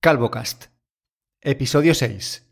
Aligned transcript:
CalvoCast, 0.00 0.66
episodio 1.40 1.92
6. 1.92 2.44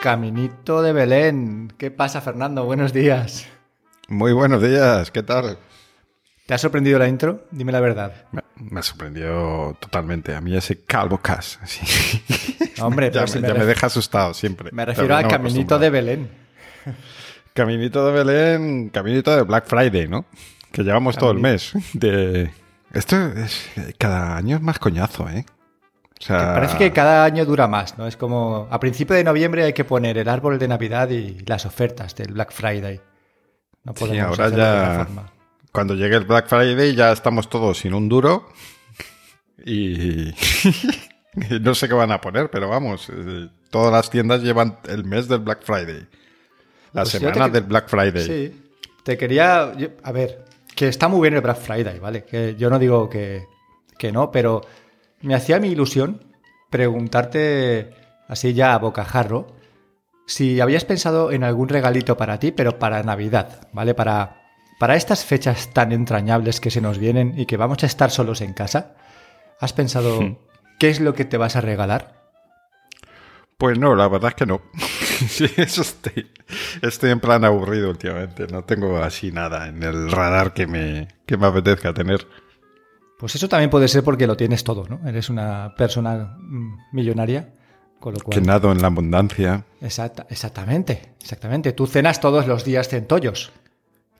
Caminito 0.00 0.82
de 0.82 0.92
Belén. 0.92 1.72
¿Qué 1.76 1.90
pasa, 1.90 2.20
Fernando? 2.20 2.64
Buenos 2.64 2.92
días. 2.92 3.48
Muy 4.06 4.32
buenos 4.32 4.62
días, 4.62 5.10
¿qué 5.10 5.24
tal? 5.24 5.58
¿Te 6.46 6.54
ha 6.54 6.58
sorprendido 6.58 7.00
la 7.00 7.08
intro? 7.08 7.48
Dime 7.50 7.72
la 7.72 7.80
verdad. 7.80 8.26
Me, 8.30 8.42
me 8.56 8.78
ha 8.78 8.82
sorprendido 8.84 9.76
totalmente. 9.80 10.36
A 10.36 10.40
mí 10.40 10.56
ese 10.56 10.84
calvocast. 10.84 11.60
Sí. 11.66 12.22
Hombre, 12.80 13.10
ya, 13.10 13.26
si 13.26 13.40
me, 13.40 13.48
ya 13.48 13.54
deja 13.54 13.88
asustado 13.88 14.32
siempre. 14.34 14.70
Me 14.72 14.86
refiero 14.86 15.16
al 15.16 15.26
Caminito 15.26 15.78
de 15.80 15.90
Belén. 15.90 16.30
Caminito 17.60 18.06
de 18.06 18.12
Belén, 18.12 18.88
caminito 18.88 19.36
de 19.36 19.42
Black 19.42 19.66
Friday, 19.66 20.08
¿no? 20.08 20.24
Que 20.72 20.82
llevamos 20.82 21.18
todo 21.18 21.30
el 21.32 21.40
mes. 21.40 21.74
De... 21.92 22.50
Esto 22.94 23.16
es 23.32 23.68
cada 23.98 24.34
año 24.38 24.56
es 24.56 24.62
más 24.62 24.78
coñazo, 24.78 25.28
¿eh? 25.28 25.44
O 26.18 26.24
sea, 26.24 26.54
Parece 26.54 26.78
que 26.78 26.90
cada 26.90 27.22
año 27.22 27.44
dura 27.44 27.68
más, 27.68 27.98
¿no? 27.98 28.06
Es 28.06 28.16
como 28.16 28.66
a 28.70 28.80
principio 28.80 29.14
de 29.14 29.24
noviembre 29.24 29.62
hay 29.64 29.74
que 29.74 29.84
poner 29.84 30.16
el 30.16 30.30
árbol 30.30 30.58
de 30.58 30.68
Navidad 30.68 31.10
y 31.10 31.40
las 31.44 31.66
ofertas 31.66 32.14
del 32.14 32.32
Black 32.32 32.50
Friday. 32.50 33.02
No 33.84 33.92
Sí, 33.94 34.06
podemos 34.06 34.24
ahora 34.24 34.46
hacerlo 34.46 34.64
de 34.64 34.72
otra 34.72 34.88
ya 34.88 34.94
forma. 34.94 35.30
cuando 35.70 35.94
llegue 35.94 36.16
el 36.16 36.24
Black 36.24 36.48
Friday 36.48 36.94
ya 36.94 37.12
estamos 37.12 37.50
todos 37.50 37.76
sin 37.76 37.92
un 37.92 38.08
duro 38.08 38.48
y 39.66 40.30
y 41.34 41.60
no 41.60 41.74
sé 41.74 41.88
qué 41.88 41.94
van 41.94 42.10
a 42.12 42.22
poner, 42.22 42.50
pero 42.50 42.70
vamos, 42.70 43.10
eh, 43.10 43.48
todas 43.70 43.92
las 43.92 44.08
tiendas 44.08 44.42
llevan 44.42 44.78
el 44.88 45.04
mes 45.04 45.28
del 45.28 45.40
Black 45.40 45.62
Friday. 45.62 46.08
La 46.92 47.02
Pues 47.02 47.10
semana 47.12 47.46
te- 47.46 47.52
del 47.52 47.64
Black 47.64 47.88
Friday. 47.88 48.24
Sí. 48.24 48.62
Te 49.04 49.16
quería. 49.16 49.72
a 50.02 50.12
ver, 50.12 50.44
que 50.74 50.88
está 50.88 51.08
muy 51.08 51.20
bien 51.22 51.34
el 51.34 51.40
Black 51.40 51.58
Friday, 51.58 51.98
¿vale? 51.98 52.24
Que 52.24 52.54
yo 52.56 52.68
no 52.70 52.78
digo 52.78 53.08
que, 53.08 53.44
que 53.98 54.12
no, 54.12 54.30
pero 54.30 54.60
me 55.22 55.34
hacía 55.34 55.58
mi 55.60 55.68
ilusión 55.68 56.22
preguntarte, 56.70 57.90
así 58.28 58.52
ya 58.54 58.74
a 58.74 58.78
bocajarro, 58.78 59.46
si 60.26 60.60
habías 60.60 60.84
pensado 60.84 61.32
en 61.32 61.44
algún 61.44 61.68
regalito 61.68 62.16
para 62.16 62.38
ti, 62.38 62.52
pero 62.52 62.78
para 62.78 63.02
Navidad, 63.02 63.68
¿vale? 63.72 63.94
Para, 63.94 64.42
para 64.78 64.96
estas 64.96 65.24
fechas 65.24 65.70
tan 65.72 65.92
entrañables 65.92 66.60
que 66.60 66.70
se 66.70 66.80
nos 66.80 66.98
vienen 66.98 67.34
y 67.38 67.46
que 67.46 67.56
vamos 67.56 67.82
a 67.82 67.86
estar 67.86 68.10
solos 68.10 68.40
en 68.40 68.52
casa. 68.54 68.94
¿Has 69.60 69.72
pensado 69.72 70.20
Hmm. 70.22 70.36
qué 70.78 70.88
es 70.90 71.00
lo 71.00 71.14
que 71.14 71.24
te 71.24 71.36
vas 71.36 71.56
a 71.56 71.60
regalar? 71.60 72.19
Pues 73.60 73.78
no, 73.78 73.94
la 73.94 74.08
verdad 74.08 74.30
es 74.30 74.34
que 74.34 74.46
no. 74.46 74.60
Sí, 75.28 75.44
eso 75.58 75.82
estoy, 75.82 76.30
estoy 76.80 77.10
en 77.10 77.20
plan 77.20 77.44
aburrido 77.44 77.90
últimamente. 77.90 78.46
No 78.46 78.64
tengo 78.64 78.96
así 79.02 79.30
nada 79.30 79.68
en 79.68 79.82
el 79.82 80.10
radar 80.10 80.54
que 80.54 80.66
me, 80.66 81.08
que 81.26 81.36
me 81.36 81.46
apetezca 81.46 81.92
tener. 81.92 82.26
Pues 83.18 83.34
eso 83.34 83.46
también 83.46 83.68
puede 83.68 83.86
ser 83.88 84.02
porque 84.02 84.26
lo 84.26 84.34
tienes 84.34 84.64
todo, 84.64 84.86
¿no? 84.88 85.06
Eres 85.06 85.28
una 85.28 85.74
persona 85.76 86.36
mm, 86.38 86.74
millonaria, 86.92 87.50
con 87.98 88.14
lo 88.14 88.20
cual... 88.20 88.34
Que 88.34 88.40
nado 88.40 88.72
en 88.72 88.80
la 88.80 88.86
abundancia 88.86 89.66
Exacta- 89.82 90.26
exactamente, 90.30 91.12
exactamente. 91.20 91.72
Tú 91.74 91.86
cenas 91.86 92.18
todos 92.18 92.46
los 92.46 92.64
días 92.64 92.88
centollos. 92.88 93.52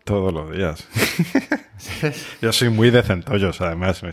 todos 0.04 0.34
los 0.34 0.54
días. 0.54 0.86
Yo 2.42 2.52
soy 2.52 2.68
muy 2.68 2.90
de 2.90 3.02
centollos, 3.02 3.58
además. 3.62 4.02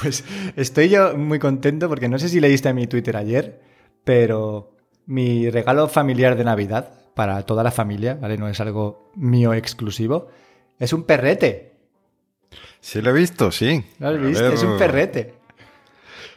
Pues 0.00 0.22
estoy 0.54 0.88
yo 0.88 1.16
muy 1.18 1.40
contento 1.40 1.88
porque 1.88 2.08
no 2.08 2.16
sé 2.20 2.28
si 2.28 2.38
leíste 2.38 2.72
mi 2.72 2.86
Twitter 2.86 3.16
ayer, 3.16 3.60
pero 4.04 4.76
mi 5.06 5.50
regalo 5.50 5.88
familiar 5.88 6.36
de 6.36 6.44
Navidad 6.44 6.90
para 7.14 7.42
toda 7.44 7.62
la 7.62 7.70
familia, 7.70 8.14
¿vale? 8.20 8.38
No 8.38 8.48
es 8.48 8.60
algo 8.60 9.10
mío 9.16 9.52
exclusivo, 9.54 10.28
es 10.78 10.92
un 10.92 11.04
perrete. 11.04 11.72
Sí 12.80 13.00
lo 13.00 13.10
he 13.10 13.12
visto, 13.14 13.50
sí. 13.52 13.84
¿Lo 13.98 14.08
has 14.08 14.14
A 14.14 14.18
visto? 14.18 14.42
ver- 14.44 14.54
Es 14.54 14.62
un 14.62 14.76
perrete. 14.78 15.34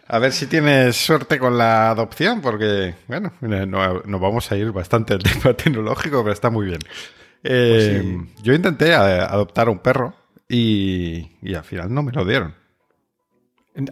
A 0.07 0.19
ver 0.19 0.31
si 0.33 0.45
tienes 0.45 0.95
suerte 0.95 1.39
con 1.39 1.57
la 1.57 1.89
adopción, 1.89 2.39
porque, 2.41 2.93
bueno, 3.07 3.33
no- 3.41 4.01
nos 4.05 4.21
vamos 4.21 4.51
a 4.51 4.55
ir 4.57 4.71
bastante 4.71 5.13
al 5.15 5.23
tema 5.23 5.55
tecnológico, 5.55 6.21
pero 6.21 6.33
está 6.33 6.49
muy 6.51 6.67
bien. 6.67 6.79
Eh, 7.43 8.03
Pues 8.33 8.43
Yo 8.43 8.53
intenté 8.53 8.89
eh, 8.89 8.93
adoptar 8.95 9.69
un 9.69 9.79
perro 9.79 10.13
y, 10.47 11.31
y 11.41 11.55
al 11.55 11.63
final 11.63 11.91
no 11.93 12.03
me 12.03 12.11
lo 12.11 12.23
dieron. 12.25 12.53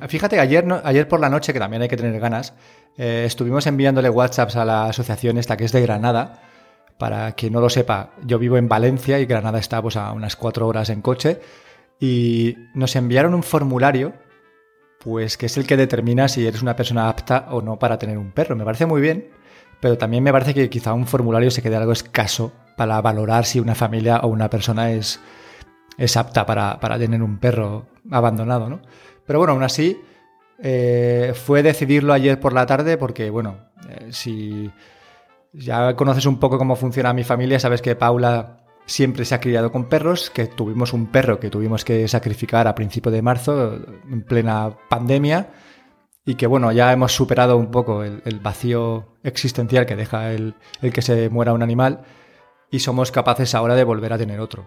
Fíjate, 0.08 0.40
ayer, 0.40 0.66
no- 0.66 0.82
ayer 0.84 1.08
por 1.08 1.20
la 1.20 1.30
noche, 1.30 1.52
que 1.52 1.60
también 1.60 1.82
hay 1.82 1.90
que 1.90 1.98
tener 1.98 2.18
ganas, 2.20 2.54
eh, 2.98 3.24
estuvimos 3.26 3.66
enviándole 3.68 4.10
WhatsApps 4.10 4.56
a 4.56 4.66
la 4.66 4.86
asociación 4.86 5.38
esta 5.38 5.58
que 5.58 5.66
es 5.66 5.72
de 5.72 5.82
Granada. 5.82 6.42
Para 6.98 7.32
quien 7.34 7.54
no 7.54 7.60
lo 7.60 7.70
sepa, 7.70 8.12
yo 8.24 8.38
vivo 8.40 8.58
en 8.58 8.70
Valencia 8.70 9.20
y 9.20 9.26
Granada 9.26 9.60
está 9.60 9.82
pues, 9.82 9.98
a 9.98 10.12
unas 10.12 10.36
cuatro 10.36 10.68
horas 10.68 10.90
en 10.90 11.02
coche. 11.02 11.42
Y 12.00 12.56
nos 12.76 12.96
enviaron 12.96 13.34
un 13.34 13.44
formulario, 13.44 14.14
pues 15.00 15.38
que 15.38 15.48
es 15.48 15.58
el 15.58 15.66
que 15.66 15.78
determina 15.78 16.28
si 16.28 16.46
eres 16.46 16.62
una 16.62 16.76
persona 16.76 17.10
apta 17.10 17.48
o 17.52 17.62
no 17.62 17.80
para 17.80 17.98
tener 17.98 18.18
un 18.18 18.32
perro. 18.32 18.56
Me 18.56 18.66
parece 18.66 18.86
muy 18.86 19.02
bien, 19.02 19.30
pero 19.80 19.98
también 19.98 20.24
me 20.24 20.32
parece 20.32 20.54
que 20.54 20.70
quizá 20.70 20.94
un 20.94 21.08
formulario 21.08 21.52
se 21.52 21.62
quede 21.62 21.76
algo 21.76 21.92
escaso 21.92 22.54
para 22.78 23.02
valorar 23.02 23.46
si 23.46 23.60
una 23.60 23.76
familia 23.76 24.20
o 24.20 24.28
una 24.28 24.50
persona 24.50 24.92
es, 24.92 25.20
es 25.98 26.18
apta 26.18 26.46
para, 26.46 26.80
para 26.80 26.98
tener 26.98 27.22
un 27.22 27.38
perro 27.40 27.88
abandonado, 28.12 28.70
¿no? 28.70 28.82
Pero 29.26 29.40
bueno, 29.40 29.54
aún 29.54 29.64
así, 29.64 30.02
eh, 30.66 31.34
fue 31.36 31.62
decidirlo 31.62 32.14
ayer 32.14 32.40
por 32.40 32.54
la 32.54 32.66
tarde 32.66 32.98
porque, 32.98 33.30
bueno, 33.30 33.58
eh, 33.90 34.08
si 34.12 34.72
ya 35.52 35.94
conoces 35.98 36.26
un 36.26 36.40
poco 36.40 36.58
cómo 36.58 36.78
funciona 36.78 37.14
mi 37.14 37.26
familia, 37.26 37.60
sabes 37.60 37.82
que 37.82 37.98
Paula 37.98 38.64
siempre 38.86 39.26
se 39.26 39.36
ha 39.36 39.42
criado 39.42 39.74
con 39.74 39.90
perros, 39.90 40.30
que 40.30 40.48
tuvimos 40.48 40.94
un 40.94 41.08
perro 41.08 41.38
que 41.38 41.50
tuvimos 41.50 41.84
que 41.84 42.08
sacrificar 42.08 42.68
a 42.68 42.76
principio 42.76 43.12
de 43.12 43.22
marzo, 43.22 43.78
en 44.10 44.24
plena 44.24 44.74
pandemia, 44.90 45.50
y 46.26 46.36
que, 46.36 46.48
bueno, 46.48 46.72
ya 46.72 46.94
hemos 46.94 47.12
superado 47.12 47.58
un 47.58 47.70
poco 47.70 48.04
el, 48.04 48.40
vacío 48.42 49.18
existencial 49.24 49.86
que 49.86 49.98
deja 49.98 50.32
el 50.32 50.56
que 50.94 51.02
se 51.02 51.30
muera 51.30 51.52
un 51.52 51.62
animal 51.62 52.06
y 52.72 52.80
somos 52.80 53.12
capaces 53.12 53.54
ahora 53.54 53.76
de 53.76 53.84
volver 53.84 54.14
a 54.14 54.18
tener 54.18 54.40
otro. 54.40 54.66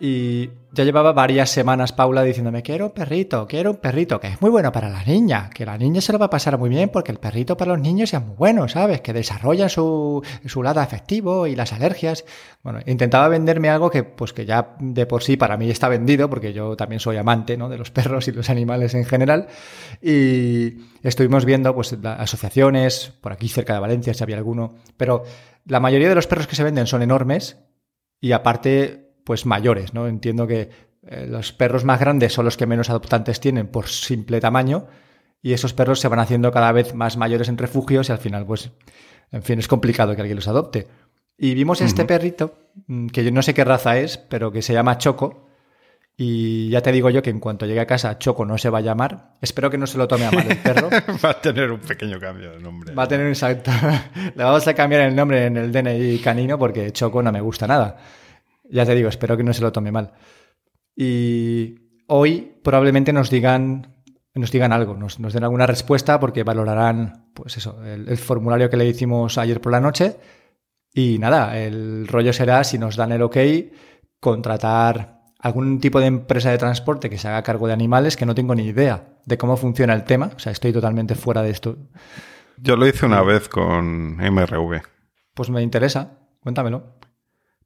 Y 0.00 0.50
ya 0.72 0.84
llevaba 0.84 1.12
varias 1.12 1.50
semanas 1.50 1.92
Paula 1.92 2.22
diciéndome, 2.22 2.62
quiero 2.62 2.86
un 2.86 2.92
perrito, 2.92 3.48
quiero 3.48 3.72
un 3.72 3.78
perrito, 3.78 4.20
que 4.20 4.28
es 4.28 4.40
muy 4.40 4.48
bueno 4.48 4.70
para 4.70 4.88
la 4.88 5.02
niña, 5.02 5.50
que 5.52 5.66
la 5.66 5.76
niña 5.76 6.00
se 6.00 6.12
lo 6.12 6.20
va 6.20 6.26
a 6.26 6.30
pasar 6.30 6.56
muy 6.56 6.70
bien 6.70 6.90
porque 6.90 7.10
el 7.10 7.18
perrito 7.18 7.56
para 7.56 7.72
los 7.72 7.80
niños 7.80 8.14
es 8.14 8.22
muy 8.22 8.36
bueno, 8.36 8.68
¿sabes? 8.68 9.00
Que 9.00 9.12
desarrolla 9.12 9.68
su, 9.68 10.22
su 10.46 10.62
lado 10.62 10.80
afectivo 10.80 11.48
y 11.48 11.56
las 11.56 11.72
alergias. 11.72 12.24
Bueno, 12.62 12.78
intentaba 12.86 13.26
venderme 13.26 13.70
algo 13.70 13.90
que 13.90 14.04
pues 14.04 14.32
que 14.32 14.46
ya 14.46 14.76
de 14.78 15.04
por 15.06 15.24
sí 15.24 15.36
para 15.36 15.56
mí 15.56 15.68
está 15.68 15.88
vendido, 15.88 16.30
porque 16.30 16.52
yo 16.52 16.76
también 16.76 17.00
soy 17.00 17.16
amante 17.16 17.56
¿no? 17.56 17.68
de 17.68 17.78
los 17.78 17.90
perros 17.90 18.28
y 18.28 18.32
los 18.32 18.50
animales 18.50 18.94
en 18.94 19.04
general. 19.04 19.48
Y 20.00 20.76
estuvimos 21.02 21.44
viendo 21.44 21.74
pues 21.74 21.96
asociaciones, 22.04 23.14
por 23.20 23.32
aquí 23.32 23.48
cerca 23.48 23.74
de 23.74 23.80
Valencia 23.80 24.14
si 24.14 24.22
había 24.22 24.36
alguno, 24.36 24.76
pero 24.96 25.24
la 25.66 25.80
mayoría 25.80 26.08
de 26.08 26.14
los 26.14 26.28
perros 26.28 26.46
que 26.46 26.54
se 26.54 26.62
venden 26.62 26.86
son 26.86 27.02
enormes 27.02 27.58
y 28.20 28.30
aparte 28.30 29.07
pues 29.28 29.44
mayores, 29.44 29.92
¿no? 29.92 30.08
Entiendo 30.08 30.46
que 30.46 30.70
eh, 31.06 31.26
los 31.28 31.52
perros 31.52 31.84
más 31.84 32.00
grandes 32.00 32.32
son 32.32 32.46
los 32.46 32.56
que 32.56 32.64
menos 32.64 32.88
adoptantes 32.88 33.40
tienen 33.40 33.66
por 33.66 33.86
simple 33.88 34.40
tamaño 34.40 34.86
y 35.42 35.52
esos 35.52 35.74
perros 35.74 36.00
se 36.00 36.08
van 36.08 36.18
haciendo 36.18 36.50
cada 36.50 36.72
vez 36.72 36.94
más 36.94 37.18
mayores 37.18 37.50
en 37.50 37.58
refugios 37.58 38.08
y 38.08 38.12
al 38.12 38.16
final 38.20 38.46
pues 38.46 38.70
en 39.30 39.42
fin 39.42 39.58
es 39.58 39.68
complicado 39.68 40.14
que 40.14 40.22
alguien 40.22 40.36
los 40.36 40.48
adopte. 40.48 40.88
Y 41.36 41.52
vimos 41.52 41.82
este 41.82 42.06
perrito 42.06 42.54
mm, 42.86 43.08
que 43.08 43.22
yo 43.22 43.30
no 43.30 43.42
sé 43.42 43.52
qué 43.52 43.64
raza 43.64 43.98
es, 43.98 44.16
pero 44.16 44.50
que 44.50 44.62
se 44.62 44.72
llama 44.72 44.96
Choco 44.96 45.50
y 46.16 46.70
ya 46.70 46.80
te 46.80 46.90
digo 46.90 47.10
yo 47.10 47.20
que 47.20 47.28
en 47.28 47.38
cuanto 47.38 47.66
llegue 47.66 47.80
a 47.80 47.86
casa 47.86 48.18
Choco 48.18 48.46
no 48.46 48.56
se 48.56 48.70
va 48.70 48.78
a 48.78 48.80
llamar. 48.80 49.34
Espero 49.42 49.68
que 49.68 49.76
no 49.76 49.86
se 49.86 49.98
lo 49.98 50.08
tome 50.08 50.24
a 50.24 50.30
mal 50.30 50.50
el 50.50 50.56
perro. 50.56 50.88
Va 51.22 51.30
a 51.32 51.40
tener 51.42 51.70
un 51.70 51.80
pequeño 51.80 52.18
cambio 52.18 52.52
de 52.52 52.60
nombre. 52.60 52.94
Va 52.94 53.02
a 53.02 53.08
tener 53.08 53.26
exacto. 53.26 53.70
Le 54.34 54.42
vamos 54.42 54.66
a 54.66 54.72
cambiar 54.72 55.02
el 55.02 55.14
nombre 55.14 55.44
en 55.44 55.58
el 55.58 55.70
DNI 55.70 56.18
canino 56.20 56.58
porque 56.58 56.92
Choco 56.92 57.22
no 57.22 57.30
me 57.30 57.42
gusta 57.42 57.66
nada. 57.66 57.98
Ya 58.70 58.84
te 58.84 58.94
digo, 58.94 59.08
espero 59.08 59.36
que 59.36 59.44
no 59.44 59.52
se 59.52 59.62
lo 59.62 59.72
tome 59.72 59.92
mal. 59.92 60.12
Y 60.94 62.02
hoy 62.06 62.56
probablemente 62.62 63.12
nos 63.12 63.30
digan, 63.30 64.04
nos 64.34 64.50
digan 64.50 64.72
algo, 64.72 64.94
nos, 64.94 65.20
nos 65.20 65.32
den 65.32 65.44
alguna 65.44 65.66
respuesta 65.66 66.18
porque 66.20 66.44
valorarán, 66.44 67.30
pues 67.34 67.56
eso, 67.56 67.82
el, 67.84 68.08
el 68.08 68.18
formulario 68.18 68.68
que 68.68 68.76
le 68.76 68.86
hicimos 68.86 69.38
ayer 69.38 69.60
por 69.60 69.72
la 69.72 69.80
noche. 69.80 70.16
Y 70.92 71.18
nada, 71.18 71.58
el 71.58 72.08
rollo 72.08 72.32
será 72.32 72.64
si 72.64 72.78
nos 72.78 72.96
dan 72.96 73.12
el 73.12 73.22
ok, 73.22 73.36
contratar 74.20 75.18
algún 75.38 75.80
tipo 75.80 76.00
de 76.00 76.06
empresa 76.06 76.50
de 76.50 76.58
transporte 76.58 77.08
que 77.08 77.18
se 77.18 77.28
haga 77.28 77.42
cargo 77.42 77.66
de 77.66 77.72
animales 77.72 78.16
que 78.16 78.26
no 78.26 78.34
tengo 78.34 78.54
ni 78.54 78.64
idea 78.64 79.18
de 79.24 79.38
cómo 79.38 79.56
funciona 79.56 79.94
el 79.94 80.04
tema. 80.04 80.30
O 80.34 80.38
sea, 80.38 80.52
estoy 80.52 80.72
totalmente 80.72 81.14
fuera 81.14 81.42
de 81.42 81.50
esto. 81.50 81.76
Yo 82.56 82.76
lo 82.76 82.86
hice 82.86 83.06
una 83.06 83.22
vez 83.22 83.48
con 83.48 84.16
MRV. 84.16 84.82
Pues 85.34 85.50
me 85.50 85.62
interesa, 85.62 86.18
cuéntamelo. 86.40 86.97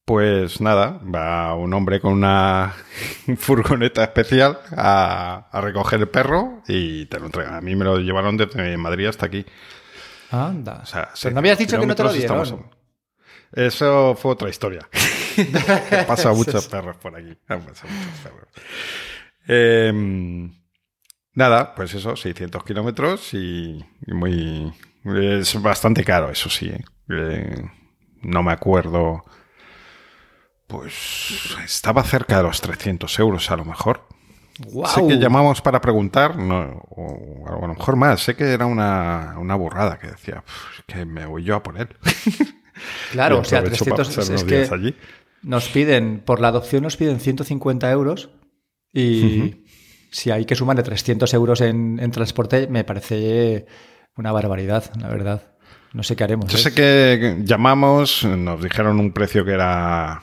Pues 0.05 0.61
nada, 0.61 1.01
va 1.15 1.55
un 1.55 1.73
hombre 1.75 2.01
con 2.01 2.13
una 2.15 2.75
furgoneta 3.37 4.03
especial 4.03 4.59
a, 4.77 5.49
a 5.53 5.61
recoger 5.61 6.01
el 6.01 6.09
perro 6.09 6.63
y 6.67 7.07
te 7.07 7.21
lo 7.21 7.27
entregan. 7.27 7.55
A 7.55 7.61
mí 7.61 7.77
me 7.77 7.85
lo 7.85 7.99
llevaron 7.99 8.37
desde 8.37 8.77
Madrid 8.77 9.07
hasta 9.07 9.27
aquí. 9.27 9.47
Anda. 10.31 10.81
O 10.83 10.87
sea, 10.87 11.11
Pero 11.23 11.35
no 11.35 11.39
habías 11.39 11.59
dicho 11.59 11.79
que 11.79 11.87
no 11.87 11.95
te 11.95 12.03
lo 12.03 12.13
dieron. 12.13 12.43
estamos- 12.43 12.65
Eso 13.53 14.17
fue 14.17 14.33
otra 14.33 14.49
historia. 14.51 14.89
Pasado 16.09 16.35
muchos 16.35 16.67
perros 16.67 16.97
por 16.97 17.15
aquí. 17.17 17.37
Han 17.49 17.61
pasado 17.63 17.93
muchos 17.93 18.19
perros. 18.21 18.49
Em, 19.47 20.53
nada, 21.35 21.75
pues 21.77 21.95
eso, 21.95 22.17
600 22.17 22.65
kilómetros 22.65 23.35
y, 23.35 23.79
y 24.07 24.13
muy... 24.15 24.73
Es 25.05 25.61
bastante 25.63 26.03
caro, 26.05 26.31
eso 26.31 26.51
sí. 26.51 26.71
¿eh? 26.71 26.85
Eh, 27.09 27.63
no 28.23 28.43
me 28.43 28.51
acuerdo... 28.53 29.25
Pues 30.73 31.57
estaba 31.65 32.03
cerca 32.03 32.39
de 32.39 32.43
los 32.45 32.61
300 32.61 33.19
euros 33.19 33.51
a 33.51 33.57
lo 33.57 33.65
mejor. 33.65 34.09
Sé 34.87 35.07
que 35.07 35.19
llamamos 35.19 35.61
para 35.63 35.81
preguntar, 35.81 36.37
no, 36.37 36.83
o 36.91 37.47
a 37.49 37.61
lo 37.61 37.69
mejor 37.69 37.97
más, 37.97 38.23
sé 38.23 38.35
que 38.37 38.53
era 38.53 38.67
una, 38.67 39.37
una 39.39 39.55
burrada 39.55 39.99
que 39.99 40.09
decía, 40.09 40.43
"Pff, 40.45 40.81
que 40.87 41.05
me 41.05 41.27
voy 41.27 41.45
yo 41.45 41.57
a 41.57 41.63
por 41.63 41.79
él. 41.79 41.89
Claro, 43.13 43.41
o 43.41 43.45
sea, 43.45 43.61
aprovecho 43.61 43.85
para 43.85 43.97
300 43.97 44.17
pasar 44.27 44.35
es 44.35 44.45
que 44.69 44.75
allí. 44.75 44.97
nos 45.43 45.69
piden, 45.69 46.21
por 46.21 46.41
la 46.41 46.49
adopción 46.49 46.83
nos 46.83 46.97
piden 46.97 47.21
150 47.21 47.89
euros 47.93 48.31
y 48.93 49.67
si 50.11 50.31
hay 50.31 50.47
que 50.47 50.57
sumarle 50.57 50.83
300 50.83 51.33
euros 51.35 51.61
en, 51.61 52.01
en 52.01 52.11
transporte, 52.11 52.67
me 52.69 52.83
parece 52.83 53.67
una 54.17 54.33
barbaridad, 54.33 54.91
la 54.99 55.09
verdad. 55.09 55.53
No 55.93 56.03
sé 56.03 56.17
qué 56.17 56.25
haremos. 56.25 56.51
Yo 56.51 56.59
¿eh? 56.59 56.61
sé 56.61 56.75
que 56.75 57.37
llamamos, 57.45 58.25
nos 58.25 58.63
dijeron 58.63 58.99
un 58.99 59.13
precio 59.13 59.45
que 59.45 59.53
era 59.53 60.23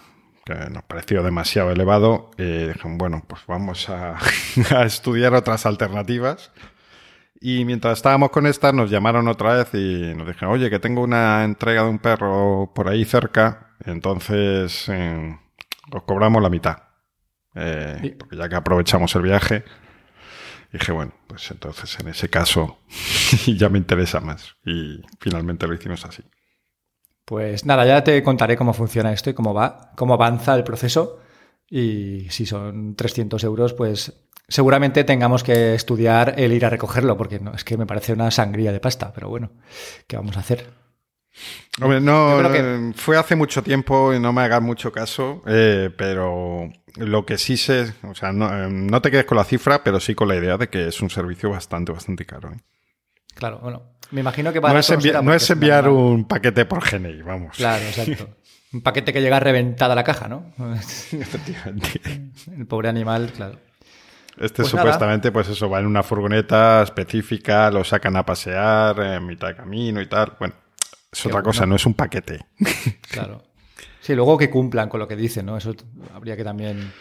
que 0.50 0.69
nos 0.72 0.84
pareció 0.84 1.22
demasiado 1.22 1.69
elevado 1.69 2.31
y 2.38 2.68
dijeron, 2.68 2.98
bueno, 2.98 3.24
pues 3.28 3.42
vamos 3.48 3.88
a, 3.90 4.18
a 4.75 4.84
estudiar 4.84 5.34
otras 5.36 5.66
alternativas. 5.66 6.51
Y 7.40 7.63
mientras 7.66 8.00
estábamos 8.00 8.31
con 8.31 8.48
esta, 8.48 8.74
nos 8.74 8.90
llamaron 8.90 9.28
otra 9.28 9.54
vez 9.54 9.74
y 9.74 10.13
nos 10.16 10.28
dijeron, 10.28 10.51
oye, 10.54 10.69
que 10.69 10.80
tengo 10.80 11.01
una 11.01 11.44
entrega 11.44 11.84
de 11.84 11.90
un 11.90 12.00
perro 12.00 12.72
por 12.74 12.90
ahí 12.90 13.06
cerca, 13.06 13.75
entonces 13.86 14.90
eh, 14.90 15.38
os 15.92 16.04
cobramos 16.04 16.42
la 16.42 16.50
mitad. 16.50 16.78
Eh, 17.56 18.16
porque 18.18 18.36
ya 18.36 18.50
que 18.50 18.56
aprovechamos 18.56 19.16
el 19.16 19.22
viaje, 19.22 19.63
dije, 20.74 20.92
bueno, 20.92 21.13
pues 21.28 21.50
entonces 21.51 21.98
en 22.00 22.10
ese 22.10 22.30
caso 22.30 22.80
ya 23.46 23.69
me 23.69 23.78
interesa 23.78 24.19
más. 24.19 24.57
Y 24.66 25.01
finalmente 25.19 25.68
lo 25.68 25.75
hicimos 25.75 26.04
así. 26.06 26.24
Pues 27.29 27.63
nada, 27.63 27.85
ya 27.85 28.03
te 28.03 28.23
contaré 28.23 28.57
cómo 28.57 28.73
funciona 28.73 29.13
esto 29.13 29.29
y 29.29 29.35
cómo 29.35 29.53
va, 29.53 29.91
cómo 29.95 30.15
avanza 30.15 30.55
el 30.55 30.63
proceso. 30.63 31.19
Y 31.69 32.25
si 32.31 32.47
son 32.47 32.95
300 32.95 33.43
euros, 33.43 33.73
pues 33.73 34.13
seguramente 34.47 35.03
tengamos 35.03 35.43
que 35.43 35.75
estudiar 35.75 36.33
el 36.37 36.53
ir 36.53 36.65
a 36.65 36.71
recogerlo, 36.71 37.15
porque 37.17 37.39
no, 37.39 37.53
es 37.53 37.63
que 37.63 37.77
me 37.77 37.85
parece 37.85 38.13
una 38.13 38.31
sangría 38.31 38.71
de 38.71 38.79
pasta, 38.79 39.13
pero 39.13 39.29
bueno, 39.29 39.51
¿qué 40.07 40.15
vamos 40.17 40.37
a 40.37 40.39
hacer? 40.39 40.71
Hombre, 41.79 42.01
no, 42.01 42.51
que- 42.51 42.89
eh, 42.89 42.93
fue 42.95 43.15
hace 43.15 43.35
mucho 43.35 43.61
tiempo 43.61 44.11
y 44.11 44.19
no 44.19 44.33
me 44.33 44.41
hagas 44.41 44.63
mucho 44.63 44.91
caso, 44.91 45.43
eh, 45.45 45.91
pero 45.95 46.67
lo 46.95 47.25
que 47.27 47.37
sí 47.37 47.57
sé, 47.57 47.93
o 48.09 48.15
sea, 48.15 48.31
no, 48.33 48.47
eh, 48.51 48.69
no 48.71 49.03
te 49.03 49.11
quedes 49.11 49.25
con 49.25 49.37
la 49.37 49.43
cifra, 49.43 49.83
pero 49.83 49.99
sí 49.99 50.15
con 50.15 50.29
la 50.29 50.35
idea 50.35 50.57
de 50.57 50.67
que 50.69 50.87
es 50.87 50.99
un 50.99 51.11
servicio 51.11 51.51
bastante, 51.51 51.91
bastante 51.91 52.25
caro. 52.25 52.49
¿eh? 52.53 52.57
Claro, 53.35 53.59
bueno, 53.59 53.83
me 54.11 54.21
imagino 54.21 54.51
que 54.53 54.59
No 54.61 54.77
es, 54.77 54.89
envi- 54.91 55.21
no 55.23 55.33
es 55.33 55.50
enviar 55.50 55.88
un 55.89 56.25
paquete 56.25 56.65
por 56.65 56.83
GNI, 56.83 57.21
vamos. 57.21 57.56
Claro, 57.57 57.83
exacto. 57.83 58.29
Un 58.71 58.81
paquete 58.81 59.11
que 59.11 59.19
llega 59.19 59.39
reventada 59.39 59.95
la 59.95 60.03
caja, 60.03 60.27
¿no? 60.27 60.53
Efectivamente. 60.75 62.29
El 62.56 62.67
pobre 62.67 62.88
animal, 62.89 63.31
claro. 63.35 63.57
Este 64.38 64.61
Pues 64.61 64.73
nada. 64.75 64.83
supuestamente, 64.85 65.31
pues 65.31 65.47
eso, 65.50 65.67
va 65.69 65.79
en 65.79 65.88
una 65.88 66.03
furgoneta 66.03 66.83
específica, 66.83 67.71
lo 67.71 67.83
sacan 67.83 68.15
a 68.15 68.23
pasear 68.23 69.00
en 69.00 69.25
mitad 69.25 69.47
de 69.47 69.56
camino 69.56 70.00
y 70.01 70.06
tal. 70.07 70.33
Bueno, 70.39 70.53
es 71.12 71.19
Qué 71.23 71.29
otra 71.29 71.41
cosa, 71.41 71.62
bueno. 71.62 71.69
no 71.71 71.75
es 71.77 71.85
un 71.88 71.95
paquete. 71.95 72.45
Claro. 73.09 73.41
Sí, 74.01 74.13
luego 74.13 74.38
que 74.38 74.51
cumplan 74.51 74.88
con 74.88 75.00
lo 75.00 75.07
que 75.07 75.15
dicen, 75.15 75.47
¿no? 75.47 75.57
Eso 75.57 75.73
habría 76.13 76.38
que 76.38 76.44
también. 76.44 76.94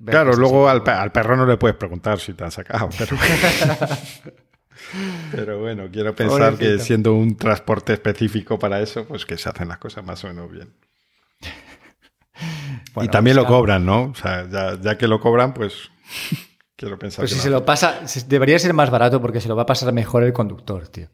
ver 0.00 0.12
Claro, 0.12 0.32
luego 0.32 0.68
al, 0.68 0.82
al 0.88 1.12
perro 1.12 1.36
no 1.36 1.46
le 1.46 1.56
puedes 1.56 1.76
preguntar 1.76 2.18
si 2.18 2.34
te 2.34 2.42
han 2.42 2.50
sacado, 2.50 2.88
pero... 2.98 3.16
pero 5.30 5.60
bueno, 5.60 5.88
quiero 5.92 6.14
pensar 6.14 6.56
que 6.56 6.78
siendo 6.78 7.14
un 7.14 7.36
transporte 7.36 7.92
específico 7.92 8.58
para 8.58 8.80
eso, 8.80 9.06
pues 9.06 9.24
que 9.26 9.36
se 9.38 9.48
hacen 9.48 9.68
las 9.68 9.78
cosas 9.78 10.04
más 10.04 10.22
o 10.24 10.28
menos 10.28 10.50
bien. 10.50 10.72
Bueno, 12.94 13.08
y 13.08 13.10
también 13.12 13.36
lo 13.36 13.46
cobran, 13.46 13.84
¿no? 13.86 14.04
O 14.04 14.14
sea, 14.14 14.48
ya, 14.50 14.80
ya 14.80 14.98
que 14.98 15.06
lo 15.06 15.20
cobran, 15.20 15.54
pues 15.54 15.90
quiero 16.76 16.98
pensar 16.98 17.22
Pues 17.22 17.32
que 17.32 17.36
si 17.36 17.42
se 17.42 17.50
lo 17.50 17.64
pasa, 17.64 18.00
debería 18.26 18.58
ser 18.58 18.72
más 18.74 18.90
barato 18.90 19.20
porque 19.20 19.40
se 19.40 19.48
lo 19.48 19.54
va 19.56 19.62
a 19.62 19.66
pasar 19.66 19.92
mejor 19.92 20.24
el 20.24 20.32
conductor, 20.32 20.88
tío. 20.88 21.08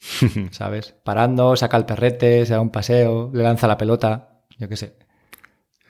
¿Sabes? 0.50 0.94
Parando, 1.04 1.56
saca 1.56 1.76
el 1.76 1.84
perrete, 1.84 2.46
se 2.46 2.54
da 2.54 2.60
un 2.60 2.70
paseo, 2.70 3.30
le 3.34 3.42
lanza 3.42 3.66
la 3.66 3.76
pelota, 3.76 4.40
yo 4.58 4.68
qué 4.68 4.76
sé. 4.76 4.96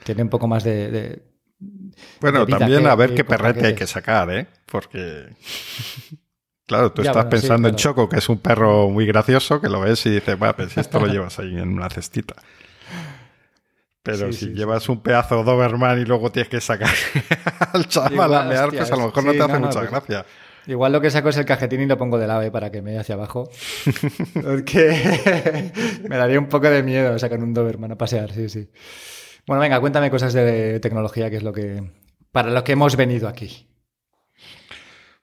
Tiene 0.02 0.22
un 0.22 0.30
poco 0.30 0.48
más 0.48 0.64
de. 0.64 0.90
de- 0.90 1.22
Bueno, 2.20 2.44
de 2.44 2.50
también 2.52 2.82
que- 2.82 2.88
a 2.88 2.94
ver 2.96 3.14
qué 3.14 3.24
perrete 3.24 3.66
hay 3.66 3.74
que 3.74 3.86
sacar, 3.86 4.30
¿eh? 4.30 4.46
Porque... 4.66 5.28
Claro, 6.70 6.92
tú 6.92 7.02
Ya, 7.02 7.10
estás 7.10 7.24
bueno, 7.24 7.36
sí, 7.36 7.42
pensando 7.42 7.68
en. 7.68 7.74
Choco, 7.74 8.08
que 8.08 8.18
es 8.18 8.28
un 8.28 8.38
perro 8.38 8.88
muy 8.90 9.04
gracioso, 9.04 9.60
que 9.60 9.68
lo 9.68 9.80
ves 9.80 10.06
y 10.06 10.10
dices, 10.10 10.40
va, 10.40 10.54
pues 10.54 10.76
esto 10.78 11.00
lo 11.00 11.06
llevas 11.12 11.36
ahí 11.40 11.58
en 11.58 11.68
una 11.72 11.90
cestita. 11.90 12.36
Pero 14.04 14.28
Sí, 14.32 14.38
si 14.38 14.44
sí, 14.46 14.50
llevas 14.54 14.88
un 14.88 15.02
pedazo 15.02 15.42
Doberman 15.42 16.00
y 16.00 16.04
luego 16.04 16.30
tienes 16.30 16.48
que 16.48 16.60
sacar 16.60 16.88
al 17.72 17.88
chaval 17.88 18.32
a 18.34 18.44
mear, 18.44 18.68
pues 18.70 18.90
a 18.92 18.94
lo 18.96 19.06
mejor 19.06 19.24
no 19.24 19.32
te 19.32 19.42
hace 19.42 19.52
no, 19.54 19.60
mucha 19.66 19.80
pues- 19.80 19.90
gracia. 19.90 20.24
Igual 20.68 20.92
lo 20.92 21.00
que 21.00 21.10
saco 21.10 21.30
es 21.30 21.36
el 21.38 21.44
cajetín 21.44 21.80
y 21.80 21.86
lo 21.86 21.98
pongo 21.98 22.18
del 22.18 22.30
ave 22.30 22.52
para 22.52 22.70
que 22.70 22.82
me 22.82 22.96
hacia 22.98 23.16
abajo. 23.16 23.50
Porque 24.34 26.00
me 26.08 26.16
daría 26.16 26.38
un 26.38 26.46
poco 26.48 26.70
de 26.70 26.82
miedo 26.84 27.18
sacar 27.18 27.40
un 27.40 27.52
Doberman 27.52 27.90
a 27.92 27.96
pasear, 27.98 28.30
sí, 28.32 28.48
sí. 28.48 28.68
Bueno, 29.46 29.60
venga, 29.60 29.80
cuéntame 29.80 30.10
cosas 30.10 30.32
de 30.34 30.78
tecnología, 30.78 31.30
que 31.30 31.36
es 31.38 31.42
lo 31.42 31.52
que. 31.52 31.82
para 32.30 32.50
lo 32.50 32.62
que 32.62 32.72
hemos 32.72 32.94
venido 32.94 33.26
aquí. 33.26 33.66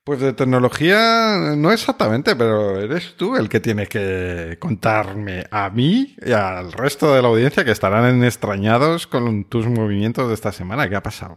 Pues 0.07 0.21
de 0.21 0.31
tecnología, 0.31 1.53
no 1.57 1.69
exactamente, 1.69 2.33
pero 2.37 2.79
eres 2.79 3.15
tú 3.17 3.35
el 3.35 3.49
que 3.49 3.59
tiene 3.59 3.87
que 3.87 4.55
contarme 4.57 5.45
a 5.51 5.69
mí 5.69 6.15
y 6.25 6.31
al 6.31 6.71
resto 6.71 7.13
de 7.13 7.21
la 7.21 7.27
audiencia 7.27 7.65
que 7.65 7.71
estarán 7.71 8.23
extrañados 8.23 9.05
con 9.05 9.43
tus 9.43 9.67
movimientos 9.67 10.29
de 10.29 10.33
esta 10.33 10.53
semana. 10.53 10.87
¿Qué 10.87 10.95
ha 10.95 11.03
pasado? 11.03 11.35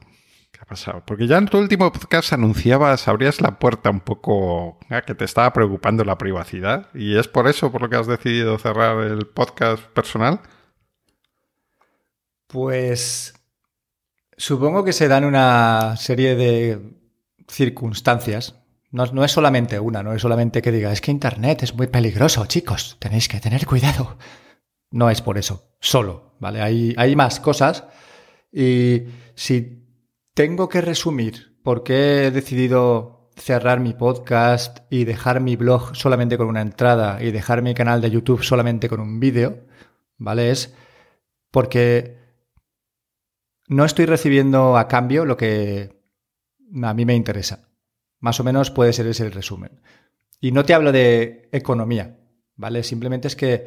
¿Qué 0.52 0.61
ha 0.62 0.67
pasado? 0.67 1.02
Porque 1.05 1.26
ya 1.26 1.38
en 1.38 1.46
tu 1.46 1.58
último 1.58 1.90
podcast 1.90 2.32
anunciabas, 2.32 3.08
abrías 3.08 3.40
la 3.40 3.58
puerta 3.58 3.90
un 3.90 3.99
poco 3.99 4.78
a 4.88 5.02
que 5.02 5.16
te 5.16 5.25
estaba 5.25 5.52
preocupando 5.52 6.05
la 6.05 6.16
privacidad 6.16 6.90
y 6.94 7.19
es 7.19 7.26
por 7.26 7.49
eso 7.49 7.73
por 7.73 7.82
lo 7.82 7.90
que 7.90 7.96
has 7.96 8.06
decidido 8.06 8.56
cerrar 8.56 9.02
el 9.02 9.26
podcast 9.26 9.82
personal. 9.87 10.43
Pues 12.46 13.34
supongo 14.37 14.85
que 14.85 14.92
se 14.92 15.09
dan 15.09 15.25
una 15.25 15.97
serie 15.97 16.37
de 16.37 17.00
circunstancias. 17.49 18.60
No, 18.90 19.06
no 19.06 19.25
es 19.25 19.30
solamente 19.30 19.78
una, 19.78 20.02
no 20.02 20.12
es 20.12 20.23
solamente 20.23 20.62
que 20.62 20.73
diga, 20.73 20.92
es 20.92 21.00
que 21.00 21.12
Internet 21.12 21.62
es 21.62 21.75
muy 21.75 21.87
peligroso, 21.87 22.47
chicos, 22.47 22.97
tenéis 22.99 23.28
que 23.28 23.40
tener 23.40 23.66
cuidado. 23.66 24.18
No 24.90 25.09
es 25.09 25.23
por 25.23 25.38
eso, 25.38 25.76
solo, 25.80 26.35
¿vale? 26.40 26.61
Hay, 26.61 26.94
hay 26.97 27.14
más 27.14 27.38
cosas 27.38 27.85
y 28.52 29.04
si 29.35 29.87
tengo 30.35 30.68
que 30.68 30.80
resumir 30.80 31.61
por 31.62 31.85
qué 31.85 32.26
he 32.26 32.30
decidido 32.32 33.30
cerrar 33.37 33.78
mi 33.78 33.94
podcast 33.94 34.80
y 34.90 35.04
dejar 35.04 35.40
mi 35.40 35.54
blog 35.54 35.94
solamente 35.94 36.37
con 36.37 36.49
una 36.49 36.61
entrada 36.61 37.23
y 37.23 37.30
dejar 37.30 37.62
mi 37.62 37.75
canal 37.75 38.00
de 38.00 38.11
YouTube 38.11 38.42
solamente 38.42 38.88
con 38.88 39.00
un 39.00 39.20
vídeo, 39.20 39.66
¿vale? 40.18 40.50
Es 40.50 40.75
porque 41.52 42.18
no 43.68 43.85
estoy 43.85 44.06
recibiendo 44.06 44.76
a 44.76 44.88
cambio 44.88 45.25
lo 45.25 45.37
que 45.37 46.02
a 46.82 46.94
mí 46.94 47.04
me 47.04 47.14
interesa. 47.14 47.69
Más 48.20 48.38
o 48.38 48.44
menos 48.44 48.70
puede 48.70 48.92
ser 48.92 49.06
ese 49.06 49.24
el 49.24 49.32
resumen. 49.32 49.80
Y 50.40 50.52
no 50.52 50.64
te 50.64 50.74
hablo 50.74 50.92
de 50.92 51.48
economía, 51.52 52.18
¿vale? 52.56 52.82
Simplemente 52.82 53.28
es 53.28 53.36
que 53.36 53.66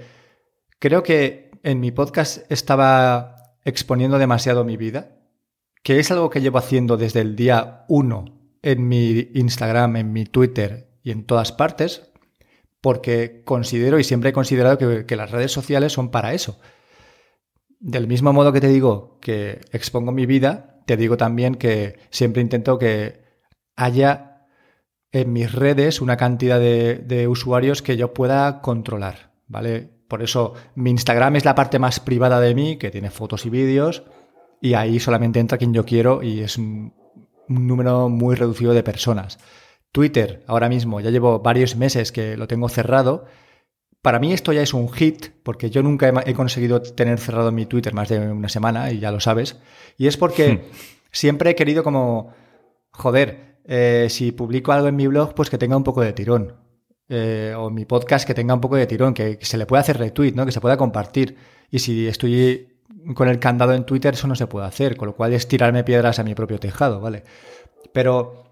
creo 0.79 1.03
que 1.03 1.51
en 1.63 1.79
mi 1.79 1.91
podcast 1.91 2.50
estaba 2.51 3.57
exponiendo 3.63 4.17
demasiado 4.19 4.63
mi 4.63 4.77
vida, 4.77 5.17
que 5.83 6.00
es 6.00 6.12
algo 6.12 6.29
que 6.29 6.41
llevo 6.41 6.57
haciendo 6.57 6.98
desde 6.98 7.22
el 7.22 7.36
día 7.36 7.86
uno 7.88 8.25
en 8.62 8.88
mi 8.88 9.29
Instagram, 9.33 9.98
en 9.98 10.13
mi 10.13 10.25
Twitter 10.25 10.89
y 11.03 11.12
en 11.12 11.25
todas 11.25 11.51
partes, 11.51 12.12
porque 12.81 13.43
considero 13.43 14.00
y 14.00 14.03
siempre 14.03 14.29
he 14.29 14.33
considerado 14.33 14.77
que, 14.77 15.05
que 15.05 15.15
las 15.15 15.31
redes 15.31 15.51
sociales 15.51 15.93
son 15.93 16.10
para 16.10 16.33
eso. 16.33 16.60
Del 17.79 18.07
mismo 18.07 18.33
modo 18.33 18.53
que 18.53 18.62
te 18.62 18.67
digo 18.67 19.19
que 19.19 19.62
expongo 19.72 20.12
mi 20.12 20.25
vida, 20.25 20.81
te 20.86 20.98
digo 20.98 21.17
también 21.17 21.55
que 21.55 21.98
siempre 22.10 22.41
intento 22.41 22.77
que 22.77 23.24
haya 23.75 24.33
en 25.13 25.32
mis 25.32 25.53
redes 25.53 26.01
una 26.01 26.17
cantidad 26.17 26.60
de, 26.60 26.96
de, 26.96 27.29
usuarios 27.29 27.82
que 27.82 27.96
yo 27.96 28.13
pueda 28.13 28.62
controlar, 28.62 29.32
¿vale? 29.48 29.89
Por 30.10 30.22
eso 30.22 30.53
mi 30.75 30.89
Instagram 30.89 31.38
es 31.38 31.46
la 31.46 31.55
parte 31.55 31.79
más 31.79 32.01
privada 32.01 32.41
de 32.41 32.53
mí, 32.53 32.77
que 32.77 32.91
tiene 32.91 33.10
fotos 33.10 33.46
y 33.46 33.50
vídeos, 33.50 34.03
y 34.60 34.74
ahí 34.74 35.00
solamente 35.00 35.39
entra 35.39 35.58
quien 35.58 35.74
yo 35.74 35.86
quiero 35.86 36.22
y 36.22 36.41
es 36.41 36.58
un, 36.58 36.93
un 37.48 37.67
número 37.67 38.10
muy 38.10 38.36
reducido 38.36 38.74
de 38.74 38.84
personas. 38.84 39.39
Twitter, 39.93 40.43
ahora 40.48 40.67
mismo, 40.67 41.00
ya 41.00 41.12
llevo 41.12 41.39
varios 41.39 41.75
meses 41.75 42.12
que 42.12 42.36
lo 42.36 42.48
tengo 42.48 42.67
cerrado, 42.67 43.25
para 44.03 44.20
mí 44.20 44.34
esto 44.34 44.51
ya 44.51 44.62
es 44.62 44.74
un 44.74 44.91
hit, 44.91 45.27
porque 45.43 45.70
yo 45.70 45.82
nunca 45.82 46.12
he, 46.25 46.34
conseguido 46.34 46.82
tener 46.82 47.20
cerrado 47.20 47.53
mi 47.53 47.65
Twitter 47.65 47.93
más 47.93 48.10
de 48.10 48.20
una 48.20 48.50
semana, 48.50 48.91
y 48.91 49.00
ya 49.00 49.12
lo 49.12 49.22
sabes. 49.22 49.58
Y 49.98 50.08
es 50.08 50.17
porque 50.17 50.50
hmm. 50.50 50.60
siempre 51.10 51.51
he 51.51 51.55
querido 51.55 51.86
como, 51.86 52.34
joder, 52.91 53.52
eh, 53.65 54.08
si 54.10 54.32
publico 54.32 54.72
algo 54.72 54.88
en 54.88 54.96
mi 54.96 55.08
blog, 55.08 55.34
pues 55.34 55.50
que 55.50 55.58
tenga 55.58 55.77
un 55.77 55.84
poco 55.84 56.01
de 56.01 56.13
tirón. 56.13 56.55
Eh, 57.10 57.53
o 57.58 57.70
mi 57.70 57.86
podcast 57.86 58.25
que 58.25 58.34
tenga 58.34 58.53
un 58.53 58.62
poco 58.62 58.75
de 58.75 58.88
tirón, 58.88 59.13
que, 59.13 59.38
se 59.41 59.58
le 59.58 59.65
pueda 59.65 59.82
hacer 59.82 59.98
retweet, 59.98 60.34
¿no? 60.34 60.46
que 60.46 60.51
se 60.51 60.62
pueda 60.62 60.77
compartir. 60.77 61.38
Y 61.70 61.79
si 61.79 62.08
estoy 62.08 62.79
con 63.13 63.27
el 63.27 63.39
candado 63.39 63.74
en 63.74 63.86
Twitter, 63.86 64.13
eso 64.13 64.27
no 64.27 64.36
se 64.36 64.48
puede 64.48 64.67
hacer, 64.67 64.96
con 64.96 65.08
lo 65.10 65.15
cual 65.15 65.34
es 65.34 65.48
tirarme 65.48 65.84
piedras 65.84 66.20
a 66.20 66.24
mi 66.24 66.36
propio 66.36 66.60
tejado, 66.60 67.01
¿vale? 67.01 67.24
Pero 67.91 68.43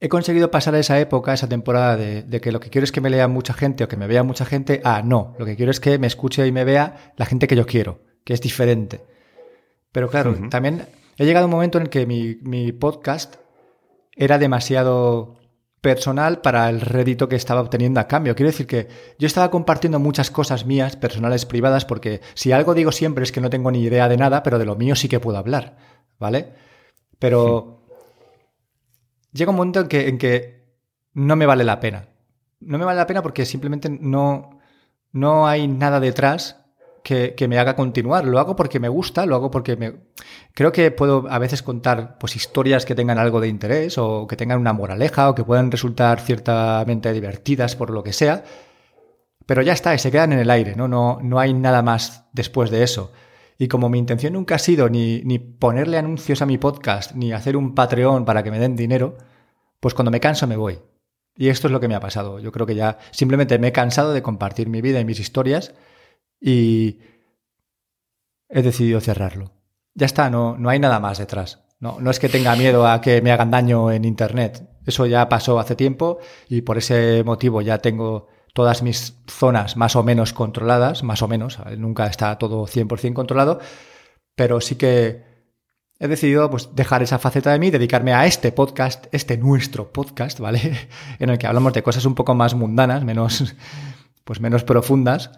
he 0.00 0.08
conseguido 0.08 0.50
pasar 0.50 0.74
esa 0.74 0.98
época, 0.98 1.32
esa 1.32 1.48
temporada 1.48 1.96
de, 1.96 2.40
que 2.40 2.52
lo 2.52 2.60
que 2.60 2.70
quiero 2.70 2.84
es 2.84 2.92
que 2.92 3.00
me 3.00 3.10
lea 3.10 3.28
mucha 3.28 3.52
gente 3.52 3.84
o 3.84 3.88
que 3.88 3.96
me 3.96 4.06
vea 4.06 4.22
mucha 4.22 4.44
gente, 4.44 4.80
ah, 4.84 5.02
no, 5.04 5.34
lo 5.38 5.44
que 5.44 5.56
quiero 5.56 5.70
es 5.70 5.78
que 5.78 5.98
me 5.98 6.06
escuche 6.06 6.46
y 6.46 6.52
me 6.52 6.64
vea 6.64 7.12
la 7.16 7.26
gente 7.26 7.46
que 7.46 7.56
yo 7.56 7.66
quiero, 7.66 8.00
que 8.24 8.32
es 8.32 8.40
diferente. 8.40 9.04
Pero 9.92 10.08
claro, 10.08 10.36
también 10.50 10.86
he 11.18 11.26
llegado 11.26 11.44
a 11.44 11.46
un 11.46 11.52
momento 11.52 11.78
en 11.78 11.82
el 11.82 11.90
que 11.90 12.06
mi, 12.06 12.36
mi, 12.42 12.72
podcast 12.72 13.36
era 14.20 14.38
demasiado 14.38 15.38
personal 15.80 16.42
para 16.42 16.68
el 16.68 16.82
rédito 16.82 17.26
que 17.26 17.36
estaba 17.36 17.62
obteniendo 17.62 18.00
a 18.00 18.06
cambio. 18.06 18.36
Quiero 18.36 18.50
decir 18.50 18.66
que 18.66 18.86
yo 19.18 19.26
estaba 19.26 19.50
compartiendo 19.50 19.98
muchas 19.98 20.30
cosas 20.30 20.66
mías, 20.66 20.94
personales, 20.94 21.46
privadas, 21.46 21.86
porque 21.86 22.20
si 22.34 22.52
algo 22.52 22.74
digo 22.74 22.92
siempre 22.92 23.24
es 23.24 23.32
que 23.32 23.40
no 23.40 23.48
tengo 23.48 23.70
ni 23.70 23.82
idea 23.82 24.10
de 24.10 24.18
nada, 24.18 24.42
pero 24.42 24.58
de 24.58 24.66
lo 24.66 24.76
mío 24.76 24.94
sí 24.94 25.08
que 25.08 25.20
puedo 25.20 25.38
hablar, 25.38 25.78
¿vale? 26.18 26.52
Pero 27.18 27.86
llega 29.32 29.52
un 29.52 29.56
momento 29.56 29.80
en 29.80 29.88
que, 29.88 30.08
en 30.08 30.18
que 30.18 30.66
no 31.14 31.34
me 31.34 31.46
vale 31.46 31.64
la 31.64 31.80
pena. 31.80 32.10
No 32.60 32.76
me 32.76 32.84
vale 32.84 32.98
la 32.98 33.06
pena 33.06 33.22
porque 33.22 33.46
simplemente 33.46 33.88
no, 33.88 34.60
no 35.12 35.48
hay 35.48 35.66
nada 35.66 35.98
detrás 35.98 36.59
que, 37.02 37.46
me 37.48 37.58
haga 37.58 37.76
continuar. 37.76 38.24
Lo 38.24 38.38
hago 38.38 38.56
porque 38.56 38.80
me 38.80 38.88
gusta, 38.88 39.26
lo 39.26 39.34
hago 39.34 39.50
porque 39.50 39.76
me... 39.76 39.94
Creo 40.54 40.72
que 40.72 40.90
puedo 40.90 41.26
a 41.28 41.38
veces 41.38 41.62
contar 41.62 42.18
pues, 42.18 42.36
historias 42.36 42.84
que 42.84 42.94
tengan 42.94 43.18
algo 43.18 43.40
de 43.40 43.48
interés 43.48 43.98
o 43.98 44.26
que 44.26 44.36
tengan 44.36 44.58
una 44.58 44.72
moraleja 44.72 45.28
o 45.28 45.34
que 45.34 45.44
puedan 45.44 45.70
resultar 45.70 46.20
ciertamente 46.20 47.12
divertidas 47.12 47.76
por 47.76 47.90
lo 47.90 48.02
que 48.02 48.12
sea. 48.12 48.44
Pero 49.46 49.62
ya 49.62 49.72
está, 49.72 49.94
y 49.94 49.98
se 49.98 50.10
quedan 50.10 50.32
en 50.32 50.38
el 50.38 50.50
aire, 50.50 50.76
¿no? 50.76 50.86
No, 50.86 51.18
no 51.22 51.40
hay 51.40 51.54
nada 51.54 51.82
más 51.82 52.26
después 52.32 52.70
de 52.70 52.82
eso. 52.82 53.12
Y 53.58 53.68
como 53.68 53.88
mi 53.88 53.98
intención 53.98 54.34
nunca 54.34 54.54
ha 54.54 54.58
sido 54.58 54.88
ni, 54.88 55.22
ni 55.22 55.38
ponerle 55.38 55.98
anuncios 55.98 56.40
a 56.40 56.46
mi 56.46 56.56
podcast, 56.56 57.12
ni 57.14 57.32
hacer 57.32 57.56
un 57.56 57.74
Patreon 57.74 58.24
para 58.24 58.42
que 58.42 58.50
me 58.50 58.58
den 58.58 58.76
dinero, 58.76 59.18
pues 59.80 59.94
cuando 59.94 60.10
me 60.10 60.20
canso 60.20 60.46
me 60.46 60.56
voy. 60.56 60.78
Y 61.36 61.48
esto 61.48 61.68
es 61.68 61.72
lo 61.72 61.80
que 61.80 61.88
me 61.88 61.94
ha 61.94 62.00
pasado. 62.00 62.38
Yo 62.38 62.52
creo 62.52 62.66
que 62.66 62.74
ya 62.74 62.98
simplemente 63.10 63.58
me 63.58 63.68
he 63.68 63.72
cansado 63.72 64.12
de 64.12 64.22
compartir 64.22 64.68
mi 64.68 64.80
vida 64.82 65.00
y 65.00 65.04
mis 65.04 65.20
historias 65.20 65.74
y 66.40 67.00
he 68.48 68.62
decidido 68.62 69.00
cerrarlo. 69.00 69.52
Ya 69.94 70.06
está, 70.06 70.30
no, 70.30 70.56
no 70.56 70.70
hay 70.70 70.78
nada 70.78 71.00
más 71.00 71.18
detrás. 71.18 71.60
No, 71.78 71.98
no 72.00 72.10
es 72.10 72.18
que 72.18 72.28
tenga 72.28 72.56
miedo 72.56 72.86
a 72.86 73.00
que 73.00 73.22
me 73.22 73.32
hagan 73.32 73.50
daño 73.50 73.90
en 73.90 74.04
Internet. 74.04 74.68
Eso 74.86 75.06
ya 75.06 75.28
pasó 75.28 75.58
hace 75.58 75.76
tiempo 75.76 76.18
y 76.48 76.62
por 76.62 76.78
ese 76.78 77.22
motivo 77.24 77.62
ya 77.62 77.78
tengo 77.78 78.28
todas 78.52 78.82
mis 78.82 79.16
zonas 79.26 79.76
más 79.76 79.96
o 79.96 80.02
menos 80.02 80.32
controladas, 80.32 81.02
más 81.02 81.22
o 81.22 81.28
menos, 81.28 81.58
nunca 81.78 82.06
está 82.06 82.36
todo 82.38 82.66
100% 82.66 83.14
controlado, 83.14 83.60
pero 84.34 84.60
sí 84.60 84.74
que 84.74 85.22
he 85.98 86.08
decidido 86.08 86.50
pues, 86.50 86.74
dejar 86.74 87.02
esa 87.02 87.18
faceta 87.18 87.52
de 87.52 87.58
mí, 87.58 87.70
dedicarme 87.70 88.12
a 88.12 88.26
este 88.26 88.52
podcast, 88.52 89.06
este 89.12 89.36
nuestro 89.36 89.92
podcast, 89.92 90.40
¿vale? 90.40 90.88
en 91.18 91.30
el 91.30 91.38
que 91.38 91.46
hablamos 91.46 91.72
de 91.72 91.82
cosas 91.82 92.04
un 92.04 92.14
poco 92.14 92.34
más 92.34 92.54
mundanas, 92.54 93.04
menos, 93.04 93.54
pues 94.24 94.40
menos 94.40 94.64
profundas 94.64 95.30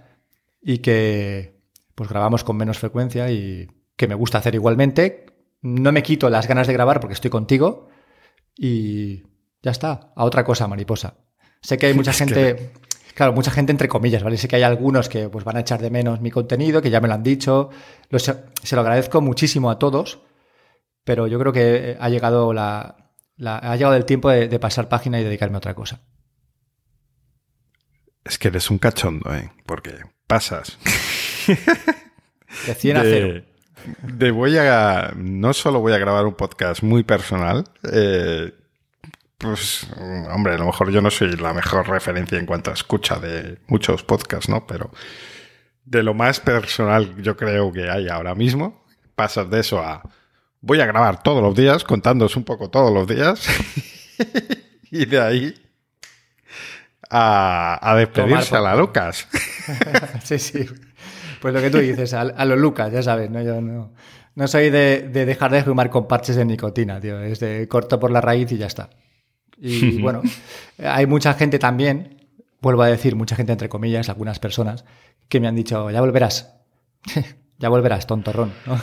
y 0.63 0.79
que 0.79 1.61
pues 1.95 2.09
grabamos 2.09 2.45
con 2.45 2.57
menos 2.57 2.79
frecuencia 2.79 3.31
y 3.31 3.69
que 3.97 4.09
me 4.09 4.15
gusta 4.15 4.39
hacer 4.39 4.55
igualmente. 4.55 5.27
No 5.61 5.93
me 5.93 6.03
quito 6.03 6.31
las 6.31 6.49
ganas 6.49 6.67
de 6.67 6.73
grabar 6.73 7.01
porque 7.01 7.15
estoy 7.15 7.31
contigo 7.31 7.89
y 8.57 9.23
ya 9.63 9.71
está, 9.71 10.13
a 10.15 10.25
otra 10.25 10.45
cosa, 10.45 10.67
mariposa. 10.69 11.19
Sé 11.61 11.79
que 11.79 11.87
hay 11.87 11.95
mucha 11.95 12.13
gente... 12.13 12.73
Claro, 13.15 13.35
mucha 13.35 13.51
gente 13.51 13.73
entre 13.73 13.89
comillas, 13.89 14.23
¿vale? 14.23 14.39
Sé 14.39 14.49
que 14.49 14.57
hay 14.57 14.63
algunos 14.63 15.11
que 15.11 15.29
pues, 15.29 15.45
van 15.45 15.59
a 15.59 15.61
echar 15.61 15.83
de 15.83 15.91
menos 15.91 16.23
mi 16.23 16.31
contenido, 16.31 16.81
que 16.81 16.89
ya 16.89 16.99
me 16.99 17.09
lo 17.09 17.15
han 17.15 17.23
dicho. 17.23 17.69
se 18.11 18.75
lo 18.75 18.81
agradezco 18.81 19.21
muchísimo 19.21 19.71
a 19.71 19.79
todos, 19.79 20.23
pero 21.05 21.27
yo 21.27 21.39
creo 21.39 21.53
que 21.53 21.99
ha 22.01 22.09
llegado, 22.09 22.55
la, 22.55 22.97
ha 23.45 23.77
llegado 23.77 23.97
el 23.97 24.07
tiempo 24.07 24.31
de, 24.31 24.59
pasar 24.59 24.89
página 24.89 25.21
y 25.21 25.25
dedicarme 25.25 25.57
a 25.57 25.59
otra 25.59 25.75
cosa. 25.75 26.01
Es 28.25 28.39
que 28.39 28.49
eres 28.49 28.71
un 28.71 28.79
cachondo, 28.79 29.35
¿eh? 29.35 29.53
Porque 29.67 29.91
pasas. 30.33 30.79
De 32.67 32.75
100 32.75 32.97
a 32.97 33.03
0. 33.03 33.43
De 34.03 34.31
voy 34.31 34.57
a. 34.57 35.13
No 35.15 35.53
solo 35.53 35.81
voy 35.81 35.93
a 35.93 35.99
grabar 35.99 36.25
un 36.25 36.35
podcast 36.35 36.83
muy 36.83 37.03
personal, 37.03 37.65
eh, 37.93 38.53
pues, 39.37 39.87
hombre, 40.31 40.55
a 40.55 40.59
lo 40.59 40.67
mejor 40.67 40.91
yo 40.91 41.03
no 41.03 41.11
soy 41.11 41.33
la 41.37 41.53
mejor 41.53 41.87
referencia 41.89 42.39
en 42.39 42.47
cuanto 42.47 42.71
a 42.71 42.75
escucha 42.75 43.19
de 43.19 43.59
muchos 43.67 44.05
podcasts, 44.05 44.49
¿no? 44.49 44.67
Pero 44.67 44.91
de 45.85 46.03
lo 46.03 46.15
más 46.15 46.41
personal 46.41 47.15
yo 47.21 47.37
creo 47.37 47.71
que 47.71 47.91
hay 47.91 48.09
ahora 48.09 48.35
mismo, 48.35 48.87
pasas 49.15 49.51
de 49.51 49.61
eso 49.61 49.81
a 49.81 50.03
voy 50.63 50.81
a 50.81 50.87
grabar 50.87 51.23
todos 51.23 51.43
los 51.43 51.55
días, 51.55 51.85
contándoos 51.85 52.37
un 52.37 52.45
poco 52.45 52.71
todos 52.71 52.91
los 52.91 53.07
días, 53.07 53.47
y 54.91 55.05
de 55.05 55.21
ahí 55.21 55.55
a, 57.13 57.95
despedirse 57.97 58.57
a 58.57 58.61
la 58.61 58.75
Lucas. 58.75 59.29
sí, 60.25 60.39
sí. 60.39 60.67
Pues 61.41 61.53
lo 61.53 61.61
que 61.61 61.71
tú 61.71 61.79
dices, 61.79 62.15
a, 62.15 62.45
los 62.45 62.59
Lucas, 62.59 62.93
ya 62.93 63.03
sabes, 63.03 63.31
¿no? 63.31 63.43
Yo 63.43 63.61
no, 63.61 63.93
no 64.35 64.49
soy 64.49 64.71
de, 64.71 65.09
de 65.13 65.27
dejar 65.27 65.51
de 65.51 65.63
fumar 65.63 65.91
con 65.91 66.09
parches 66.09 66.37
de 66.37 66.45
nicotina, 66.45 67.01
tío. 67.01 67.21
Es 67.21 67.41
de 67.41 67.69
corto 67.69 68.01
por 68.01 68.11
la 68.11 68.21
raíz 68.21 68.51
y 68.53 68.59
ya 68.59 68.67
está. 68.67 68.89
Y 69.59 69.99
bueno, 70.03 70.23
hay 70.79 71.07
mucha 71.07 71.35
gente 71.35 71.59
también, 71.59 72.27
vuelvo 72.61 72.83
a 72.83 72.89
decir, 72.89 73.15
mucha 73.15 73.37
gente 73.37 73.53
entre 73.53 73.69
comillas, 73.69 74.09
algunas 74.09 74.39
personas, 74.39 74.85
que 75.29 75.41
me 75.41 75.49
han 75.49 75.55
dicho, 75.55 75.91
ya 75.91 76.01
volverás, 76.01 76.55
ya 77.59 77.69
volverás, 77.69 78.07
tontorrón. 78.07 78.53
¿no? 78.67 78.81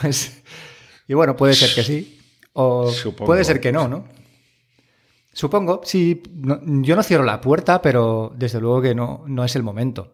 y 1.08 1.14
bueno, 1.14 1.36
puede 1.36 1.54
ser 1.54 1.74
que 1.74 1.82
sí, 1.82 2.18
o 2.52 2.92
puede 3.16 3.44
ser 3.44 3.60
que 3.60 3.72
no, 3.72 3.88
¿no? 3.88 4.19
Supongo, 5.32 5.80
sí, 5.84 6.22
yo 6.34 6.96
no 6.96 7.02
cierro 7.02 7.24
la 7.24 7.40
puerta, 7.40 7.80
pero 7.80 8.32
desde 8.36 8.60
luego 8.60 8.82
que 8.82 8.94
no, 8.94 9.24
no 9.26 9.44
es 9.44 9.54
el 9.56 9.62
momento. 9.62 10.12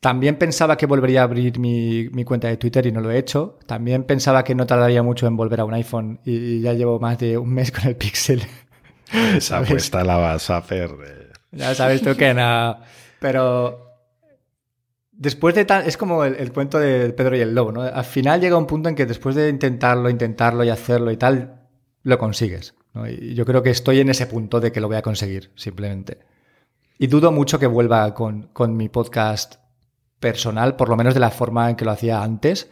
También 0.00 0.36
pensaba 0.36 0.76
que 0.76 0.86
volvería 0.86 1.20
a 1.20 1.24
abrir 1.24 1.58
mi, 1.58 2.08
mi, 2.08 2.24
cuenta 2.24 2.48
de 2.48 2.56
Twitter 2.56 2.86
y 2.86 2.92
no 2.92 3.00
lo 3.00 3.10
he 3.10 3.18
hecho. 3.18 3.58
También 3.66 4.04
pensaba 4.04 4.42
que 4.42 4.54
no 4.54 4.66
tardaría 4.66 5.02
mucho 5.02 5.26
en 5.28 5.36
volver 5.36 5.60
a 5.60 5.64
un 5.64 5.74
iPhone 5.74 6.18
y 6.24 6.60
ya 6.60 6.72
llevo 6.72 6.98
más 6.98 7.18
de 7.18 7.38
un 7.38 7.54
mes 7.54 7.70
con 7.70 7.86
el 7.86 7.94
Pixel. 7.94 8.42
Esa 9.36 9.58
apuesta 9.58 10.02
la 10.02 10.16
vas 10.16 10.50
a 10.50 10.56
hacer. 10.56 10.90
Ya 11.52 11.74
sabes 11.74 12.02
tú 12.02 12.16
que 12.16 12.34
no. 12.34 12.78
Pero 13.20 13.92
después 15.12 15.54
de 15.54 15.64
tal, 15.64 15.86
es 15.86 15.96
como 15.96 16.24
el, 16.24 16.52
cuento 16.52 16.78
de 16.80 17.12
Pedro 17.12 17.36
y 17.36 17.40
el 17.40 17.54
Lobo, 17.54 17.70
¿no? 17.70 17.82
Al 17.82 18.04
final 18.04 18.40
llega 18.40 18.56
un 18.56 18.66
punto 18.66 18.88
en 18.88 18.96
que 18.96 19.06
después 19.06 19.36
de 19.36 19.48
intentarlo, 19.48 20.10
intentarlo 20.10 20.64
y 20.64 20.70
hacerlo 20.70 21.12
y 21.12 21.16
tal, 21.16 21.68
lo 22.02 22.18
consigues. 22.18 22.74
Y 23.08 23.34
yo 23.34 23.46
creo 23.46 23.62
que 23.62 23.70
estoy 23.70 24.00
en 24.00 24.10
ese 24.10 24.26
punto 24.26 24.60
de 24.60 24.70
que 24.70 24.80
lo 24.80 24.88
voy 24.88 24.96
a 24.96 25.02
conseguir, 25.02 25.50
simplemente. 25.56 26.18
Y 26.98 27.06
dudo 27.06 27.32
mucho 27.32 27.58
que 27.58 27.66
vuelva 27.66 28.12
con, 28.14 28.48
con 28.52 28.76
mi 28.76 28.88
podcast 28.88 29.56
personal, 30.20 30.76
por 30.76 30.88
lo 30.88 30.96
menos 30.96 31.14
de 31.14 31.20
la 31.20 31.30
forma 31.30 31.70
en 31.70 31.76
que 31.76 31.84
lo 31.84 31.90
hacía 31.90 32.22
antes. 32.22 32.70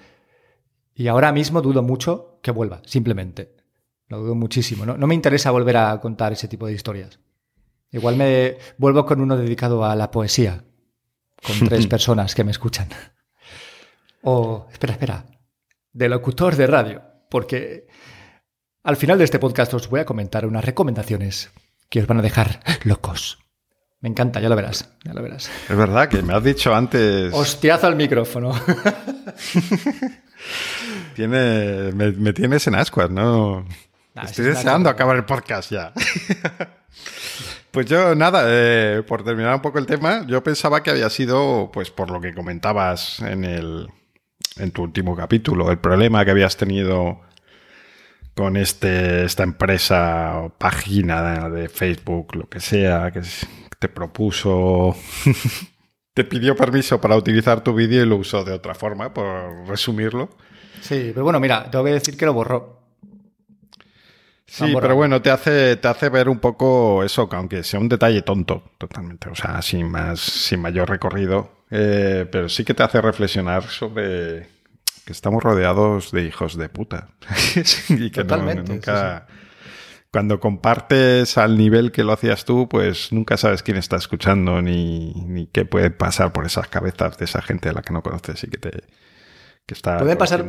Y 0.94 1.08
ahora 1.08 1.32
mismo 1.32 1.62
dudo 1.62 1.82
mucho 1.82 2.38
que 2.42 2.50
vuelva, 2.50 2.82
simplemente. 2.84 3.56
Lo 4.08 4.18
dudo 4.18 4.34
muchísimo. 4.34 4.84
No, 4.84 5.06
me 5.06 5.14
interesa 5.14 5.50
volver 5.50 5.76
a 5.76 6.00
contar 6.00 6.32
ese 6.32 6.48
tipo 6.48 6.66
de 6.66 6.72
historias. 6.72 7.20
Igual 7.92 8.16
me 8.16 8.58
vuelvo 8.76 9.06
con 9.06 9.20
uno 9.20 9.36
dedicado 9.36 9.84
a 9.84 9.96
la 9.96 10.10
poesía, 10.10 10.64
con 11.42 11.68
tres 11.68 11.86
personas 11.88 12.34
que 12.34 12.44
me 12.44 12.50
escuchan. 12.50 12.88
O, 14.22 14.66
espera, 14.70 14.94
espera, 14.94 15.26
de 15.92 16.08
locutor 16.08 16.56
de 16.56 16.66
radio, 16.66 17.02
porque 17.30 17.86
al 18.82 18.96
final 18.96 19.18
de 19.18 19.24
este 19.24 19.38
podcast 19.38 19.74
os 19.74 19.88
voy 19.88 20.00
a 20.00 20.04
comentar 20.04 20.46
unas 20.46 20.64
recomendaciones 20.64 21.50
que 21.88 22.00
os 22.00 22.06
van 22.06 22.18
a 22.18 22.22
dejar 22.22 22.60
locos. 22.84 23.38
Me 24.00 24.08
encanta, 24.08 24.40
ya 24.40 24.48
lo 24.48 24.56
verás, 24.56 24.88
ya 25.04 25.12
lo 25.12 25.22
verás. 25.22 25.50
Es 25.68 25.76
verdad 25.76 26.08
que 26.08 26.22
me 26.22 26.34
has 26.34 26.42
dicho 26.42 26.74
antes... 26.74 27.34
Hostiazo 27.34 27.86
al 27.86 27.96
micrófono. 27.96 28.52
Tiene, 31.14 31.92
me, 31.92 32.32
tienes 32.32 32.66
en 32.66 32.74
ascuas, 32.76 33.10
¿no? 33.10 33.66
Estoy 34.22 34.46
deseando 34.46 34.88
acabar 34.88 35.16
el 35.16 35.26
podcast 35.26 35.70
ya. 35.70 35.92
pues 37.70 37.84
yo, 37.84 38.14
nada, 38.14 38.44
eh, 38.46 39.02
por 39.06 39.22
terminar 39.22 39.54
un 39.54 39.60
poco 39.60 39.78
el 39.78 39.84
tema, 39.84 40.24
yo 40.26 40.42
pensaba 40.42 40.82
que 40.82 40.90
había 40.90 41.10
sido, 41.10 41.70
pues 41.74 41.90
por 41.90 42.10
lo 42.10 42.22
que 42.22 42.32
comentabas 42.32 43.20
en, 43.20 43.44
el, 43.44 43.88
en 44.56 44.70
tu 44.70 44.82
último 44.82 45.14
capítulo, 45.14 45.70
el 45.70 45.78
problema 45.78 46.24
que 46.24 46.30
habías 46.30 46.56
tenido 46.56 47.20
con 48.40 48.56
este, 48.56 49.24
esta 49.24 49.42
empresa 49.42 50.38
o 50.38 50.48
página 50.48 51.50
de 51.50 51.68
Facebook, 51.68 52.34
lo 52.36 52.48
que 52.48 52.58
sea, 52.58 53.10
que 53.10 53.20
te 53.78 53.90
propuso 53.90 54.96
te 56.14 56.24
pidió 56.24 56.56
permiso 56.56 57.02
para 57.02 57.16
utilizar 57.16 57.62
tu 57.62 57.74
vídeo 57.74 58.02
y 58.02 58.06
lo 58.06 58.16
usó 58.16 58.42
de 58.42 58.54
otra 58.54 58.74
forma, 58.74 59.12
por 59.12 59.68
resumirlo. 59.68 60.30
Sí, 60.80 61.10
pero 61.12 61.24
bueno, 61.24 61.38
mira, 61.38 61.70
tengo 61.70 61.84
que 61.84 61.92
decir 61.92 62.16
que 62.16 62.24
lo 62.24 62.32
borró. 62.32 62.80
Sí, 64.46 64.74
pero 64.80 64.96
bueno, 64.96 65.20
te 65.20 65.30
hace, 65.30 65.76
te 65.76 65.88
hace 65.88 66.08
ver 66.08 66.30
un 66.30 66.38
poco 66.38 67.04
eso, 67.04 67.28
que 67.28 67.36
aunque 67.36 67.62
sea 67.62 67.78
un 67.78 67.90
detalle 67.90 68.22
tonto, 68.22 68.70
totalmente, 68.78 69.28
o 69.28 69.34
sea, 69.34 69.60
sin 69.60 69.90
más, 69.90 70.18
sin 70.18 70.62
mayor 70.62 70.88
recorrido, 70.88 71.66
eh, 71.70 72.26
pero 72.32 72.48
sí 72.48 72.64
que 72.64 72.72
te 72.72 72.84
hace 72.84 73.02
reflexionar 73.02 73.64
sobre 73.64 74.48
que 75.04 75.12
estamos 75.12 75.42
rodeados 75.42 76.12
de 76.12 76.24
hijos 76.24 76.56
de 76.56 76.68
puta. 76.68 77.10
y 77.88 78.10
que 78.10 78.22
Totalmente, 78.22 78.72
nunca, 78.72 79.26
cuando 80.12 80.40
compartes 80.40 81.38
al 81.38 81.56
nivel 81.56 81.92
que 81.92 82.04
lo 82.04 82.12
hacías 82.12 82.44
tú, 82.44 82.68
pues 82.68 83.12
nunca 83.12 83.36
sabes 83.36 83.62
quién 83.62 83.76
está 83.76 83.96
escuchando 83.96 84.60
ni, 84.62 85.12
ni 85.26 85.46
qué 85.46 85.64
puede 85.64 85.90
pasar 85.90 86.32
por 86.32 86.46
esas 86.46 86.68
cabezas 86.68 87.16
de 87.18 87.24
esa 87.24 87.42
gente 87.42 87.68
a 87.68 87.72
la 87.72 87.82
que 87.82 87.92
no 87.92 88.02
conoces 88.02 88.42
y 88.44 88.48
que 88.48 88.58
te 88.58 88.70
que 89.66 89.74
está 89.74 89.98
Pueden 89.98 90.18
pasar- 90.18 90.46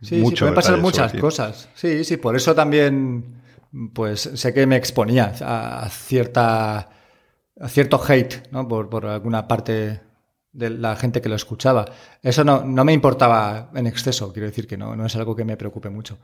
Sí, 0.00 0.16
mucho 0.18 0.36
sí, 0.36 0.40
pueden 0.42 0.54
pasar 0.54 0.78
muchas 0.78 1.12
cosas. 1.14 1.68
Sí, 1.74 2.04
sí, 2.04 2.18
por 2.18 2.36
eso 2.36 2.54
también, 2.54 3.42
pues 3.94 4.20
sé 4.20 4.54
que 4.54 4.64
me 4.66 4.76
exponía 4.76 5.32
a, 5.40 5.80
a 5.84 5.88
cierta, 5.88 6.90
a 7.60 7.68
cierto 7.68 8.00
hate, 8.06 8.48
¿no? 8.52 8.68
Por, 8.68 8.88
por 8.88 9.06
alguna 9.06 9.48
parte 9.48 10.00
de 10.52 10.70
la 10.70 10.96
gente 10.96 11.20
que 11.20 11.28
lo 11.28 11.36
escuchaba. 11.36 11.86
Eso 12.22 12.44
no, 12.44 12.64
no 12.64 12.84
me 12.84 12.92
importaba 12.92 13.70
en 13.74 13.86
exceso, 13.86 14.32
quiero 14.32 14.48
decir 14.48 14.66
que 14.66 14.76
no, 14.76 14.96
no 14.96 15.06
es 15.06 15.16
algo 15.16 15.36
que 15.36 15.44
me 15.44 15.56
preocupe 15.56 15.90
mucho. 15.90 16.18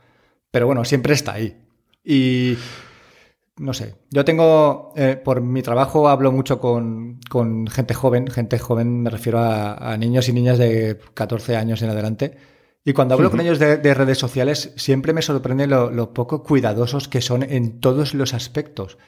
Pero 0.51 0.67
bueno, 0.67 0.85
siempre 0.85 1.13
está 1.13 1.33
ahí. 1.33 1.57
Y 2.03 2.57
no 3.57 3.73
sé, 3.73 3.95
yo 4.11 4.25
tengo, 4.25 4.93
eh, 4.95 5.19
por 5.23 5.41
mi 5.41 5.61
trabajo 5.61 6.09
hablo 6.09 6.31
mucho 6.31 6.59
con, 6.59 7.19
con 7.29 7.67
gente 7.67 7.93
joven, 7.93 8.27
gente 8.27 8.59
joven 8.59 9.03
me 9.03 9.09
refiero 9.09 9.39
a, 9.39 9.93
a 9.93 9.97
niños 9.97 10.27
y 10.27 10.33
niñas 10.33 10.57
de 10.57 10.99
14 11.13 11.55
años 11.55 11.81
en 11.81 11.89
adelante. 11.89 12.37
Y 12.83 12.93
cuando 12.93 13.15
hablo 13.15 13.31
con 13.31 13.41
ellos 13.41 13.57
de, 13.57 13.77
de 13.77 13.93
redes 13.95 14.19
sociales, 14.19 14.71
siempre 14.75 15.11
me 15.11 15.23
sorprende 15.23 15.65
lo, 15.65 15.89
lo 15.89 16.13
poco 16.13 16.43
cuidadosos 16.43 17.07
que 17.07 17.21
son 17.21 17.41
en 17.41 17.79
todos 17.79 18.13
los 18.13 18.35
aspectos. 18.35 18.99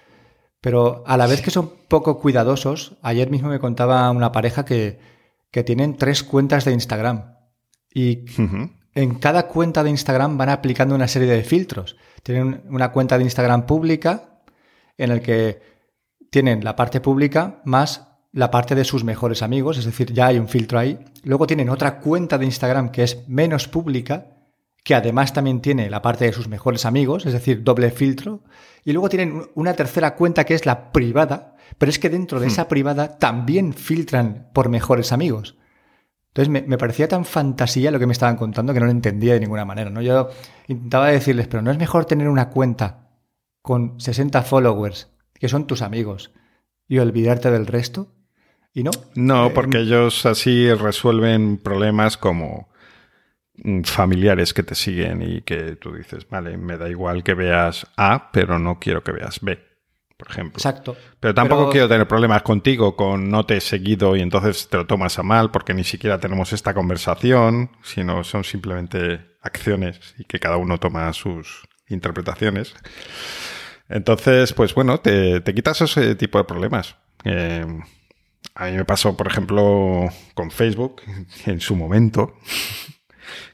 Pero 0.67 1.01
a 1.07 1.15
la 1.15 1.27
vez 1.27 1.41
que 1.41 1.49
son 1.49 1.71
poco 1.87 2.19
cuidadosos, 2.19 2.97
ayer 3.01 3.29
mismo 3.29 3.47
me 3.47 3.57
contaba 3.57 4.11
una 4.11 4.33
pareja 4.33 4.65
que, 4.65 4.99
que 5.49 5.63
tienen 5.63 5.95
tres 5.95 6.23
cuentas 6.23 6.65
de 6.65 6.73
Instagram. 6.73 7.37
Y 7.93 8.25
en 8.93 9.15
cada 9.15 9.47
cuenta 9.47 9.81
de 9.81 9.91
Instagram 9.91 10.37
van 10.37 10.49
aplicando 10.49 10.93
una 10.93 11.07
serie 11.07 11.29
de 11.29 11.45
filtros. 11.45 11.95
Tienen 12.21 12.63
una 12.69 12.91
cuenta 12.91 13.17
de 13.17 13.23
Instagram 13.23 13.65
pública 13.65 14.41
en 14.97 15.11
el 15.11 15.21
que 15.21 15.61
tienen 16.31 16.65
la 16.65 16.75
parte 16.75 16.99
pública 16.99 17.61
más 17.63 18.05
la 18.33 18.51
parte 18.51 18.75
de 18.75 18.83
sus 18.83 19.05
mejores 19.05 19.43
amigos, 19.43 19.77
es 19.77 19.85
decir, 19.85 20.11
ya 20.11 20.27
hay 20.27 20.37
un 20.37 20.49
filtro 20.49 20.79
ahí. 20.79 20.99
Luego 21.23 21.47
tienen 21.47 21.69
otra 21.69 22.01
cuenta 22.01 22.37
de 22.37 22.43
Instagram 22.43 22.91
que 22.91 23.03
es 23.03 23.25
menos 23.29 23.69
pública, 23.69 24.36
que 24.87 24.95
además 24.95 25.33
también 25.33 25.59
tiene 25.59 25.89
la 25.89 26.01
parte 26.01 26.23
de 26.23 26.31
sus 26.31 26.47
mejores 26.47 26.85
amigos, 26.85 27.25
es 27.25 27.33
decir, 27.33 27.61
doble 27.61 27.91
filtro. 27.91 28.39
Y 28.85 28.93
luego 28.93 29.09
tienen 29.09 29.43
una 29.53 29.73
tercera 29.73 30.15
cuenta 30.15 30.45
que 30.45 30.53
es 30.53 30.65
la 30.65 30.93
privada, 30.93 31.57
pero 31.77 31.89
es 31.89 31.99
que 31.99 32.09
dentro 32.09 32.39
de 32.39 32.47
esa 32.47 32.69
privada 32.69 33.17
también 33.17 33.73
filtran 33.73 34.47
por 34.53 34.69
mejores 34.69 35.11
amigos. 35.11 35.57
Entonces 36.29 36.49
me, 36.49 36.61
me 36.61 36.77
parecía 36.77 37.09
tan 37.09 37.25
fantasía 37.25 37.91
lo 37.91 37.99
que 37.99 38.05
me 38.05 38.13
estaban 38.13 38.37
contando 38.37 38.73
que 38.73 38.79
no 38.79 38.85
lo 38.85 38.93
entendía 38.93 39.33
de 39.33 39.41
ninguna 39.41 39.65
manera. 39.65 39.89
¿no? 39.89 40.01
Yo 40.01 40.29
intentaba 40.69 41.07
decirles, 41.07 41.47
pero 41.47 41.61
¿no 41.61 41.71
es 41.71 41.77
mejor 41.77 42.05
tener 42.05 42.29
una 42.29 42.47
cuenta 42.47 43.09
con 43.61 43.99
60 43.99 44.41
followers, 44.43 45.09
que 45.33 45.49
son 45.49 45.67
tus 45.67 45.81
amigos, 45.81 46.31
y 46.87 46.99
olvidarte 46.99 47.51
del 47.51 47.67
resto? 47.67 48.15
¿Y 48.73 48.83
no? 48.83 48.91
No, 49.15 49.47
Eh, 49.47 49.51
porque 49.53 49.79
ellos 49.79 50.25
así 50.25 50.73
resuelven 50.73 51.57
problemas 51.57 52.15
como 52.15 52.69
familiares 53.83 54.53
que 54.53 54.63
te 54.63 54.75
siguen 54.75 55.21
y 55.21 55.41
que 55.41 55.75
tú 55.75 55.93
dices, 55.93 56.27
vale, 56.29 56.57
me 56.57 56.77
da 56.77 56.89
igual 56.89 57.23
que 57.23 57.33
veas 57.33 57.87
A, 57.97 58.31
pero 58.31 58.59
no 58.59 58.79
quiero 58.79 59.03
que 59.03 59.11
veas 59.11 59.39
B, 59.41 59.59
por 60.15 60.29
ejemplo. 60.29 60.57
Exacto. 60.57 60.95
Pero 61.19 61.33
tampoco 61.33 61.61
Pero- 61.63 61.71
quiero 61.71 61.87
tener 61.89 62.07
problemas 62.07 62.43
contigo 62.43 62.95
con 62.95 63.29
no 63.29 63.45
te 63.45 63.57
he 63.57 63.61
seguido 63.61 64.15
y 64.15 64.21
entonces 64.21 64.67
te 64.69 64.77
lo 64.77 64.85
tomas 64.85 65.17
a 65.19 65.23
mal 65.23 65.51
porque 65.51 65.73
ni 65.73 65.83
siquiera 65.83 66.19
tenemos 66.19 66.53
esta 66.53 66.73
conversación, 66.73 67.71
sino 67.83 68.23
son 68.23 68.43
simplemente 68.43 69.37
acciones 69.41 70.15
y 70.17 70.25
que 70.25 70.39
cada 70.39 70.57
uno 70.57 70.77
toma 70.79 71.11
sus 71.13 71.63
interpretaciones. 71.89 72.75
Entonces, 73.89 74.53
pues 74.53 74.73
bueno, 74.75 74.99
te, 74.99 75.39
te 75.41 75.53
quitas 75.55 75.79
ese 75.81 76.15
tipo 76.15 76.37
de 76.37 76.43
problemas. 76.43 76.95
Eh, 77.23 77.65
a 78.55 78.65
mí 78.65 78.71
me 78.73 78.85
pasó, 78.85 79.15
por 79.15 79.27
ejemplo, 79.27 80.09
con 80.33 80.51
Facebook 80.51 81.01
en 81.45 81.61
su 81.61 81.75
momento. 81.75 82.33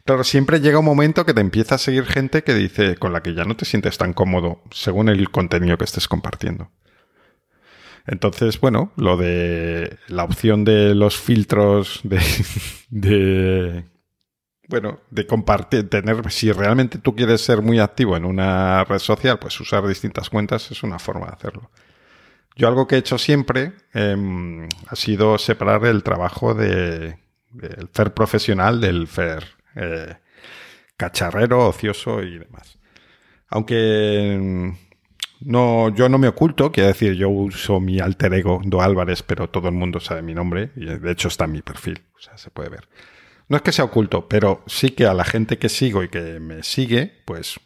Claro, 0.06 0.26
siempre 0.26 0.60
llega 0.60 0.80
un 0.80 0.86
momento 0.86 1.26
que 1.26 1.34
te 1.34 1.40
empieza 1.40 1.76
a 1.76 1.78
seguir 1.78 2.06
gente 2.06 2.44
que 2.44 2.54
dice 2.54 2.98
con 2.98 3.14
la 3.14 3.24
que 3.24 3.34
ya 3.34 3.46
no 3.46 3.56
te 3.56 3.64
sientes 3.64 3.98
tan 3.98 4.12
cómodo 4.14 4.62
según 4.72 5.08
el 5.08 5.32
contenido 5.32 5.78
que 5.78 5.86
estés 5.86 6.10
compartiendo. 6.10 6.72
Entonces, 8.06 8.60
bueno, 8.60 8.92
lo 8.98 9.16
de 9.16 9.98
la 10.08 10.26
opción 10.26 10.66
de 10.66 10.94
los 10.94 11.18
filtros 11.18 12.02
de, 12.90 13.86
bueno, 14.68 15.00
de 15.10 15.26
compartir, 15.26 15.90
tener, 15.90 16.30
si 16.32 16.52
realmente 16.52 16.98
tú 16.98 17.16
quieres 17.16 17.40
ser 17.42 17.62
muy 17.62 17.80
activo 17.80 18.18
en 18.18 18.26
una 18.26 18.84
red 18.84 19.00
social, 19.00 19.40
pues 19.40 19.58
usar 19.62 19.88
distintas 19.88 20.30
cuentas 20.30 20.70
es 20.70 20.84
una 20.84 21.00
forma 21.00 21.28
de 21.28 21.34
hacerlo. 21.34 21.72
Yo 22.58 22.68
algo 22.68 22.88
que 22.88 22.96
he 22.96 23.00
hecho 23.00 23.18
siempre 23.18 23.72
em, 23.94 24.68
ha 24.88 24.96
sido 24.98 25.38
separar 25.38 25.86
el 25.86 26.04
trabajo 26.04 26.54
de, 26.54 27.20
del 27.52 27.88
FER 27.94 28.14
profesional 28.14 28.82
del 28.82 29.08
FER 29.08 29.63
eh, 29.76 30.18
cacharrero, 30.98 31.68
ocioso 31.68 32.22
y 32.22 32.40
demás. 32.40 32.80
Aunque 33.50 34.34
em, 34.34 34.76
no, 35.42 35.94
yo 35.94 36.10
no 36.10 36.18
me 36.18 36.28
oculto, 36.28 36.72
quiero 36.72 36.88
decir, 36.88 37.14
yo 37.14 37.30
uso 37.30 37.80
mi 37.80 38.00
alter 38.00 38.34
ego 38.34 38.62
Do 38.64 38.82
Álvarez, 38.82 39.24
pero 39.24 39.50
todo 39.50 39.68
el 39.68 39.76
mundo 39.76 40.00
sabe 40.00 40.22
mi 40.22 40.34
nombre 40.34 40.72
y 40.76 40.86
de 40.86 41.12
hecho 41.12 41.28
está 41.28 41.46
en 41.46 41.52
mi 41.52 41.62
perfil, 41.62 42.02
o 42.16 42.20
sea, 42.20 42.38
se 42.38 42.50
puede 42.50 42.70
ver. 42.70 42.88
No 43.50 43.58
es 43.58 43.64
que 43.64 43.72
sea 43.72 43.86
oculto, 43.86 44.28
pero 44.28 44.64
sí 44.68 44.92
que 44.92 45.06
a 45.06 45.14
la 45.14 45.26
gente 45.26 45.58
que 45.58 45.70
sigo 45.70 46.04
y 46.04 46.10
que 46.10 46.40
me 46.40 46.64
sigue, 46.64 47.22
pues 47.26 47.60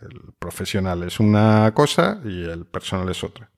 el 0.00 0.32
profesional 0.38 1.02
es 1.02 1.20
una 1.20 1.72
cosa 1.74 2.20
y 2.24 2.44
el 2.44 2.66
personal 2.66 3.08
es 3.08 3.22
otra. 3.22 3.50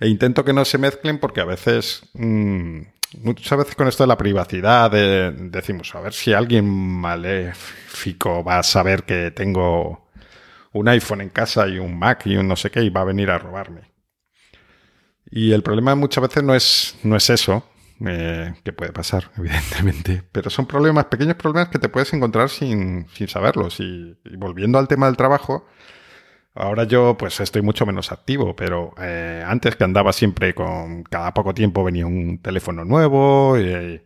E 0.00 0.08
intento 0.08 0.44
que 0.44 0.52
no 0.52 0.64
se 0.64 0.78
mezclen 0.78 1.18
porque 1.18 1.40
a 1.40 1.44
veces, 1.44 2.02
mmm, 2.14 2.82
muchas 3.22 3.58
veces 3.58 3.74
con 3.74 3.88
esto 3.88 4.04
de 4.04 4.08
la 4.08 4.18
privacidad, 4.18 4.90
de, 4.90 5.32
decimos, 5.32 5.94
a 5.94 6.00
ver 6.00 6.12
si 6.12 6.32
alguien 6.32 6.68
maléfico 6.68 8.44
va 8.44 8.58
a 8.58 8.62
saber 8.62 9.04
que 9.04 9.30
tengo 9.30 10.08
un 10.72 10.88
iPhone 10.88 11.20
en 11.20 11.30
casa 11.30 11.66
y 11.68 11.78
un 11.78 11.98
Mac 11.98 12.26
y 12.26 12.36
un 12.36 12.46
no 12.48 12.56
sé 12.56 12.70
qué 12.70 12.82
y 12.82 12.90
va 12.90 13.02
a 13.02 13.04
venir 13.04 13.30
a 13.30 13.38
robarme. 13.38 13.92
Y 15.30 15.52
el 15.52 15.62
problema 15.62 15.94
muchas 15.94 16.22
veces 16.22 16.42
no 16.42 16.54
es, 16.54 16.96
no 17.02 17.16
es 17.16 17.28
eso, 17.30 17.64
eh, 18.06 18.54
que 18.64 18.72
puede 18.72 18.92
pasar, 18.92 19.30
evidentemente, 19.36 20.22
pero 20.32 20.50
son 20.50 20.66
problemas, 20.66 21.06
pequeños 21.06 21.36
problemas 21.36 21.68
que 21.68 21.78
te 21.78 21.88
puedes 21.88 22.12
encontrar 22.12 22.48
sin, 22.48 23.08
sin 23.10 23.28
saberlos. 23.28 23.80
Y, 23.80 24.18
y 24.24 24.36
volviendo 24.36 24.78
al 24.78 24.88
tema 24.88 25.06
del 25.06 25.16
trabajo, 25.16 25.66
Ahora 26.60 26.82
yo 26.82 27.16
pues 27.16 27.38
estoy 27.38 27.62
mucho 27.62 27.86
menos 27.86 28.10
activo, 28.10 28.56
pero 28.56 28.92
eh, 29.00 29.44
antes 29.46 29.76
que 29.76 29.84
andaba 29.84 30.12
siempre 30.12 30.54
con 30.54 31.04
cada 31.04 31.32
poco 31.32 31.54
tiempo 31.54 31.84
venía 31.84 32.04
un 32.04 32.38
teléfono 32.42 32.84
nuevo 32.84 33.56
y 33.56 34.02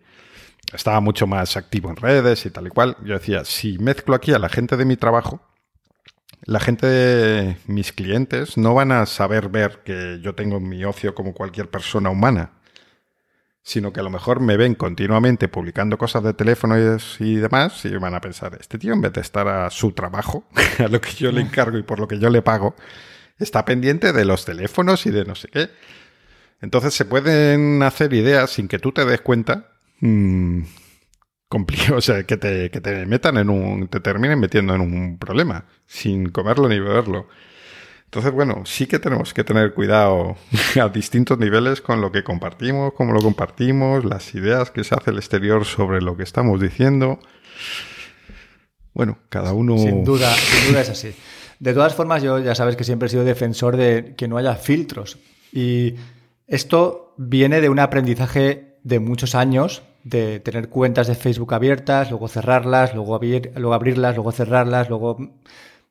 estaba 0.70 1.00
mucho 1.00 1.26
más 1.26 1.56
activo 1.56 1.88
en 1.88 1.96
redes 1.96 2.44
y 2.44 2.50
tal 2.50 2.66
y 2.66 2.70
cual. 2.70 2.98
Yo 3.06 3.14
decía, 3.14 3.46
si 3.46 3.78
mezclo 3.78 4.14
aquí 4.14 4.34
a 4.34 4.38
la 4.38 4.50
gente 4.50 4.76
de 4.76 4.84
mi 4.84 4.98
trabajo, 4.98 5.40
la 6.44 6.60
gente 6.60 6.86
de 6.86 7.56
mis 7.68 7.90
clientes 7.92 8.58
no 8.58 8.74
van 8.74 8.92
a 8.92 9.06
saber 9.06 9.48
ver 9.48 9.82
que 9.82 10.20
yo 10.22 10.34
tengo 10.34 10.60
mi 10.60 10.84
ocio 10.84 11.14
como 11.14 11.32
cualquier 11.32 11.70
persona 11.70 12.10
humana, 12.10 12.52
sino 13.62 13.92
que 13.92 14.00
a 14.00 14.02
lo 14.02 14.10
mejor 14.10 14.40
me 14.40 14.56
ven 14.56 14.74
continuamente 14.74 15.48
publicando 15.48 15.96
cosas 15.96 16.22
de 16.24 16.34
teléfono 16.34 16.76
y, 16.78 16.96
y, 17.20 17.34
demás 17.36 17.84
y 17.84 17.96
van 17.96 18.14
a 18.14 18.20
pensar, 18.20 18.56
este 18.60 18.78
tío 18.78 18.92
en 18.92 19.00
vez 19.00 19.12
de 19.12 19.20
estar 19.20 19.46
a 19.48 19.70
su 19.70 19.92
trabajo, 19.92 20.44
a 20.78 20.88
lo 20.88 21.00
que 21.00 21.12
yo 21.12 21.30
le 21.30 21.40
encargo 21.40 21.78
y 21.78 21.82
por 21.82 22.00
lo 22.00 22.08
que 22.08 22.18
yo 22.18 22.30
le 22.30 22.42
pago, 22.42 22.74
está 23.38 23.64
pendiente 23.64 24.12
de 24.12 24.24
los 24.24 24.44
teléfonos 24.44 25.06
y 25.06 25.10
de 25.10 25.24
no 25.24 25.34
sé 25.34 25.48
qué. 25.48 25.70
Entonces 26.60 26.94
se 26.94 27.04
pueden 27.04 27.82
hacer 27.82 28.12
ideas 28.14 28.50
sin 28.50 28.68
que 28.68 28.78
tú 28.78 28.92
te 28.92 29.04
des 29.04 29.20
cuenta. 29.20 29.72
Mmm, 30.00 30.62
o 31.94 32.00
sea, 32.00 32.24
que 32.24 32.36
te, 32.36 32.70
que 32.70 32.80
te 32.80 33.06
metan 33.06 33.36
en 33.36 33.50
un, 33.50 33.88
te 33.88 34.00
terminen 34.00 34.40
metiendo 34.40 34.74
en 34.74 34.80
un 34.80 35.18
problema, 35.18 35.66
sin 35.86 36.30
comerlo 36.30 36.68
ni 36.68 36.78
beberlo. 36.78 37.28
Entonces, 38.12 38.32
bueno, 38.32 38.66
sí 38.66 38.86
que 38.86 38.98
tenemos 38.98 39.32
que 39.32 39.42
tener 39.42 39.72
cuidado 39.72 40.36
a 40.78 40.88
distintos 40.90 41.38
niveles 41.38 41.80
con 41.80 42.02
lo 42.02 42.12
que 42.12 42.22
compartimos, 42.22 42.92
cómo 42.92 43.14
lo 43.14 43.22
compartimos, 43.22 44.04
las 44.04 44.34
ideas 44.34 44.70
que 44.70 44.84
se 44.84 44.94
hace 44.94 45.12
el 45.12 45.16
exterior 45.16 45.64
sobre 45.64 46.02
lo 46.02 46.14
que 46.14 46.22
estamos 46.22 46.60
diciendo. 46.60 47.18
Bueno, 48.92 49.16
cada 49.30 49.54
uno. 49.54 49.78
Sin 49.78 50.04
duda, 50.04 50.30
sin 50.34 50.72
duda 50.72 50.82
es 50.82 50.90
así. 50.90 51.14
De 51.58 51.72
todas 51.72 51.94
formas, 51.94 52.22
yo 52.22 52.38
ya 52.38 52.54
sabes 52.54 52.76
que 52.76 52.84
siempre 52.84 53.06
he 53.06 53.08
sido 53.08 53.24
defensor 53.24 53.78
de 53.78 54.14
que 54.14 54.28
no 54.28 54.36
haya 54.36 54.56
filtros. 54.56 55.16
Y 55.50 55.94
esto 56.46 57.14
viene 57.16 57.62
de 57.62 57.70
un 57.70 57.78
aprendizaje 57.78 58.76
de 58.82 59.00
muchos 59.00 59.34
años 59.34 59.84
de 60.04 60.38
tener 60.38 60.68
cuentas 60.68 61.06
de 61.06 61.14
Facebook 61.14 61.54
abiertas, 61.54 62.10
luego 62.10 62.28
cerrarlas, 62.28 62.94
luego, 62.94 63.18
luego 63.22 63.72
abrirlas, 63.72 64.16
luego 64.16 64.32
cerrarlas, 64.32 64.90
luego 64.90 65.16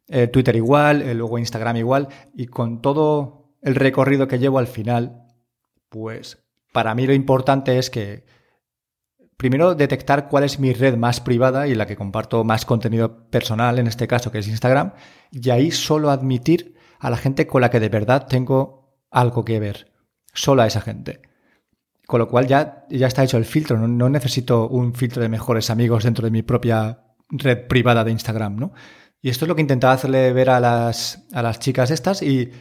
eh, 0.07 0.27
Twitter 0.27 0.55
igual, 0.55 1.01
eh, 1.01 1.13
luego 1.13 1.37
Instagram 1.37 1.77
igual, 1.77 2.07
y 2.33 2.47
con 2.47 2.81
todo 2.81 3.55
el 3.61 3.75
recorrido 3.75 4.27
que 4.27 4.39
llevo 4.39 4.59
al 4.59 4.67
final, 4.67 5.23
pues 5.89 6.43
para 6.73 6.95
mí 6.95 7.05
lo 7.05 7.13
importante 7.13 7.77
es 7.77 7.89
que 7.89 8.25
primero 9.37 9.73
detectar 9.75 10.29
cuál 10.29 10.43
es 10.43 10.59
mi 10.59 10.73
red 10.73 10.97
más 10.97 11.19
privada 11.19 11.67
y 11.67 11.75
la 11.75 11.87
que 11.87 11.95
comparto 11.95 12.43
más 12.43 12.65
contenido 12.65 13.29
personal, 13.29 13.79
en 13.79 13.87
este 13.87 14.07
caso 14.07 14.31
que 14.31 14.39
es 14.39 14.47
Instagram, 14.47 14.93
y 15.31 15.49
ahí 15.49 15.71
solo 15.71 16.11
admitir 16.11 16.75
a 16.99 17.09
la 17.09 17.17
gente 17.17 17.47
con 17.47 17.61
la 17.61 17.69
que 17.69 17.79
de 17.79 17.89
verdad 17.89 18.27
tengo 18.27 18.99
algo 19.09 19.43
que 19.43 19.59
ver, 19.59 19.91
solo 20.33 20.61
a 20.61 20.67
esa 20.67 20.81
gente. 20.81 21.21
Con 22.05 22.19
lo 22.19 22.27
cual 22.27 22.47
ya, 22.47 22.85
ya 22.89 23.07
está 23.07 23.23
hecho 23.23 23.37
el 23.37 23.45
filtro, 23.45 23.77
no, 23.77 23.87
no 23.87 24.09
necesito 24.09 24.67
un 24.67 24.93
filtro 24.93 25.21
de 25.21 25.29
mejores 25.29 25.69
amigos 25.69 26.03
dentro 26.03 26.25
de 26.25 26.31
mi 26.31 26.43
propia 26.43 27.03
red 27.29 27.67
privada 27.67 28.03
de 28.03 28.11
Instagram, 28.11 28.57
¿no? 28.57 28.73
Y 29.21 29.29
esto 29.29 29.45
es 29.45 29.49
lo 29.49 29.55
que 29.55 29.61
intentaba 29.61 29.93
hacerle 29.93 30.33
ver 30.33 30.49
a 30.49 30.59
las, 30.59 31.25
a 31.31 31.41
las 31.41 31.59
chicas 31.59 31.91
estas 31.91 32.21
y 32.21 32.51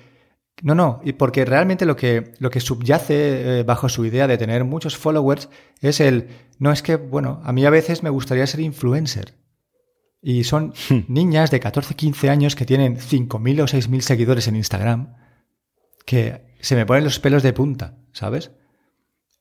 no, 0.63 0.75
no, 0.75 1.01
y 1.03 1.13
porque 1.15 1.45
realmente 1.45 1.87
lo 1.87 1.97
que, 1.97 2.35
lo 2.39 2.51
que 2.51 2.61
subyace 2.61 3.61
eh, 3.61 3.63
bajo 3.63 3.89
su 3.89 4.05
idea 4.05 4.27
de 4.27 4.37
tener 4.37 4.65
muchos 4.65 4.97
followers 4.97 5.49
es 5.81 6.01
el, 6.01 6.29
no 6.59 6.71
es 6.71 6.83
que, 6.83 6.97
bueno, 6.97 7.41
a 7.45 7.53
mí 7.53 7.65
a 7.65 7.71
veces 7.71 8.03
me 8.03 8.11
gustaría 8.11 8.47
ser 8.47 8.61
influencer. 8.61 9.35
Y 10.23 10.45
son 10.45 10.75
hmm. 10.91 11.05
niñas 11.09 11.51
de 11.51 11.61
14, 11.61 11.95
15 11.95 12.29
años 12.29 12.57
que 12.57 12.67
tienen 12.67 12.99
5.000 12.99 13.63
o 13.63 13.65
6.000 13.65 14.01
seguidores 14.01 14.49
en 14.49 14.57
Instagram 14.57 15.17
que 16.05 16.57
se 16.61 16.77
me 16.77 16.85
ponen 16.85 17.05
los 17.05 17.21
pelos 17.21 17.43
de 17.43 17.55
punta, 17.55 17.97
¿sabes? 18.13 18.51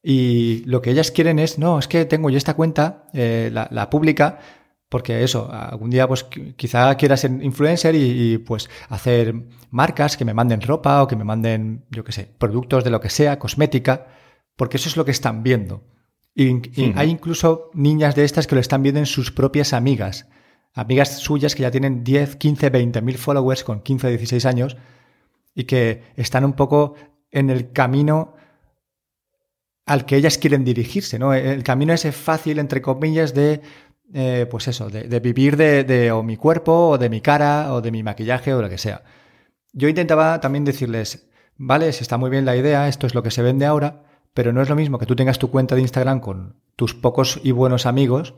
Y 0.02 0.64
lo 0.66 0.82
que 0.82 0.92
ellas 0.92 1.12
quieren 1.12 1.40
es, 1.40 1.60
no, 1.60 1.80
es 1.80 1.90
que 1.90 2.06
tengo 2.06 2.30
yo 2.30 2.38
esta 2.38 2.54
cuenta, 2.54 3.08
eh, 3.14 3.50
la, 3.52 3.68
la 3.72 3.90
pública, 3.90 4.40
porque 4.90 5.24
eso, 5.24 5.50
algún 5.52 5.92
día 5.92 6.08
pues 6.08 6.24
quizá 6.24 6.96
quiera 6.96 7.16
ser 7.16 7.32
influencer 7.44 7.94
y, 7.96 8.40
pues 8.40 8.70
hacer 8.90 9.36
marcas 9.70 10.18
que 10.18 10.26
me 10.26 10.34
manden 10.34 10.62
ropa 10.62 11.04
o 11.04 11.08
que 11.08 11.16
me 11.16 11.24
manden, 11.24 11.86
yo 11.92 12.04
qué 12.04 12.12
sé, 12.12 12.30
productos 12.38 12.84
de 12.84 12.90
lo 12.90 13.00
que 13.00 13.12
sea, 13.12 13.38
cosmética, 13.38 14.08
porque 14.56 14.78
eso 14.78 14.90
es 14.90 14.98
lo 14.98 15.06
que 15.06 15.12
están 15.12 15.44
viendo. 15.44 15.84
Y, 16.34 16.94
hay 16.96 17.10
incluso 17.10 17.70
niñas 17.74 18.16
de 18.16 18.24
estas 18.24 18.48
que 18.48 18.56
lo 18.56 18.62
están 18.62 18.82
viendo 18.82 19.00
en 19.00 19.06
sus 19.06 19.32
propias 19.32 19.74
amigas. 19.74 20.28
Amigas 20.74 21.20
suyas 21.20 21.54
que 21.54 21.64
ya 21.64 21.72
tienen 21.72 22.04
10, 22.04 22.38
15, 22.38 22.70
20 22.70 23.02
mil 23.02 23.18
followers 23.18 23.64
con 23.64 23.82
15, 23.82 24.10
16 24.10 24.46
años 24.46 24.78
y 25.54 25.66
que 25.66 26.04
están 26.16 26.46
un 26.46 26.54
poco 26.54 26.96
en 27.32 27.50
el 27.50 27.72
camino 27.72 28.34
al 29.86 30.06
que 30.06 30.16
ellas 30.16 30.38
quieren 30.38 30.64
dirigirse, 30.64 31.18
¿no? 31.18 31.34
El 31.34 31.64
camino 31.64 31.94
ese 31.94 32.12
fácil, 32.12 32.60
entre 32.60 32.82
comillas, 32.82 33.34
de 33.34 33.62
eh, 34.14 34.48
pues 34.50 34.68
eso, 34.68 34.90
de, 34.90 35.20
vivir 35.20 35.56
de, 35.58 36.12
o 36.12 36.24
mi 36.24 36.38
cuerpo, 36.38 36.90
o 36.90 36.98
de 36.98 37.10
mi 37.10 37.22
cara, 37.22 37.74
o 37.74 37.82
de 37.82 37.92
mi 37.92 38.04
maquillaje, 38.04 38.54
o 38.54 38.62
lo 38.62 38.70
que 38.70 38.78
sea. 38.78 39.04
Yo 39.72 39.88
intentaba 39.88 40.40
también 40.42 40.66
decirles, 40.66 41.30
vale, 41.58 41.92
si 41.94 42.02
está 42.02 42.18
muy 42.18 42.30
bien 42.30 42.46
la 42.46 42.56
idea, 42.56 42.88
esto 42.88 43.06
es 43.06 43.14
lo 43.14 43.24
que 43.24 43.32
se 43.32 43.44
vende 43.44 43.66
ahora, 43.66 44.04
pero 44.34 44.54
no 44.54 44.62
es 44.62 44.70
lo 44.70 44.76
mismo 44.76 44.98
que 44.98 45.06
tú 45.06 45.16
tengas 45.16 45.40
tu 45.40 45.52
cuenta 45.52 45.76
de 45.76 45.82
Instagram 45.82 46.20
con 46.20 46.56
tus 46.76 46.96
pocos 46.96 47.40
y 47.44 47.52
buenos 47.52 47.86
amigos, 47.86 48.36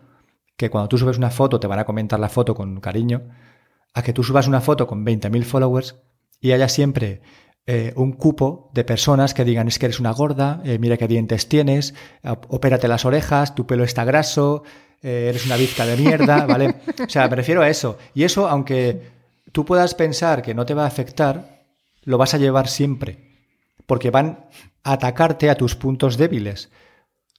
que 0.58 0.70
cuando 0.70 0.90
tú 0.90 0.98
subes 0.98 1.18
una 1.18 1.32
foto 1.32 1.60
te 1.60 1.68
van 1.68 1.80
a 1.80 1.86
comentar 1.86 2.20
la 2.20 2.30
foto 2.30 2.54
con 2.54 2.80
cariño, 2.82 3.30
a 3.94 4.04
que 4.04 4.14
tú 4.14 4.24
subas 4.24 4.48
una 4.48 4.62
foto 4.62 4.88
con 4.88 5.06
20.000 5.06 5.44
followers 5.44 6.02
y 6.40 6.52
haya 6.52 6.68
siempre 6.68 7.22
eh, 7.68 7.94
un 7.96 8.14
cupo 8.14 8.72
de 8.74 8.84
personas 8.84 9.34
que 9.34 9.46
digan 9.46 9.68
es 9.68 9.78
que 9.78 9.86
eres 9.86 10.00
una 10.00 10.12
gorda, 10.12 10.62
eh, 10.66 10.80
mira 10.80 10.98
qué 10.98 11.08
dientes 11.08 11.48
tienes, 11.48 11.94
opérate 12.24 12.88
las 12.88 13.06
orejas, 13.06 13.54
tu 13.54 13.68
pelo 13.68 13.84
está 13.84 14.04
graso, 14.04 14.64
eh, 15.02 15.28
eres 15.30 15.46
una 15.46 15.58
bizca 15.58 15.86
de 15.86 15.98
mierda, 15.98 16.46
¿vale? 16.46 16.76
O 17.06 17.10
sea, 17.10 17.28
me 17.28 17.36
refiero 17.36 17.62
a 17.62 17.70
eso. 17.70 17.98
Y 18.14 18.24
eso, 18.24 18.48
aunque 18.48 19.10
tú 19.52 19.66
puedas 19.66 19.96
pensar 19.96 20.42
que 20.42 20.54
no 20.54 20.66
te 20.66 20.74
va 20.74 20.84
a 20.84 20.88
afectar, 20.88 21.66
lo 22.04 22.18
vas 22.18 22.34
a 22.34 22.38
llevar 22.38 22.68
siempre. 22.68 23.32
Porque 23.86 24.12
van 24.12 24.46
a 24.84 24.94
atacarte 24.94 25.50
a 25.50 25.56
tus 25.56 25.76
puntos 25.76 26.18
débiles. 26.18 26.70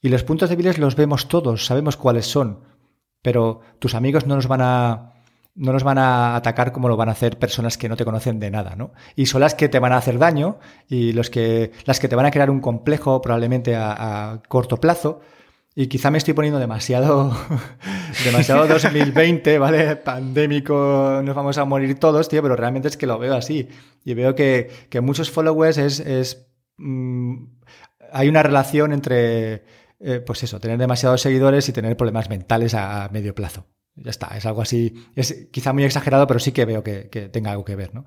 Y 0.00 0.08
los 0.08 0.24
puntos 0.24 0.50
débiles 0.50 0.78
los 0.78 0.96
vemos 0.96 1.28
todos, 1.28 1.66
sabemos 1.66 1.96
cuáles 1.96 2.26
son. 2.26 2.64
Pero 3.22 3.60
tus 3.78 3.94
amigos 3.94 4.26
no 4.26 4.34
nos 4.34 4.48
van 4.48 4.60
a 4.62 5.08
no 5.54 5.74
nos 5.74 5.84
van 5.84 5.98
a 5.98 6.34
atacar 6.34 6.72
como 6.72 6.88
lo 6.88 6.96
van 6.96 7.10
a 7.10 7.12
hacer 7.12 7.38
personas 7.38 7.76
que 7.76 7.86
no 7.86 7.94
te 7.94 8.06
conocen 8.06 8.40
de 8.40 8.50
nada, 8.50 8.74
¿no? 8.74 8.92
Y 9.16 9.26
son 9.26 9.42
las 9.42 9.54
que 9.54 9.68
te 9.68 9.78
van 9.78 9.92
a 9.92 9.98
hacer 9.98 10.18
daño 10.18 10.58
y 10.88 11.12
los 11.12 11.28
que, 11.28 11.72
las 11.84 12.00
que 12.00 12.08
te 12.08 12.16
van 12.16 12.24
a 12.24 12.30
crear 12.30 12.48
un 12.48 12.60
complejo 12.60 13.20
probablemente 13.20 13.76
a 13.76 14.40
corto 14.48 14.78
plazo 14.78 15.20
y 15.74 15.86
quizá 15.86 16.10
me 16.10 16.18
estoy 16.18 16.34
poniendo 16.34 16.60
demasiado, 16.60 17.34
demasiado 18.24 18.66
2020, 18.66 19.58
¿vale? 19.58 19.96
Pandémico, 19.96 21.22
nos 21.24 21.34
vamos 21.34 21.56
a 21.56 21.64
morir 21.64 21.98
todos, 21.98 22.28
tío, 22.28 22.42
pero 22.42 22.56
realmente 22.56 22.88
es 22.88 22.96
que 22.96 23.06
lo 23.06 23.18
veo 23.18 23.34
así. 23.34 23.68
Y 24.04 24.14
veo 24.14 24.34
que, 24.34 24.70
que 24.90 25.00
muchos 25.00 25.30
followers 25.30 25.78
es, 25.78 26.00
es 26.00 26.46
mm, 26.76 27.44
hay 28.12 28.28
una 28.28 28.42
relación 28.42 28.92
entre, 28.92 29.64
eh, 29.98 30.20
pues 30.24 30.42
eso, 30.42 30.60
tener 30.60 30.76
demasiados 30.76 31.22
seguidores 31.22 31.66
y 31.68 31.72
tener 31.72 31.96
problemas 31.96 32.28
mentales 32.28 32.74
a, 32.74 33.08
medio 33.10 33.34
plazo. 33.34 33.66
Ya 33.94 34.10
está, 34.10 34.36
es 34.36 34.44
algo 34.44 34.62
así, 34.62 35.06
es 35.16 35.48
quizá 35.50 35.72
muy 35.72 35.84
exagerado, 35.84 36.26
pero 36.26 36.40
sí 36.40 36.52
que 36.52 36.64
veo 36.66 36.82
que, 36.82 37.08
que 37.08 37.28
tenga 37.28 37.50
algo 37.50 37.64
que 37.64 37.76
ver, 37.76 37.94
¿no? 37.94 38.06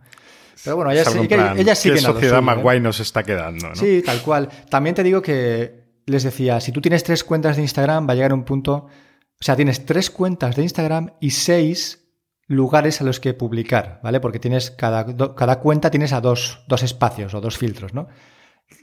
Pero 0.63 0.77
bueno, 0.77 0.91
ella 0.91 1.05
sí, 1.05 1.27
que, 1.27 1.35
ella 1.57 1.75
sí 1.75 1.89
¿Qué 1.89 1.95
que 1.95 2.01
sociedad 2.01 2.41
más 2.41 2.57
¿eh? 2.57 2.61
guay 2.61 2.79
nos 2.79 2.99
está 2.99 3.23
quedando, 3.23 3.69
¿no? 3.69 3.75
Sí, 3.75 4.01
tal 4.03 4.21
cual. 4.21 4.49
También 4.69 4.95
te 4.95 5.03
digo 5.03 5.21
que 5.21 5.84
les 6.05 6.23
decía, 6.23 6.59
si 6.59 6.71
tú 6.71 6.81
tienes 6.81 7.03
tres 7.03 7.23
cuentas 7.23 7.55
de 7.55 7.63
Instagram, 7.63 8.07
va 8.07 8.13
a 8.13 8.15
llegar 8.15 8.33
un 8.33 8.43
punto, 8.43 8.87
o 9.39 9.43
sea, 9.43 9.55
tienes 9.55 9.85
tres 9.85 10.09
cuentas 10.09 10.55
de 10.55 10.63
Instagram 10.63 11.13
y 11.19 11.31
seis 11.31 12.05
lugares 12.47 13.01
a 13.01 13.03
los 13.03 13.19
que 13.19 13.33
publicar, 13.33 13.99
¿vale? 14.03 14.19
Porque 14.19 14.39
tienes 14.39 14.71
cada, 14.71 15.05
cada 15.35 15.59
cuenta 15.59 15.89
tienes 15.89 16.13
a 16.13 16.21
dos, 16.21 16.63
dos 16.67 16.83
espacios 16.83 17.33
o 17.33 17.41
dos 17.41 17.57
filtros, 17.57 17.93
¿no? 17.93 18.07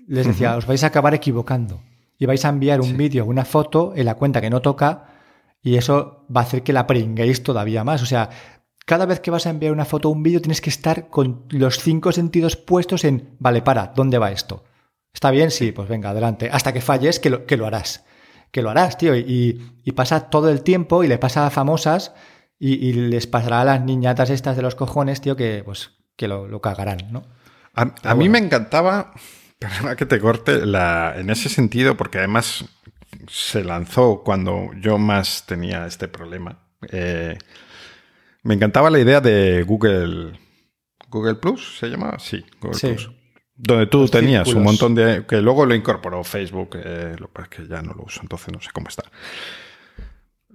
Les 0.07 0.27
decía, 0.27 0.57
os 0.57 0.67
vais 0.67 0.83
a 0.85 0.89
acabar 0.89 1.15
equivocando 1.15 1.81
y 2.19 2.27
vais 2.27 2.45
a 2.45 2.49
enviar 2.49 2.81
un 2.81 2.97
vídeo, 2.97 3.25
una 3.25 3.45
foto 3.45 3.93
en 3.97 4.07
la 4.07 4.15
cuenta 4.15 4.41
que 4.41 4.51
no 4.51 4.63
toca 4.63 5.07
y 5.63 5.77
eso 5.77 6.27
va 6.35 6.41
a 6.41 6.45
hacer 6.45 6.63
que 6.63 6.73
la 6.73 6.87
pringuéis 6.87 7.43
todavía 7.43 7.85
más. 7.85 8.03
O 8.03 8.07
sea, 8.07 8.31
cada 8.85 9.07
vez 9.07 9.21
que 9.21 9.31
vas 9.31 9.47
a 9.47 9.51
enviar 9.51 9.73
una 9.73 9.85
foto 9.85 10.09
o 10.09 10.13
un 10.13 10.23
vídeo 10.23 10.41
tienes 10.41 10.61
que 10.61 10.71
estar 10.71 11.09
con 11.09 11.45
los 11.51 11.79
cinco 11.79 12.13
sentidos 12.13 12.57
puestos 12.57 13.05
en, 13.05 13.37
vale, 13.39 13.63
para, 13.63 13.93
¿dónde 13.95 14.19
va 14.19 14.33
esto? 14.33 14.65
¿Está 15.13 15.31
bien? 15.31 15.51
Sí, 15.51 15.73
pues 15.73 15.89
venga, 15.89 16.11
adelante. 16.11 16.49
Hasta 16.51 16.73
que 16.73 16.81
falles, 16.81 17.21
que 17.21 17.31
lo, 17.31 17.47
que 17.47 17.57
lo 17.57 17.67
harás. 17.67 18.05
Que 18.51 18.63
lo 18.63 18.71
harás, 18.71 18.99
tío. 18.99 19.17
Y, 19.17 19.61
y 19.85 19.93
pasa 19.93 20.31
todo 20.31 20.49
el 20.51 20.63
tiempo 20.63 21.05
y 21.05 21.09
le 21.09 21.19
pasa 21.19 21.47
a 21.47 21.51
famosas 21.51 22.13
y, 22.65 22.93
les 22.93 23.27
pasará 23.27 23.63
a 23.63 23.65
las 23.65 23.83
niñatas 23.83 24.31
estas 24.31 24.55
de 24.55 24.63
los 24.63 24.77
cojones, 24.77 25.21
tío, 25.21 25.35
que 25.35 25.63
pues 25.65 25.91
que 26.15 26.29
lo, 26.29 26.47
lo 26.47 26.61
cagarán, 26.61 26.99
¿no? 27.11 27.25
A, 27.75 28.15
mí 28.15 28.29
me 28.29 28.39
encantaba, 28.39 29.13
perdona 29.59 29.97
que 29.97 30.07
te 30.07 30.21
corte, 30.21 30.65
la, 30.65 31.15
en 31.17 31.31
ese 31.31 31.49
sentido, 31.49 31.97
porque 31.97 32.19
además 32.19 32.65
se 33.29 33.65
lanzó 33.65 34.23
cuando 34.23 34.71
yo 34.81 34.97
más 34.97 35.45
tenía 35.45 35.87
este 35.87 36.07
problema. 36.07 36.61
Eh, 36.93 37.37
me 38.45 38.55
encantaba 38.55 38.91
la 38.91 39.01
idea 39.01 39.21
de 39.21 39.65
Google. 39.65 40.39
¿Google 41.09 41.35
Plus 41.35 41.79
se 41.79 41.89
llama? 41.89 42.17
Sí, 42.21 42.45
Google 42.61 42.79
Plus 42.79 43.11
donde 43.55 43.87
tú 43.87 44.09
tenías 44.09 44.49
un 44.49 44.63
montón 44.63 44.95
de... 44.95 45.25
que 45.27 45.41
luego 45.41 45.67
lo 45.67 45.75
incorporó 45.75 46.25
Facebook, 46.25 46.71
eh, 46.83 47.17
lo 47.19 47.31
que 47.33 47.43
es 47.43 47.49
que 47.49 47.67
ya 47.67 47.83
no 47.83 47.93
lo 47.95 48.05
uso, 48.05 48.21
entonces 48.23 48.53
no 48.53 48.61
sé 48.61 48.71
cómo 48.73 48.89
está. 48.89 49.05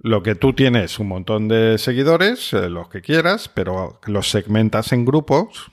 Lo 0.00 0.22
que 0.22 0.34
tú 0.34 0.52
tienes 0.52 0.98
un 0.98 1.08
montón 1.08 1.48
de 1.48 1.78
seguidores, 1.78 2.52
eh, 2.52 2.68
los 2.68 2.88
que 2.88 3.00
quieras, 3.00 3.48
pero 3.48 4.00
los 4.06 4.30
segmentas 4.30 4.92
en 4.92 5.04
grupos 5.04 5.70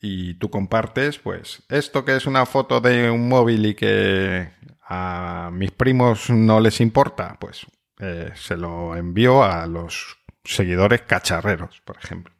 y 0.00 0.34
tú 0.34 0.50
compartes, 0.50 1.18
pues, 1.18 1.62
esto 1.68 2.04
que 2.04 2.16
es 2.16 2.26
una 2.26 2.46
foto 2.46 2.80
de 2.80 3.10
un 3.10 3.28
móvil 3.28 3.66
y 3.66 3.74
que 3.74 4.50
a 4.88 5.50
mis 5.52 5.72
primos 5.72 6.30
no 6.30 6.60
les 6.60 6.80
importa, 6.80 7.36
pues 7.40 7.66
eh, 7.98 8.30
se 8.34 8.56
lo 8.56 8.94
envío 8.96 9.42
a 9.42 9.66
los 9.66 10.18
seguidores 10.44 11.02
cacharreros, 11.02 11.82
por 11.84 11.96
ejemplo. 11.96 12.32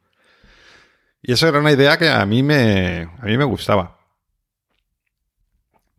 Y 1.21 1.33
esa 1.33 1.49
era 1.49 1.59
una 1.59 1.71
idea 1.71 1.97
que 1.97 2.09
a 2.09 2.25
mí 2.25 2.43
me, 2.43 3.09
a 3.19 3.25
mí 3.25 3.37
me 3.37 3.43
gustaba. 3.43 3.98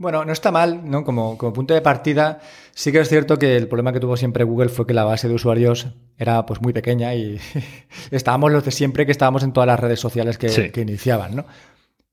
Bueno, 0.01 0.25
no 0.25 0.33
está 0.33 0.51
mal, 0.51 0.91
¿no? 0.91 1.05
Como, 1.05 1.37
como, 1.37 1.53
punto 1.53 1.75
de 1.75 1.83
partida, 1.83 2.41
sí 2.73 2.91
que 2.91 3.01
es 3.01 3.09
cierto 3.11 3.39
que 3.39 3.55
el 3.59 3.69
problema 3.69 3.93
que 3.93 4.01
tuvo 4.01 4.17
siempre 4.17 4.45
Google 4.45 4.71
fue 4.71 4.87
que 4.87 4.95
la 4.95 5.05
base 5.05 5.29
de 5.29 5.35
usuarios 5.35 5.89
era 6.17 6.47
pues 6.47 6.63
muy 6.63 6.73
pequeña 6.73 7.15
y 7.15 7.39
estábamos 8.11 8.51
los 8.51 8.65
de 8.65 8.71
siempre 8.71 9.05
que 9.05 9.13
estábamos 9.13 9.43
en 9.43 9.53
todas 9.53 9.67
las 9.67 9.79
redes 9.79 10.01
sociales 10.01 10.39
que, 10.39 10.73
que, 10.73 10.81
iniciaban, 10.81 11.37
¿no? 11.37 11.45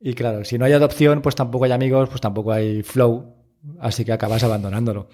Y 0.02 0.16
claro, 0.16 0.44
si 0.44 0.58
no 0.58 0.66
hay 0.66 0.74
adopción, 0.74 1.22
pues 1.22 1.36
tampoco 1.36 1.64
hay 1.64 1.72
amigos, 1.72 2.10
pues 2.10 2.20
tampoco 2.20 2.52
hay 2.52 2.84
flow, 2.84 3.34
así 3.80 4.04
que 4.04 4.12
acabas 4.12 4.44
abandonándolo. 4.44 5.08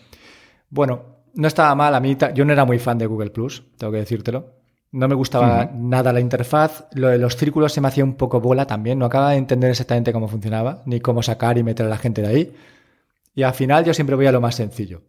Bueno, 0.71 1.27
no 1.35 1.47
estaba 1.47 1.75
mal, 1.75 1.93
a 1.93 1.99
mí 1.99 2.17
yo 2.33 2.43
no 2.43 2.53
era 2.53 2.65
muy 2.65 2.79
fan 2.79 2.97
de 2.97 3.05
Google 3.05 3.29
Plus, 3.29 3.63
tengo 3.77 3.93
que 3.93 3.99
decírtelo. 3.99 4.62
No 4.93 5.07
me 5.07 5.15
gustaba 5.15 5.71
nada 5.73 6.13
la 6.13 6.19
interfaz. 6.19 6.85
Lo 6.93 7.07
de 7.07 7.17
los 7.17 7.35
círculos 7.35 7.73
se 7.73 7.81
me 7.81 7.87
hacía 7.87 8.03
un 8.03 8.13
poco 8.13 8.39
bola 8.39 8.67
también. 8.67 8.99
No 8.99 9.05
acaba 9.05 9.31
de 9.31 9.37
entender 9.37 9.71
exactamente 9.71 10.13
cómo 10.13 10.27
funcionaba, 10.27 10.83
ni 10.85 10.99
cómo 10.99 11.23
sacar 11.23 11.57
y 11.57 11.63
meter 11.63 11.87
a 11.87 11.89
la 11.89 11.97
gente 11.97 12.21
de 12.21 12.27
ahí. 12.27 12.55
Y 13.33 13.41
al 13.41 13.55
final 13.55 13.83
yo 13.85 13.93
siempre 13.95 14.15
voy 14.15 14.27
a 14.27 14.31
lo 14.31 14.39
más 14.39 14.53
sencillo. 14.53 15.01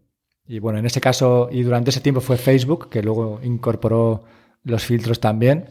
Y 0.47 0.59
bueno, 0.59 0.79
en 0.79 0.87
ese 0.87 1.03
caso, 1.03 1.51
y 1.53 1.63
durante 1.63 1.91
ese 1.91 2.01
tiempo 2.01 2.23
fue 2.23 2.39
Facebook, 2.39 2.89
que 2.89 3.03
luego 3.03 3.41
incorporó 3.43 4.25
los 4.63 4.83
filtros 4.83 5.21
también. 5.21 5.67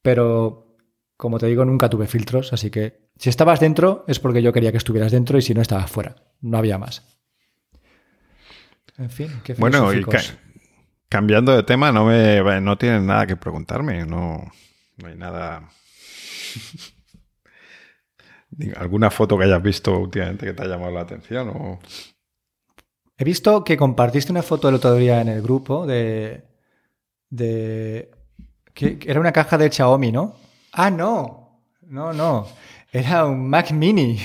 Pero, 0.00 0.76
como 1.16 1.40
te 1.40 1.46
digo, 1.46 1.64
nunca 1.64 1.90
tuve 1.90 2.06
filtros, 2.06 2.52
así 2.52 2.70
que 2.70 3.10
si 3.18 3.30
estabas 3.30 3.58
dentro 3.58 4.04
es 4.06 4.20
porque 4.20 4.42
yo 4.42 4.52
quería 4.52 4.70
que 4.70 4.78
estuvieras 4.78 5.10
dentro 5.10 5.38
y 5.38 5.42
si 5.42 5.54
no 5.54 5.60
estabas 5.60 5.90
fuera. 5.90 6.14
No 6.40 6.56
había 6.56 6.78
más. 6.78 7.02
En 8.96 9.10
fin, 9.10 9.40
qué 9.42 9.54
Bueno, 9.54 9.92
y 9.92 10.04
cambiando 11.10 11.54
de 11.54 11.64
tema, 11.64 11.92
no 11.92 12.06
me 12.06 12.40
no 12.62 12.78
tienes 12.78 13.02
nada 13.02 13.26
que 13.26 13.36
preguntarme, 13.36 14.06
no, 14.06 14.50
no 14.96 15.08
hay 15.08 15.16
nada. 15.16 15.68
¿Alguna 18.76 19.10
foto 19.10 19.36
que 19.36 19.44
hayas 19.44 19.62
visto 19.62 19.98
últimamente 19.98 20.46
que 20.46 20.52
te 20.54 20.62
haya 20.62 20.72
llamado 20.72 20.92
la 20.92 21.00
atención? 21.02 21.48
O... 21.50 21.80
He 23.18 23.24
visto 23.24 23.64
que 23.64 23.76
compartiste 23.76 24.32
una 24.32 24.42
foto 24.42 24.68
el 24.68 24.76
otro 24.76 24.94
día 24.94 25.20
en 25.20 25.28
el 25.28 25.42
grupo 25.42 25.86
de. 25.86 26.44
de. 27.28 28.10
que 28.72 28.98
era 29.04 29.20
una 29.20 29.32
caja 29.32 29.58
de 29.58 29.70
Xiaomi, 29.70 30.12
¿no? 30.12 30.36
Ah, 30.72 30.90
no. 30.90 31.60
No, 31.82 32.12
no. 32.12 32.46
Era 32.92 33.26
un 33.26 33.48
Mac 33.48 33.72
Mini. 33.72 34.18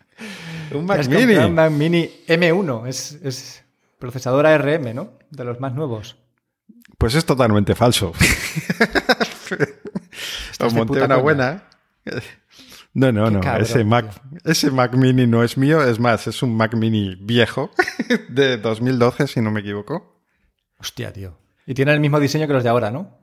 un 0.74 0.84
Mac 0.84 1.06
Mini. 1.08 1.36
Un 1.36 1.54
Mac 1.54 1.70
Mini 1.70 2.10
M1. 2.26 2.86
Es, 2.86 3.12
es 3.22 3.64
procesador 3.98 4.46
ARM, 4.46 4.94
¿no? 4.94 5.21
De 5.32 5.44
los 5.44 5.58
más 5.60 5.74
nuevos. 5.74 6.16
Pues 6.98 7.14
es 7.14 7.24
totalmente 7.24 7.74
falso. 7.74 8.12
Os 10.60 10.74
monté 10.74 11.02
una 11.02 11.16
buena. 11.16 11.64
No, 12.92 13.10
no, 13.10 13.30
no. 13.30 13.40
ese, 13.56 13.82
Mac, 13.82 14.12
ese 14.44 14.70
Mac 14.70 14.94
Mini 14.94 15.26
no 15.26 15.42
es 15.42 15.56
mío. 15.56 15.82
Es 15.82 15.98
más, 15.98 16.26
es 16.26 16.42
un 16.42 16.54
Mac 16.54 16.74
Mini 16.74 17.16
viejo 17.18 17.70
de 18.28 18.58
2012, 18.58 19.26
si 19.26 19.40
no 19.40 19.50
me 19.50 19.60
equivoco. 19.60 20.20
Hostia, 20.78 21.14
tío. 21.14 21.38
Y 21.66 21.72
tiene 21.72 21.94
el 21.94 22.00
mismo 22.00 22.20
diseño 22.20 22.46
que 22.46 22.52
los 22.52 22.62
de 22.62 22.68
ahora, 22.68 22.90
¿no? 22.90 23.16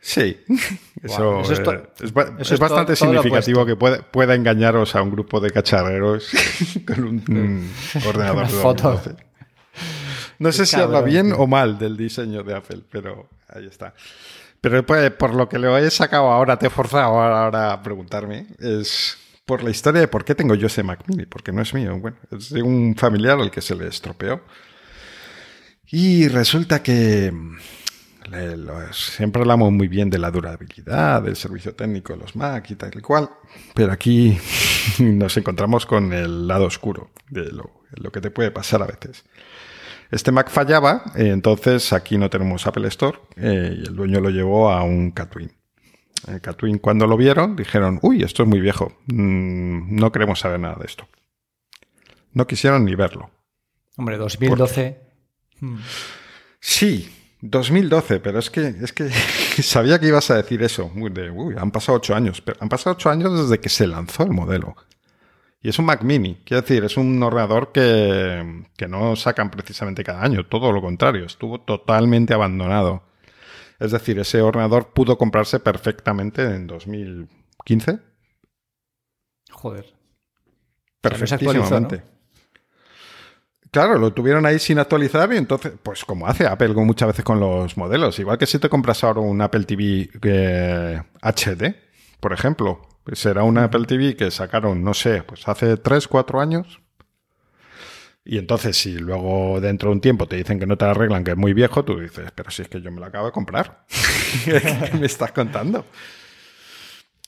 Sí, 0.00 0.40
eso, 1.02 1.40
es, 1.40 1.62
bastante 2.58 2.96
significativo 2.96 3.64
que 3.64 3.76
pueda, 3.76 4.34
engañaros 4.34 4.96
a 4.96 5.02
un 5.02 5.12
grupo 5.12 5.38
de 5.40 5.50
cacharreros 5.50 6.30
con 6.84 7.04
un, 7.04 7.70
ordenador 8.06 8.48
de 8.48 8.52
foto. 8.52 9.00
No 10.44 10.52
sé 10.52 10.66
si 10.66 10.76
habla 10.76 11.00
bien 11.00 11.32
o 11.32 11.46
mal 11.46 11.78
del 11.78 11.96
diseño 11.96 12.42
de 12.42 12.54
Apple, 12.54 12.82
pero 12.90 13.30
ahí 13.48 13.66
está. 13.66 13.94
Pero 14.60 14.84
pues, 14.84 15.10
por 15.12 15.34
lo 15.34 15.48
que 15.48 15.58
lo 15.58 15.78
he 15.78 15.90
sacado 15.90 16.30
ahora, 16.30 16.58
te 16.58 16.66
he 16.66 16.70
forzado 16.70 17.18
ahora 17.18 17.72
a 17.72 17.82
preguntarme, 17.82 18.48
es 18.58 19.16
por 19.46 19.62
la 19.62 19.70
historia 19.70 20.02
de 20.02 20.08
por 20.08 20.22
qué 20.22 20.34
tengo 20.34 20.54
yo 20.54 20.66
ese 20.66 20.82
Mac 20.82 21.04
Mini, 21.06 21.24
porque 21.24 21.50
no 21.50 21.62
es 21.62 21.72
mío. 21.72 21.98
Bueno, 21.98 22.18
es 22.30 22.50
de 22.50 22.62
un 22.62 22.94
familiar 22.94 23.40
al 23.40 23.50
que 23.50 23.62
se 23.62 23.74
le 23.74 23.88
estropeó. 23.88 24.42
Y 25.90 26.28
resulta 26.28 26.82
que 26.82 27.32
siempre 28.92 29.40
hablamos 29.40 29.72
muy 29.72 29.88
bien 29.88 30.10
de 30.10 30.18
la 30.18 30.30
durabilidad, 30.30 31.22
del 31.22 31.36
servicio 31.36 31.74
técnico 31.74 32.12
de 32.12 32.18
los 32.18 32.36
Mac 32.36 32.70
y 32.70 32.74
tal 32.74 32.90
y 32.94 33.00
cual, 33.00 33.30
pero 33.74 33.92
aquí 33.92 34.36
nos 34.98 35.36
encontramos 35.38 35.86
con 35.86 36.12
el 36.12 36.46
lado 36.46 36.66
oscuro 36.66 37.10
de 37.30 37.50
lo, 37.50 38.12
que 38.12 38.20
te 38.20 38.30
puede 38.30 38.50
pasar 38.50 38.82
a 38.82 38.86
veces. 38.86 39.24
Este 40.14 40.30
Mac 40.30 40.48
fallaba, 40.48 41.02
eh, 41.16 41.30
entonces 41.30 41.92
aquí 41.92 42.18
no 42.18 42.30
tenemos 42.30 42.64
Apple 42.68 42.86
Store 42.86 43.18
eh, 43.34 43.74
y 43.78 43.88
el 43.88 43.96
dueño 43.96 44.20
lo 44.20 44.30
llevó 44.30 44.70
a 44.70 44.84
un 44.84 45.10
Catwin. 45.10 45.50
El 46.28 46.40
Catwin 46.40 46.78
cuando 46.78 47.08
lo 47.08 47.16
vieron 47.16 47.56
dijeron, 47.56 47.98
uy, 48.00 48.22
esto 48.22 48.44
es 48.44 48.48
muy 48.48 48.60
viejo, 48.60 48.92
mm, 49.06 49.96
no 49.96 50.12
queremos 50.12 50.38
saber 50.38 50.60
nada 50.60 50.76
de 50.76 50.86
esto. 50.86 51.08
No 52.32 52.46
quisieron 52.46 52.84
ni 52.84 52.94
verlo. 52.94 53.28
Hombre, 53.96 54.16
2012. 54.16 55.00
Sí, 56.60 57.12
2012, 57.40 58.20
pero 58.20 58.38
es 58.38 58.50
que, 58.50 58.68
es 58.68 58.92
que 58.92 59.10
sabía 59.64 59.98
que 59.98 60.06
ibas 60.06 60.30
a 60.30 60.36
decir 60.36 60.62
eso. 60.62 60.92
han 61.58 61.70
pasado 61.72 61.98
ocho 61.98 62.14
años, 62.14 62.40
pero 62.40 62.58
han 62.60 62.68
pasado 62.68 62.94
ocho 62.94 63.10
años 63.10 63.36
desde 63.36 63.58
que 63.58 63.68
se 63.68 63.88
lanzó 63.88 64.22
el 64.22 64.30
modelo. 64.30 64.76
Y 65.64 65.70
es 65.70 65.78
un 65.78 65.86
Mac 65.86 66.02
Mini, 66.02 66.42
quiero 66.44 66.60
decir, 66.60 66.84
es 66.84 66.98
un 66.98 67.22
ordenador 67.22 67.72
que, 67.72 68.66
que 68.76 68.86
no 68.86 69.16
sacan 69.16 69.50
precisamente 69.50 70.04
cada 70.04 70.22
año, 70.22 70.44
todo 70.44 70.70
lo 70.70 70.82
contrario, 70.82 71.24
estuvo 71.24 71.58
totalmente 71.58 72.34
abandonado. 72.34 73.02
Es 73.80 73.90
decir, 73.92 74.18
ese 74.18 74.42
ordenador 74.42 74.92
pudo 74.92 75.16
comprarse 75.16 75.60
perfectamente 75.60 76.42
en 76.42 76.66
2015. 76.66 77.98
Joder. 79.52 79.94
Perfectísimamente. 81.00 82.02
Claro, 83.70 83.96
lo 83.98 84.12
tuvieron 84.12 84.44
ahí 84.44 84.58
sin 84.58 84.78
actualizar 84.78 85.32
y 85.32 85.38
entonces, 85.38 85.72
pues 85.82 86.04
como 86.04 86.26
hace 86.26 86.46
Apple 86.46 86.74
muchas 86.74 87.08
veces 87.08 87.24
con 87.24 87.40
los 87.40 87.78
modelos, 87.78 88.18
igual 88.18 88.36
que 88.36 88.44
si 88.44 88.58
te 88.58 88.68
compras 88.68 89.02
ahora 89.02 89.20
un 89.20 89.40
Apple 89.40 89.64
TV 89.64 90.10
HD, 91.22 91.62
eh, 91.62 91.76
por 92.20 92.34
ejemplo, 92.34 92.93
será 93.12 93.44
un 93.44 93.58
Apple 93.58 93.84
TV 93.86 94.16
que 94.16 94.30
sacaron, 94.30 94.82
no 94.82 94.94
sé, 94.94 95.22
pues 95.22 95.46
hace 95.46 95.76
3, 95.76 96.08
4 96.08 96.40
años. 96.40 96.80
Y 98.24 98.38
entonces, 98.38 98.76
si 98.76 98.96
luego 98.96 99.60
dentro 99.60 99.90
de 99.90 99.96
un 99.96 100.00
tiempo 100.00 100.26
te 100.26 100.36
dicen 100.36 100.58
que 100.58 100.66
no 100.66 100.78
te 100.78 100.86
arreglan, 100.86 101.24
que 101.24 101.32
es 101.32 101.36
muy 101.36 101.52
viejo, 101.52 101.84
tú 101.84 102.00
dices, 102.00 102.30
pero 102.34 102.50
si 102.50 102.62
es 102.62 102.68
que 102.68 102.80
yo 102.80 102.90
me 102.90 103.00
lo 103.00 103.06
acabo 103.06 103.26
de 103.26 103.32
comprar. 103.32 103.84
¿Qué 104.44 104.90
me 104.98 105.06
estás 105.06 105.32
contando? 105.32 105.84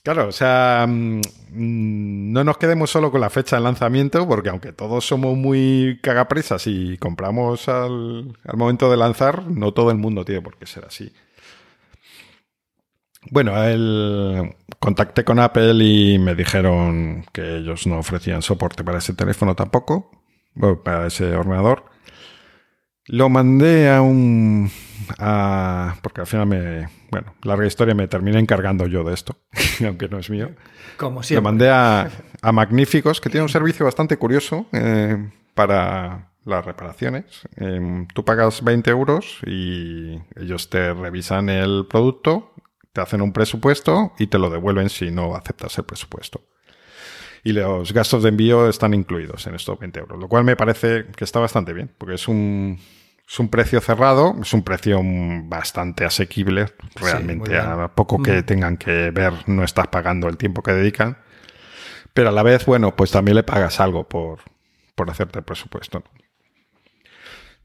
Claro, 0.06 0.28
o 0.28 0.32
sea, 0.32 0.86
mm, 0.88 1.20
no 1.50 2.44
nos 2.44 2.58
quedemos 2.58 2.90
solo 2.90 3.10
con 3.10 3.20
la 3.20 3.28
fecha 3.28 3.56
de 3.56 3.62
lanzamiento, 3.62 4.24
porque 4.28 4.50
aunque 4.50 4.72
todos 4.72 5.04
somos 5.04 5.36
muy 5.36 5.98
cagapresas 6.00 6.64
y 6.68 6.96
compramos 6.96 7.68
al, 7.68 8.38
momento 8.54 8.88
de 8.88 8.96
lanzar, 8.96 9.48
no 9.48 9.72
todo 9.74 9.90
el 9.90 9.98
mundo 9.98 10.24
tiene 10.24 10.42
por 10.42 10.58
qué 10.58 10.66
ser 10.66 10.84
así. 10.84 11.12
Bueno, 13.30 13.62
el, 13.62 14.54
contacté 14.78 15.24
con 15.24 15.38
Apple 15.38 15.74
y 15.82 16.18
me 16.18 16.34
dijeron 16.34 17.24
que 17.32 17.56
ellos 17.56 17.86
no 17.86 17.98
ofrecían 17.98 18.42
soporte 18.42 18.84
para 18.84 18.98
ese 18.98 19.14
teléfono 19.14 19.54
tampoco, 19.54 20.10
para 20.84 21.06
ese 21.06 21.34
ordenador. 21.34 21.84
Lo 23.08 23.28
mandé 23.28 23.90
a 23.90 24.02
un... 24.02 24.70
porque 26.02 26.20
al 26.20 26.26
final 26.26 26.46
me... 26.46 26.88
Bueno, 27.10 27.34
larga 27.44 27.66
historia, 27.66 27.94
me 27.94 28.08
terminé 28.08 28.40
encargando 28.40 28.86
yo 28.86 29.04
de 29.04 29.14
esto, 29.14 29.36
aunque 29.86 30.08
no 30.08 30.18
es 30.18 30.28
mío. 30.28 30.50
Como 30.96 31.22
siempre. 31.22 31.42
Lo 31.42 31.50
mandé 31.50 31.70
a, 31.70 32.10
a 32.42 32.52
Magníficos, 32.52 33.20
que 33.20 33.30
tiene 33.30 33.42
un 33.42 33.48
servicio 33.48 33.84
bastante 33.84 34.16
curioso 34.16 34.66
eh, 34.72 35.30
para 35.54 36.32
las 36.46 36.64
reparaciones. 36.64 37.24
Em, 37.56 38.06
tú 38.08 38.24
pagas 38.24 38.62
20 38.62 38.90
euros 38.90 39.40
y 39.44 40.18
ellos 40.36 40.70
te 40.70 40.94
revisan 40.94 41.48
el 41.48 41.86
producto, 41.90 42.52
te 42.96 43.02
hacen 43.02 43.20
un 43.20 43.30
presupuesto 43.30 44.14
y 44.18 44.28
te 44.28 44.38
lo 44.38 44.48
devuelven 44.48 44.88
si 44.88 45.10
no 45.10 45.36
aceptas 45.36 45.76
el 45.76 45.84
presupuesto 45.84 46.40
y 47.44 47.52
los 47.52 47.92
gastos 47.92 48.22
de 48.22 48.30
envío 48.30 48.70
están 48.70 48.94
incluidos 48.94 49.46
en 49.46 49.54
estos 49.54 49.78
20 49.78 50.00
euros, 50.00 50.18
lo 50.18 50.28
cual 50.28 50.44
me 50.44 50.56
parece 50.56 51.04
que 51.14 51.24
está 51.24 51.38
bastante 51.38 51.74
bien, 51.74 51.92
porque 51.98 52.14
es 52.14 52.26
un, 52.26 52.80
es 53.28 53.38
un 53.38 53.50
precio 53.50 53.82
cerrado, 53.82 54.34
es 54.40 54.52
un 54.54 54.62
precio 54.62 55.00
bastante 55.44 56.06
asequible, 56.06 56.68
realmente 56.94 57.56
a 57.56 57.88
poco 57.94 58.22
que 58.22 58.40
mm. 58.40 58.46
tengan 58.46 58.76
que 58.78 59.10
ver 59.10 59.32
no 59.46 59.62
estás 59.62 59.88
pagando 59.88 60.26
el 60.26 60.38
tiempo 60.38 60.62
que 60.62 60.72
dedican, 60.72 61.18
pero 62.14 62.30
a 62.30 62.32
la 62.32 62.42
vez, 62.42 62.64
bueno, 62.64 62.96
pues 62.96 63.10
también 63.10 63.36
le 63.36 63.42
pagas 63.42 63.78
algo 63.78 64.08
por, 64.08 64.40
por 64.94 65.10
hacerte 65.10 65.38
el 65.38 65.44
presupuesto. 65.44 66.02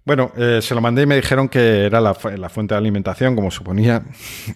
Bueno, 0.03 0.31
eh, 0.35 0.59
se 0.61 0.73
lo 0.73 0.81
mandé 0.81 1.03
y 1.03 1.05
me 1.05 1.15
dijeron 1.15 1.47
que 1.47 1.85
era 1.85 2.01
la, 2.01 2.15
fuente 2.15 2.73
de 2.73 2.77
alimentación, 2.77 3.35
como 3.35 3.51
suponía, 3.51 4.03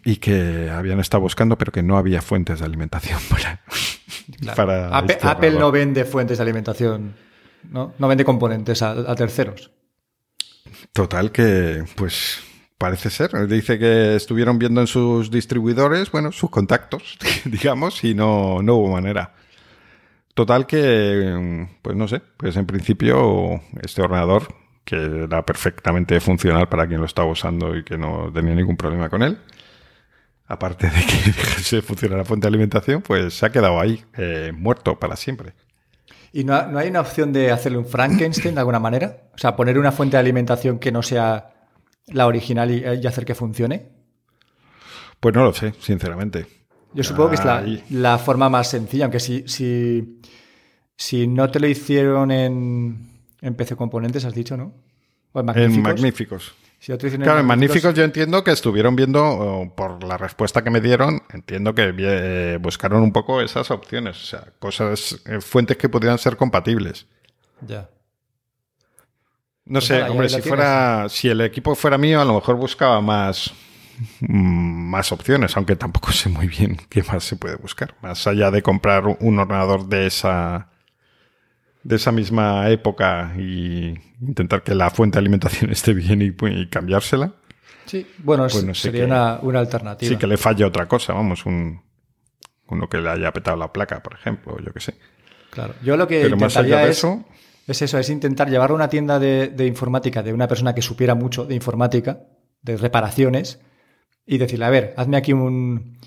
y 0.03 0.17
que 0.17 0.69
habían 0.71 0.99
estado 0.99 1.21
buscando, 1.21 1.57
pero 1.57 1.71
que 1.71 1.83
no 1.83 1.97
había 1.97 2.21
fuentes 2.21 2.59
de 2.59 2.65
alimentación 2.65 3.19
para. 4.55 4.87
Apple, 4.97 5.17
este 5.47 5.51
no 5.51 5.71
vende 5.71 6.03
fuentes 6.03 6.39
de 6.39 6.41
alimentación, 6.41 7.15
¿no? 7.69 7.93
No 7.99 8.07
vende 8.07 8.25
componentes 8.25 8.81
a, 8.81 9.15
terceros. 9.15 9.69
Total, 10.93 11.31
que 11.31 11.83
pues 11.95 12.39
parece 12.79 13.11
ser. 13.11 13.47
Dice 13.47 13.77
que 13.77 14.15
estuvieron 14.15 14.57
viendo 14.57 14.81
en 14.81 14.87
sus 14.87 15.29
distribuidores, 15.29 16.09
bueno, 16.11 16.31
sus 16.31 16.49
contactos, 16.49 17.19
digamos, 17.45 18.03
y 18.03 18.15
no, 18.15 18.63
no 18.63 18.75
hubo 18.75 18.91
manera. 18.91 19.35
Total 20.33 20.65
que, 20.65 21.67
pues 21.83 21.95
no 21.95 22.07
sé, 22.07 22.21
pues 22.35 22.57
en 22.57 22.65
principio 22.65 23.61
este 23.81 24.01
ordenador 24.01 24.64
que 24.85 25.23
era 25.23 25.43
perfectamente 25.43 26.19
funcional 26.21 26.69
para 26.69 26.87
quien 26.87 26.99
lo 26.99 27.07
estaba 27.07 27.29
usando 27.29 27.75
y 27.75 27.83
que 27.83 27.97
no 27.97 28.31
tenía 28.31 28.53
ningún 28.53 28.77
problema 28.77 29.09
con 29.09 29.23
él. 29.23 29.39
Aparte 30.47 30.87
de 30.87 31.01
que 31.05 31.31
se 31.63 31.81
funciona 31.81 32.17
la 32.17 32.23
fuente 32.23 32.45
de 32.45 32.49
alimentación, 32.49 33.01
pues 33.01 33.33
se 33.33 33.47
ha 33.47 33.49
quedado 33.49 33.81
ahí, 33.81 34.03
eh, 34.15 34.53
muerto 34.55 34.99
para 34.99 35.15
siempre. 35.15 35.53
¿Y 36.31 36.43
no, 36.43 36.53
hay 36.53 36.89
una 36.89 37.01
opción 37.01 37.33
de 37.33 37.51
hacerle 37.51 37.79
un 37.79 37.85
Frankenstein 37.87 38.53
de 38.53 38.59
alguna 38.59 38.79
manera? 38.79 39.29
O 39.33 39.37
sea, 39.37 39.55
poner 39.55 39.79
una 39.79 39.91
fuente 39.91 40.17
de 40.17 40.21
alimentación 40.21 40.77
que 40.77 40.91
no 40.91 41.01
sea 41.01 41.51
la 42.07 42.27
original 42.27 42.69
y, 42.69 43.07
hacer 43.07 43.25
que 43.25 43.33
funcione. 43.33 43.89
Pues 45.19 45.33
no 45.33 45.45
lo 45.45 45.53
sé, 45.53 45.73
sinceramente. 45.79 46.45
Yo 46.93 47.03
supongo 47.03 47.29
que 47.29 47.35
es 47.35 47.45
la, 47.45 47.65
la, 47.89 48.17
forma 48.17 48.49
más 48.49 48.69
sencilla, 48.69 49.05
aunque 49.05 49.19
si, 49.19 49.47
si, 49.47 50.21
si 50.95 51.27
no 51.27 51.49
te 51.49 51.59
lo 51.59 51.67
hicieron 51.67 52.31
en, 52.31 53.14
en 53.45 53.55
PC 53.55 53.75
Componentes, 53.75 54.25
has 54.25 54.33
dicho, 54.33 54.57
¿no? 54.57 54.73
O 55.31 55.39
en 55.39 55.49
En 55.49 55.81
magníficos. 55.81 56.55
Si 56.79 56.91
yo 56.91 56.97
Claro, 56.97 57.39
en 57.39 57.45
Magníficos 57.45 57.93
yo 57.95 58.03
entiendo 58.03 58.43
que 58.43 58.51
estuvieron 58.51 58.95
viendo, 58.95 59.71
por 59.75 60.03
la 60.03 60.17
respuesta 60.17 60.63
que 60.63 60.69
me 60.69 60.81
dieron, 60.81 61.23
entiendo 61.33 61.73
que 61.73 61.93
eh, 61.97 62.57
buscaron 62.61 63.01
un 63.01 63.11
poco 63.11 63.41
esas 63.41 63.71
opciones, 63.71 64.21
o 64.21 64.25
sea, 64.25 64.53
cosas, 64.59 65.21
eh, 65.25 65.41
fuentes 65.41 65.77
que 65.77 65.89
pudieran 65.89 66.17
ser 66.19 66.37
compatibles. 66.37 67.07
Ya. 67.61 67.89
No 69.65 69.81
Pues 69.81 69.85
sé, 69.87 69.95
nada, 69.95 70.11
hombre, 70.11 70.29
si 70.29 70.41
tienes. 70.41 70.43
fuera, 70.43 71.07
si 71.09 71.27
el 71.29 71.41
equipo 71.41 71.73
fuera 71.75 71.97
mío, 71.97 72.21
a 72.21 72.25
lo 72.25 72.35
mejor 72.35 72.55
buscaba 72.55 73.01
más, 73.01 73.51
mm, 74.19 74.89
más 74.89 75.11
opciones, 75.11 75.57
aunque 75.57 75.75
tampoco 75.75 76.11
sé 76.11 76.29
muy 76.29 76.47
bien 76.47 76.77
qué 76.89 77.03
más 77.03 77.23
se 77.23 77.35
puede 77.35 77.55
buscar, 77.55 77.95
más 78.01 78.27
allá 78.27 78.51
de 78.51 78.61
comprar 78.61 79.05
un 79.19 79.39
ordenador 79.39 79.87
de 79.87 80.05
esa, 80.07 80.69
de 81.85 81.95
esa 81.97 82.11
misma 82.11 82.67
época 82.69 83.33
y 83.37 83.93
intentar 84.19 84.63
que 84.63 84.73
la 84.73 84.89
fuente 84.89 85.15
de 85.17 85.19
alimentación 85.19 85.69
esté 85.71 85.93
bien 85.93 86.21
y, 86.21 86.33
y 86.49 86.67
cambiársela. 86.67 87.33
Sí, 87.85 88.05
bueno, 88.17 88.43
Pues 88.43 88.55
es- 88.55 88.63
no 88.65 88.73
sé 88.73 88.81
sería 88.81 89.05
una, 89.05 89.39
una 89.41 89.59
alternativa. 89.59 90.09
Sí, 90.09 90.17
que 90.17 90.25
le 90.27 90.37
falle 90.37 90.65
otra 90.65 90.87
cosa, 90.87 91.13
vamos, 91.13 91.45
un, 91.45 91.81
uno 92.67 92.89
que 92.89 92.97
le 92.97 93.09
haya 93.09 93.31
petado 93.31 93.55
la 93.55 93.71
placa, 93.71 94.01
por 94.01 94.15
ejemplo, 94.15 94.57
yo 94.59 94.73
qué 94.73 94.79
sé. 94.79 94.95
Claro. 95.51 95.75
Yo 95.83 95.95
lo 95.95 96.07
que 96.07 96.21
Pero 96.21 96.35
más 96.37 96.57
allá 96.57 96.79
de 96.79 96.89
es, 96.89 96.97
eso, 96.97 97.23
es 97.67 97.81
eso, 97.83 97.99
es 97.99 98.09
intentar 98.09 98.49
llevarlo 98.49 98.75
a 98.75 98.79
una 98.79 98.89
tienda 98.89 99.19
de, 99.19 99.49
de 99.49 99.65
informática 99.67 100.23
de 100.23 100.33
una 100.33 100.47
persona 100.47 100.73
que 100.73 100.81
supiera 100.81 101.13
mucho 101.13 101.45
de 101.45 101.53
informática, 101.55 102.21
de 102.63 102.75
reparaciones, 102.77 103.59
y 104.25 104.39
decirle, 104.39 104.65
a 104.65 104.69
ver, 104.71 104.93
hazme 104.97 105.17
aquí 105.17 105.33
un 105.33 105.99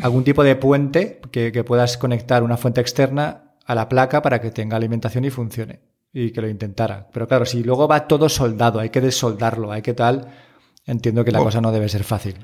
algún 0.00 0.22
tipo 0.24 0.44
de 0.44 0.54
puente 0.56 1.20
que, 1.32 1.50
que 1.50 1.64
puedas 1.64 1.98
conectar 1.98 2.42
una 2.44 2.56
fuente 2.56 2.80
externa 2.80 3.45
a 3.66 3.74
la 3.74 3.88
placa 3.88 4.22
para 4.22 4.40
que 4.40 4.50
tenga 4.50 4.76
alimentación 4.76 5.24
y 5.24 5.30
funcione. 5.30 5.80
Y 6.12 6.30
que 6.30 6.40
lo 6.40 6.48
intentara. 6.48 7.08
Pero 7.12 7.28
claro, 7.28 7.44
si 7.44 7.62
luego 7.62 7.86
va 7.88 8.06
todo 8.08 8.28
soldado, 8.28 8.80
hay 8.80 8.88
que 8.90 9.00
desoldarlo, 9.02 9.70
hay 9.72 9.82
que 9.82 9.92
tal, 9.92 10.28
entiendo 10.86 11.24
que 11.24 11.32
la 11.32 11.40
Oh. 11.40 11.44
cosa 11.44 11.60
no 11.60 11.72
debe 11.72 11.88
ser 11.88 12.04
fácil. 12.04 12.36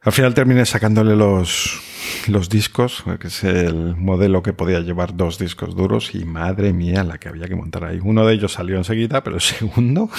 Al 0.00 0.12
final 0.12 0.34
terminé 0.34 0.66
sacándole 0.66 1.14
los, 1.16 1.80
los 2.28 2.48
discos, 2.50 3.04
que 3.20 3.28
es 3.28 3.44
el 3.44 3.96
modelo 3.96 4.42
que 4.42 4.52
podía 4.52 4.80
llevar 4.80 5.16
dos 5.16 5.38
discos 5.38 5.74
duros, 5.74 6.14
y 6.14 6.24
madre 6.24 6.72
mía, 6.74 7.04
la 7.04 7.16
que 7.18 7.28
había 7.28 7.46
que 7.48 7.54
montar 7.54 7.84
ahí. 7.84 8.00
Uno 8.02 8.26
de 8.26 8.34
ellos 8.34 8.52
salió 8.52 8.76
enseguida, 8.76 9.22
pero 9.24 9.36
el 9.36 9.42
segundo 9.42 10.10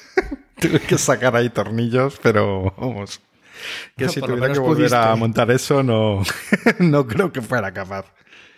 tuve 0.60 0.80
que 0.80 0.98
sacar 0.98 1.36
ahí 1.36 1.48
tornillos, 1.48 2.18
pero 2.22 2.74
vamos. 2.76 3.20
Que 3.96 4.06
No, 4.06 4.10
si 4.10 4.20
tuviera 4.20 4.52
que 4.52 4.58
volver 4.58 4.94
a 4.94 5.14
montar 5.16 5.50
eso, 5.50 5.82
no, 5.82 6.22
no 6.78 7.06
creo 7.06 7.32
que 7.32 7.40
fuera 7.40 7.72
capaz. 7.72 8.06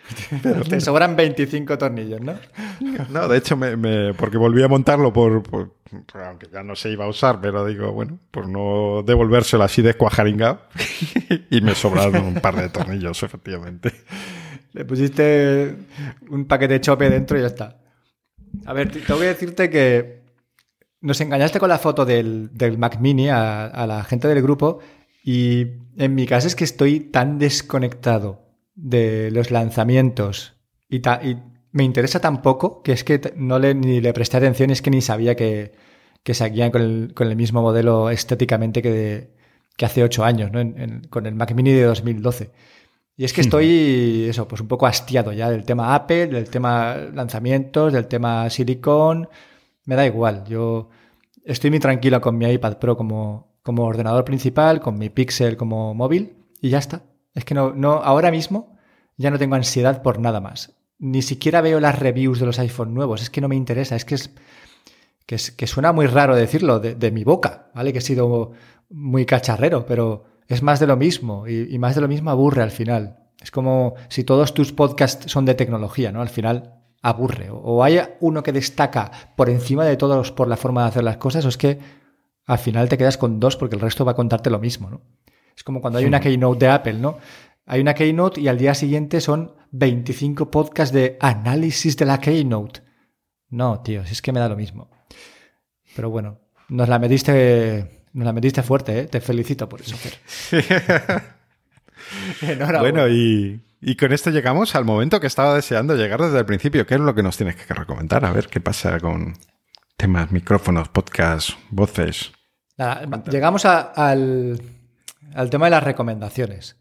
Te 0.69 0.81
sobran 0.81 1.15
25 1.15 1.77
tornillos, 1.77 2.21
¿no? 2.21 2.35
No, 3.09 3.27
de 3.27 3.37
hecho, 3.37 3.55
me, 3.55 3.75
me- 3.77 4.13
porque 4.13 4.37
volví 4.37 4.61
a 4.63 4.67
montarlo 4.67 5.13
por, 5.13 5.43
aunque 6.13 6.47
ya 6.51 6.63
no 6.63 6.75
se 6.75 6.89
iba 6.91 7.05
a 7.05 7.07
usar, 7.07 7.39
pero 7.41 7.65
digo, 7.65 7.91
bueno, 7.91 8.19
por 8.31 8.47
no 8.47 9.03
devolvérselo 9.05 9.63
así 9.63 9.81
de 9.81 9.93
cuajaringado. 9.93 10.61
y 11.49 11.61
me 11.61 11.73
sobraron 11.75 12.23
un 12.25 12.35
par 12.35 12.55
de 12.55 12.69
tornillos, 12.69 13.23
efectivamente. 13.23 13.91
Le 14.73 14.85
pusiste 14.85 15.75
un 16.29 16.45
paquete 16.45 16.73
de 16.73 16.81
chope 16.81 17.09
dentro 17.09 17.37
y 17.37 17.41
ya 17.41 17.47
está. 17.47 17.77
A 18.65 18.73
ver, 18.73 18.91
te- 18.91 18.99
tengo 19.01 19.19
que 19.19 19.27
decirte 19.27 19.69
que 19.69 20.23
nos 21.01 21.19
engañaste 21.21 21.59
con 21.59 21.69
la 21.69 21.77
foto 21.79 22.05
del, 22.05 22.49
del 22.53 22.77
Mac 22.77 22.99
Mini 22.99 23.29
a, 23.29 23.65
a 23.65 23.87
la 23.87 24.03
gente 24.03 24.27
del 24.27 24.41
grupo 24.41 24.79
y 25.23 25.67
en 25.97 26.15
mi 26.15 26.25
caso 26.25 26.47
es 26.47 26.55
que 26.55 26.63
estoy 26.63 26.99
tan 26.99 27.39
desconectado 27.39 28.41
de 28.75 29.29
los 29.31 29.51
lanzamientos 29.51 30.53
y, 30.89 30.99
ta- 30.99 31.21
y 31.23 31.37
me 31.71 31.83
interesa 31.83 32.19
tan 32.19 32.41
poco 32.41 32.81
que 32.83 32.91
es 32.93 33.03
que 33.03 33.33
no 33.35 33.59
le, 33.59 33.73
ni 33.75 34.01
le 34.01 34.13
presté 34.13 34.37
atención 34.37 34.69
y 34.69 34.73
es 34.73 34.81
que 34.81 34.91
ni 34.91 35.01
sabía 35.01 35.35
que, 35.35 35.71
que 36.23 36.33
seguían 36.33 36.71
con 36.71 36.81
el, 36.81 37.13
con 37.13 37.27
el 37.27 37.35
mismo 37.35 37.61
modelo 37.61 38.09
estéticamente 38.09 38.81
que, 38.81 38.91
de- 38.91 39.29
que 39.77 39.85
hace 39.85 40.03
ocho 40.03 40.23
años, 40.23 40.51
¿no? 40.51 40.59
En- 40.59 40.79
en- 40.79 41.01
con 41.09 41.25
el 41.25 41.35
Mac 41.35 41.53
Mini 41.53 41.71
de 41.71 41.83
2012. 41.83 42.51
Y 43.15 43.25
es 43.25 43.33
que 43.33 43.41
estoy, 43.41 44.25
eso, 44.29 44.47
pues 44.47 44.59
un 44.61 44.67
poco 44.67 44.87
hastiado 44.87 45.31
ya 45.33 45.49
del 45.51 45.65
tema 45.65 45.93
Apple, 45.93 46.27
del 46.27 46.49
tema 46.49 46.95
lanzamientos, 47.13 47.93
del 47.93 48.07
tema 48.07 48.49
Silicon. 48.49 49.29
Me 49.85 49.95
da 49.95 50.05
igual. 50.05 50.43
Yo 50.47 50.89
estoy 51.45 51.69
muy 51.69 51.79
tranquilo 51.79 52.19
con 52.21 52.37
mi 52.37 52.45
iPad 52.51 52.77
Pro 52.79 52.97
como, 52.97 53.57
como 53.61 53.83
ordenador 53.85 54.25
principal, 54.25 54.79
con 54.81 54.97
mi 54.97 55.09
Pixel 55.09 55.57
como 55.57 55.93
móvil 55.93 56.33
y 56.61 56.69
ya 56.69 56.79
está. 56.79 57.03
Es 57.33 57.45
que 57.45 57.53
no, 57.53 57.73
no, 57.73 57.93
ahora 57.93 58.31
mismo 58.31 58.77
ya 59.17 59.31
no 59.31 59.39
tengo 59.39 59.55
ansiedad 59.55 60.01
por 60.01 60.19
nada 60.19 60.41
más. 60.41 60.73
Ni 60.99 61.21
siquiera 61.21 61.61
veo 61.61 61.79
las 61.79 61.97
reviews 61.97 62.39
de 62.39 62.45
los 62.45 62.59
iPhone 62.59 62.93
nuevos. 62.93 63.21
Es 63.21 63.29
que 63.29 63.41
no 63.41 63.47
me 63.47 63.55
interesa. 63.55 63.95
Es 63.95 64.05
que 64.05 64.15
es, 64.15 64.31
que, 65.51 65.67
suena 65.67 65.91
muy 65.91 66.07
raro 66.07 66.35
decirlo 66.35 66.79
de, 66.79 66.95
de 66.95 67.11
mi 67.11 67.23
boca, 67.23 67.71
¿vale? 67.73 67.91
Que 67.91 67.99
he 67.99 68.01
sido 68.01 68.51
muy 68.89 69.25
cacharrero, 69.25 69.85
pero 69.85 70.25
es 70.47 70.61
más 70.61 70.79
de 70.79 70.87
lo 70.87 70.97
mismo 70.97 71.47
y, 71.47 71.77
más 71.79 71.95
de 71.95 72.01
lo 72.01 72.07
mismo 72.07 72.29
aburre 72.29 72.61
al 72.61 72.71
final. 72.71 73.17
Es 73.41 73.51
como 73.51 73.95
si 74.07 74.23
todos 74.23 74.53
tus 74.53 74.71
podcasts 74.71 75.31
son 75.31 75.45
de 75.45 75.55
tecnología, 75.55 76.11
¿no? 76.11 76.21
Al 76.21 76.29
final 76.29 76.75
aburre. 77.01 77.49
O, 77.49 77.57
o 77.57 77.83
hay 77.83 77.99
uno 78.19 78.43
que 78.43 78.51
destaca 78.51 79.11
por 79.35 79.49
encima 79.49 79.85
de 79.85 79.97
todos 79.97 80.31
por 80.31 80.47
la 80.47 80.57
forma 80.57 80.83
de 80.83 80.89
hacer 80.89 81.03
las 81.03 81.17
cosas, 81.17 81.45
o 81.45 81.49
es 81.49 81.57
que 81.57 81.79
al 82.45 82.59
final 82.59 82.89
te 82.89 82.97
quedas 82.97 83.17
con 83.17 83.39
dos 83.39 83.57
porque 83.57 83.75
el 83.75 83.81
resto 83.81 84.05
va 84.05 84.11
a 84.11 84.15
contarte 84.15 84.49
lo 84.49 84.59
mismo, 84.59 84.89
¿no? 84.89 85.01
Es 85.55 85.63
como 85.63 85.81
cuando 85.81 85.99
hay 85.99 86.05
una 86.05 86.19
keynote 86.19 86.65
de 86.65 86.71
Apple, 86.71 86.93
¿no? 86.95 87.17
Hay 87.65 87.79
una 87.81 87.93
keynote 87.93 88.41
y 88.41 88.47
al 88.47 88.57
día 88.57 88.73
siguiente 88.73 89.21
son 89.21 89.55
25 89.71 90.51
podcasts 90.51 90.93
de 90.93 91.17
análisis 91.21 91.95
de 91.97 92.05
la 92.05 92.19
keynote. 92.19 92.81
No, 93.49 93.81
tío, 93.81 94.05
si 94.05 94.13
es 94.13 94.21
que 94.21 94.31
me 94.31 94.39
da 94.39 94.49
lo 94.49 94.55
mismo. 94.55 94.89
Pero 95.95 96.09
bueno, 96.09 96.39
nos 96.69 96.89
la 96.89 96.97
metiste, 96.99 98.07
nos 98.13 98.25
la 98.25 98.33
metiste 98.33 98.63
fuerte, 98.63 98.99
¿eh? 99.01 99.07
Te 99.07 99.21
felicito 99.21 99.69
por 99.69 99.81
eso, 99.81 99.95
Fer. 99.95 101.23
Bueno, 102.79 103.07
y, 103.07 103.61
y 103.81 103.95
con 103.95 104.11
esto 104.11 104.29
llegamos 104.29 104.75
al 104.75 104.85
momento 104.85 105.19
que 105.19 105.27
estaba 105.27 105.55
deseando 105.55 105.95
llegar 105.95 106.21
desde 106.21 106.39
el 106.39 106.45
principio. 106.45 106.85
¿Qué 106.85 106.95
es 106.95 106.99
lo 106.99 107.15
que 107.15 107.23
nos 107.23 107.37
tienes 107.37 107.55
que 107.55 107.73
recomendar? 107.73 108.25
A 108.25 108.31
ver 108.31 108.47
qué 108.47 108.59
pasa 108.59 108.99
con 108.99 109.33
temas, 109.97 110.31
micrófonos, 110.31 110.89
podcast, 110.89 111.51
voces. 111.69 112.31
Nada, 112.77 113.05
llegamos 113.31 113.65
a- 113.65 113.81
al, 113.93 114.59
al 115.35 115.49
tema 115.49 115.65
de 115.65 115.71
las 115.71 115.83
recomendaciones. 115.83 116.77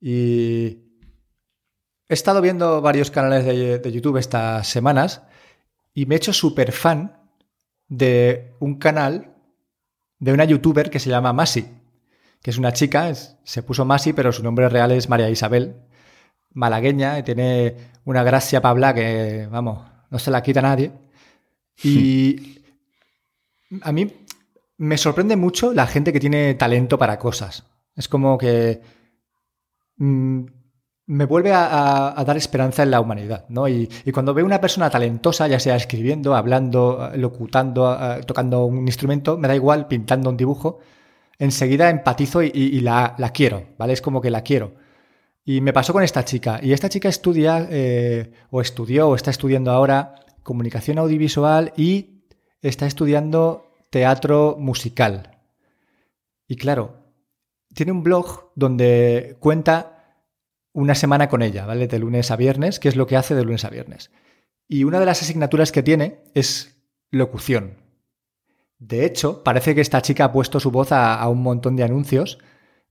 Y 0.00 0.78
he 2.08 2.14
estado 2.14 2.40
viendo 2.40 2.80
varios 2.80 3.10
canales 3.10 3.44
de, 3.44 3.78
de 3.78 3.92
YouTube 3.92 4.18
estas 4.18 4.68
semanas 4.68 5.22
y 5.94 6.06
me 6.06 6.14
he 6.14 6.18
hecho 6.18 6.32
súper 6.32 6.72
fan 6.72 7.18
de 7.88 8.54
un 8.60 8.76
canal 8.78 9.32
de 10.18 10.32
una 10.32 10.44
youtuber 10.44 10.90
que 10.90 10.98
se 11.00 11.10
llama 11.10 11.32
Masi, 11.32 11.66
que 12.42 12.50
es 12.50 12.58
una 12.58 12.72
chica, 12.72 13.08
es- 13.10 13.36
se 13.44 13.62
puso 13.62 13.84
Masi, 13.84 14.12
pero 14.12 14.32
su 14.32 14.42
nombre 14.42 14.68
real 14.68 14.90
es 14.92 15.08
María 15.08 15.28
Isabel, 15.30 15.76
malagueña, 16.52 17.18
y 17.18 17.22
tiene 17.22 17.76
una 18.04 18.22
gracia 18.22 18.60
para 18.62 18.70
hablar 18.70 18.94
que, 18.94 19.46
vamos, 19.50 19.86
no 20.10 20.18
se 20.18 20.30
la 20.30 20.42
quita 20.42 20.62
nadie. 20.62 20.92
Y 21.82 22.62
a 23.82 23.92
mí 23.92 24.10
me 24.78 24.96
sorprende 24.96 25.36
mucho 25.36 25.72
la 25.74 25.86
gente 25.86 26.12
que 26.12 26.20
tiene 26.20 26.54
talento 26.54 26.98
para 26.98 27.18
cosas. 27.18 27.64
Es 27.96 28.08
como 28.08 28.38
que 28.38 28.80
mm, 29.96 30.44
me 31.06 31.24
vuelve 31.24 31.52
a, 31.52 32.22
dar 32.26 32.36
esperanza 32.36 32.82
en 32.82 32.90
la 32.90 33.00
humanidad, 33.00 33.46
¿no? 33.48 33.66
Y, 33.68 33.88
cuando 34.12 34.34
veo 34.34 34.44
una 34.44 34.60
persona 34.60 34.90
talentosa, 34.90 35.48
ya 35.48 35.58
sea 35.58 35.76
escribiendo, 35.76 36.36
hablando, 36.36 37.10
locutando, 37.16 37.96
tocando 38.26 38.66
un 38.66 38.86
instrumento, 38.86 39.38
me 39.38 39.48
da 39.48 39.54
igual, 39.54 39.88
pintando 39.88 40.30
un 40.30 40.36
dibujo, 40.36 40.80
enseguida 41.38 41.90
empatizo 41.90 42.42
y, 42.42 42.80
la 42.80 43.30
quiero, 43.34 43.64
¿vale? 43.78 43.92
Es 43.92 44.02
como 44.02 44.20
que 44.20 44.30
la 44.30 44.42
quiero. 44.42 44.74
Y 45.48 45.60
me 45.60 45.72
pasó 45.72 45.92
con 45.92 46.02
esta 46.02 46.24
chica. 46.24 46.58
Y 46.60 46.72
esta 46.72 46.88
chica 46.88 47.08
estudia, 47.08 47.68
eh, 47.70 48.32
o 48.50 48.60
estudió, 48.60 49.08
o 49.08 49.14
está 49.14 49.30
estudiando 49.30 49.70
ahora 49.70 50.16
comunicación 50.42 50.98
audiovisual 50.98 51.72
y 51.76 52.24
está 52.60 52.86
estudiando 52.86 53.70
teatro 53.90 54.56
musical. 54.58 55.38
Y 56.48 56.56
claro, 56.56 57.05
tiene 57.76 57.92
un 57.92 58.02
blog 58.02 58.52
donde 58.54 59.36
cuenta 59.38 60.24
una 60.72 60.94
semana 60.94 61.28
con 61.28 61.42
ella, 61.42 61.66
¿vale? 61.66 61.86
De 61.86 61.98
lunes 61.98 62.30
a 62.30 62.36
viernes, 62.36 62.80
que 62.80 62.88
es 62.88 62.96
lo 62.96 63.06
que 63.06 63.18
hace 63.18 63.34
de 63.34 63.44
lunes 63.44 63.66
a 63.66 63.70
viernes. 63.70 64.10
Y 64.66 64.84
una 64.84 64.98
de 64.98 65.04
las 65.04 65.20
asignaturas 65.20 65.72
que 65.72 65.82
tiene 65.82 66.22
es 66.34 66.80
locución. 67.10 67.74
De 68.78 69.04
hecho, 69.04 69.44
parece 69.44 69.74
que 69.74 69.82
esta 69.82 70.00
chica 70.00 70.24
ha 70.24 70.32
puesto 70.32 70.58
su 70.58 70.70
voz 70.70 70.90
a, 70.90 71.28
un 71.28 71.42
montón 71.42 71.76
de 71.76 71.84
anuncios 71.84 72.38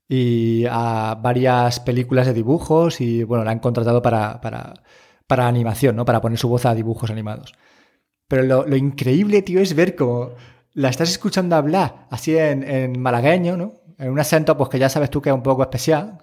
y 0.08 0.66
a 0.70 1.20
varias 1.20 1.80
películas 1.80 2.28
de 2.28 2.36
dibujos 2.36 3.02
y, 3.02 3.24
bueno, 3.24 3.44
la 3.44 3.52
han 3.52 3.60
contratado 3.60 4.04
para, 4.04 4.40
para, 4.40 4.84
para 5.26 5.48
animación, 5.48 5.96
¿no? 5.96 6.06
Para 6.06 6.22
poner 6.22 6.38
su 6.38 6.48
voz 6.48 6.68
a 6.68 6.76
dibujos 6.76 7.10
animados. 7.10 7.54
Pero 8.28 8.44
lo, 8.44 8.68
lo 8.68 8.76
increíble, 8.76 9.42
tío, 9.42 9.62
es 9.62 9.74
ver 9.74 9.96
cómo 9.96 10.36
la 10.74 10.90
estás 10.90 11.10
escuchando 11.10 11.56
hablar 11.56 12.06
así 12.12 12.38
en, 12.38 12.62
en 12.62 13.00
malagueño, 13.00 13.58
¿no? 13.58 13.85
En 13.98 14.10
un 14.10 14.20
acento, 14.20 14.58
pues 14.58 14.70
que 14.70 14.80
ya 14.80 14.90
sabes 14.90 15.10
tú 15.10 15.22
que 15.22 15.30
es 15.30 15.36
un 15.36 15.44
poco 15.44 15.64
especial. 15.64 16.20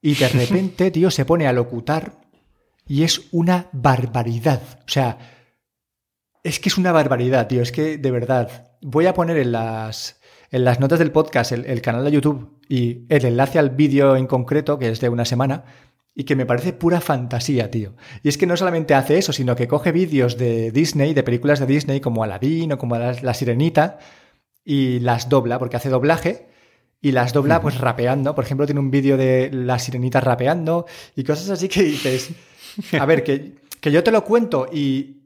Y 0.00 0.14
de 0.14 0.28
repente, 0.30 0.90
tío, 0.90 1.10
se 1.10 1.24
pone 1.24 1.46
a 1.46 1.52
locutar 1.52 2.12
y 2.86 3.02
es 3.02 3.28
una 3.32 3.68
barbaridad. 3.72 4.60
O 4.80 4.88
sea, 4.88 5.18
es 6.42 6.60
que 6.60 6.68
es 6.68 6.78
una 6.78 6.92
barbaridad, 6.92 7.48
tío. 7.48 7.62
Es 7.62 7.72
que, 7.72 7.98
de 7.98 8.10
verdad, 8.10 8.76
voy 8.82 9.06
a 9.06 9.14
poner 9.14 9.38
en 9.38 9.52
las, 9.52 10.20
en 10.50 10.64
las 10.64 10.78
notas 10.78 10.98
del 10.98 11.10
podcast 11.10 11.52
el, 11.52 11.82
canal 11.82 12.04
de 12.04 12.12
YouTube 12.12 12.60
y 12.68 13.06
el 13.08 13.24
enlace 13.24 13.58
al 13.58 13.70
vídeo 13.70 14.14
en 14.14 14.26
concreto, 14.26 14.78
que 14.78 14.90
es 14.90 15.00
de 15.00 15.08
una 15.08 15.24
semana, 15.24 15.64
y 16.14 16.24
que 16.24 16.36
me 16.36 16.46
parece 16.46 16.72
pura 16.72 17.00
fantasía, 17.00 17.70
tío. 17.70 17.94
Y 18.22 18.28
es 18.28 18.38
que 18.38 18.46
no 18.46 18.56
solamente 18.56 18.94
hace 18.94 19.18
eso, 19.18 19.32
sino 19.32 19.56
que 19.56 19.66
coge 19.66 19.90
vídeos 19.90 20.36
de 20.36 20.70
Disney, 20.70 21.14
de 21.14 21.22
películas 21.22 21.60
de 21.60 21.66
Disney, 21.66 22.00
como 22.00 22.22
Aladdin 22.22 22.72
o 22.72 22.78
como 22.78 22.96
La, 22.96 23.34
Sirenita, 23.34 23.98
y 24.64 25.00
las 25.00 25.28
dobla, 25.28 25.58
porque 25.58 25.76
hace 25.76 25.88
doblaje, 25.88 26.46
y 27.04 27.12
las 27.12 27.34
dobla 27.34 27.60
pues 27.60 27.78
rapeando. 27.78 28.34
Por 28.34 28.44
ejemplo, 28.44 28.64
tiene 28.64 28.80
un 28.80 28.90
vídeo 28.90 29.18
de 29.18 29.50
La 29.52 29.78
Sirenita 29.78 30.20
rapeando 30.20 30.86
y 31.14 31.22
cosas 31.22 31.50
así 31.50 31.68
que 31.68 31.82
dices, 31.82 32.30
a 32.98 33.04
ver, 33.04 33.22
que, 33.22 33.56
que 33.78 33.92
yo 33.92 34.02
te 34.02 34.10
lo 34.10 34.24
cuento 34.24 34.68
y, 34.72 35.18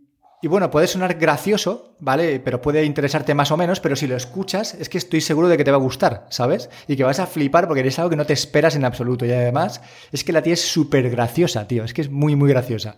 y 0.43 0.49
bueno, 0.49 0.73
puede 0.73 0.89
sonar 0.89 1.15
gracioso, 1.15 1.95
¿vale? 2.01 2.41
Pero 2.41 2.61
puede 2.61 2.85
interesarte 2.85 3.33
más 3.33 3.53
o 3.53 3.57
menos, 3.57 3.79
pero 3.79 3.95
si 3.95 4.09
lo 4.09 4.17
escuchas, 4.17 4.75
es 4.75 4.89
que 4.89 4.99
estoy 4.99 5.21
seguro 5.21 5.47
de 5.47 5.57
que 5.57 5.63
te 5.63 5.71
va 5.71 5.77
a 5.77 5.81
gustar, 5.81 6.27
¿sabes? 6.31 6.69
Y 6.89 6.97
que 6.97 7.05
vas 7.05 7.21
a 7.21 7.29
flipar 7.29 7.69
porque 7.69 7.87
es 7.87 7.99
algo 8.01 8.11
que 8.11 8.17
no 8.17 8.27
te 8.27 8.33
esperas 8.33 8.75
en 8.75 8.85
absoluto. 8.85 9.25
Y 9.25 9.31
además, 9.31 9.81
es 10.11 10.25
que 10.25 10.33
la 10.33 10.43
tía 10.43 10.55
es 10.55 10.63
súper 10.63 11.09
graciosa, 11.09 11.69
tío. 11.69 11.85
Es 11.85 11.95
que 11.95 12.01
es 12.01 12.11
muy, 12.11 12.35
muy 12.35 12.49
graciosa. 12.49 12.97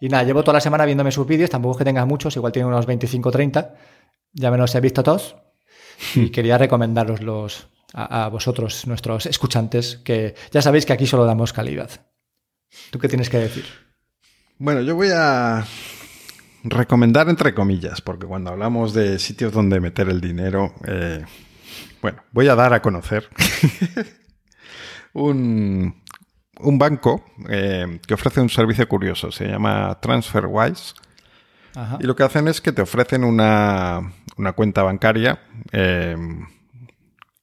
Y 0.00 0.08
nada, 0.08 0.24
llevo 0.24 0.42
toda 0.42 0.54
la 0.54 0.60
semana 0.60 0.86
viéndome 0.86 1.12
sus 1.12 1.28
vídeos, 1.28 1.50
tampoco 1.50 1.76
es 1.76 1.78
que 1.78 1.84
tenga 1.84 2.04
muchos, 2.04 2.34
igual 2.34 2.52
tiene 2.52 2.66
unos 2.66 2.84
25 2.84 3.28
o 3.28 3.32
30. 3.32 3.74
Ya 4.32 4.50
me 4.50 4.58
los 4.58 4.74
he 4.74 4.80
visto 4.80 5.04
todos. 5.04 5.36
Y 6.16 6.30
quería 6.32 6.58
recomendarlos 6.58 7.20
a, 7.94 8.24
a 8.24 8.28
vosotros, 8.28 8.86
nuestros 8.86 9.26
escuchantes, 9.26 9.96
que 10.04 10.34
ya 10.50 10.62
sabéis 10.62 10.86
que 10.86 10.92
aquí 10.92 11.06
solo 11.06 11.24
damos 11.24 11.52
calidad. 11.52 11.90
¿Tú 12.90 12.98
qué 12.98 13.08
tienes 13.08 13.28
que 13.28 13.38
decir? 13.38 13.64
Bueno, 14.58 14.80
yo 14.82 14.94
voy 14.94 15.08
a 15.12 15.64
recomendar 16.64 17.28
entre 17.28 17.54
comillas, 17.54 18.00
porque 18.00 18.26
cuando 18.26 18.50
hablamos 18.50 18.94
de 18.94 19.18
sitios 19.18 19.52
donde 19.52 19.80
meter 19.80 20.08
el 20.08 20.20
dinero, 20.20 20.74
eh, 20.86 21.24
bueno, 22.00 22.22
voy 22.32 22.48
a 22.48 22.54
dar 22.54 22.72
a 22.72 22.82
conocer 22.82 23.28
un, 25.12 26.00
banco 26.78 27.24
eh, 27.48 28.00
que 28.06 28.14
ofrece 28.14 28.40
un 28.40 28.48
servicio 28.48 28.88
curioso, 28.88 29.32
se 29.32 29.48
llama 29.48 29.98
TransferWise. 30.00 30.94
Y 32.00 32.04
lo 32.04 32.14
que 32.14 32.22
hacen 32.22 32.48
es 32.48 32.60
que 32.60 32.70
te 32.70 32.82
ofrecen 32.82 33.24
una, 33.24 34.12
cuenta 34.54 34.82
bancaria 34.82 35.40
eh, 35.72 36.16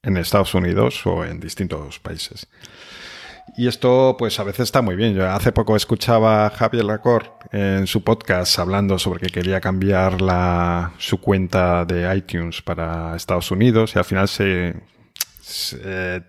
en 0.02 0.16
Estados 0.16 0.54
Unidos 0.54 1.06
o 1.06 1.24
en 1.24 1.40
distintos 1.40 1.98
países. 1.98 2.48
Y 3.56 3.66
esto, 3.66 4.16
pues 4.18 4.38
a 4.38 4.44
veces 4.44 4.64
está 4.64 4.80
muy 4.80 4.96
bien. 4.96 5.14
Yo 5.14 5.28
hace 5.28 5.52
poco 5.52 5.76
escuchaba 5.76 6.46
a 6.46 6.50
Javier 6.50 6.84
Lacor 6.84 7.34
en 7.52 7.86
su 7.86 8.04
podcast 8.04 8.58
hablando 8.58 8.98
sobre 8.98 9.20
que 9.20 9.32
quería 9.32 9.60
cambiar 9.60 10.20
la, 10.20 10.92
su 10.98 11.20
cuenta 11.20 11.84
de 11.84 12.14
iTunes 12.16 12.62
para 12.62 13.16
Estados 13.16 13.50
Unidos 13.50 13.94
y 13.94 13.98
al 13.98 14.04
final 14.04 14.28
se, 14.28 14.76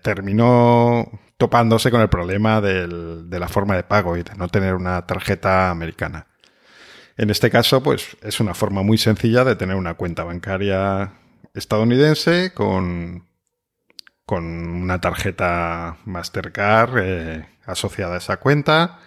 terminó 0.02 1.20
topándose 1.38 1.90
con 1.90 2.00
el 2.00 2.08
problema 2.08 2.60
del, 2.60 3.30
de 3.30 3.38
la 3.38 3.48
forma 3.48 3.76
de 3.76 3.84
pago 3.84 4.16
y 4.16 4.22
de 4.22 4.34
no 4.34 4.48
tener 4.48 4.74
una 4.74 5.06
tarjeta 5.06 5.70
americana. 5.70 6.26
En 7.16 7.30
este 7.30 7.50
caso, 7.50 7.82
pues 7.82 8.16
es 8.22 8.40
una 8.40 8.54
forma 8.54 8.82
muy 8.82 8.98
sencilla 8.98 9.44
de 9.44 9.54
tener 9.54 9.76
una 9.76 9.94
cuenta 9.94 10.24
bancaria 10.24 11.12
estadounidense 11.54 12.52
con 12.52 13.31
con 14.26 14.44
una 14.44 15.00
tarjeta 15.00 15.98
Mastercard 16.04 16.98
eh, 16.98 17.48
asociada 17.66 18.14
a 18.14 18.18
esa 18.18 18.38
cuenta. 18.38 18.98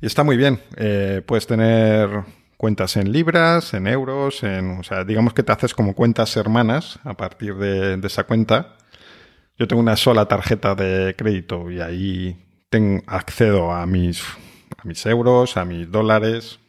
Y 0.00 0.06
está 0.06 0.22
muy 0.22 0.36
bien. 0.36 0.60
Eh, 0.76 1.22
puedes 1.26 1.46
tener 1.46 2.24
cuentas 2.56 2.96
en 2.96 3.12
libras, 3.12 3.74
en 3.74 3.86
euros, 3.86 4.42
en, 4.42 4.78
o 4.78 4.82
sea, 4.82 5.04
digamos 5.04 5.32
que 5.32 5.42
te 5.42 5.52
haces 5.52 5.74
como 5.74 5.94
cuentas 5.94 6.36
hermanas 6.36 6.98
a 7.04 7.14
partir 7.14 7.54
de, 7.56 7.98
esa 8.04 8.24
cuenta. 8.24 8.76
Yo 9.56 9.66
tengo 9.66 9.80
una 9.82 9.96
sola 9.96 10.26
tarjeta 10.26 10.74
de 10.74 11.14
crédito 11.16 11.70
y 11.70 11.80
ahí 11.80 12.64
tengo, 12.70 13.02
accedo 13.06 13.72
a 13.72 13.86
mis, 13.86 14.22
a 14.76 14.86
mis 14.86 15.04
euros, 15.06 15.56
a 15.56 15.64
mis 15.64 15.90
dólares. 15.90 16.60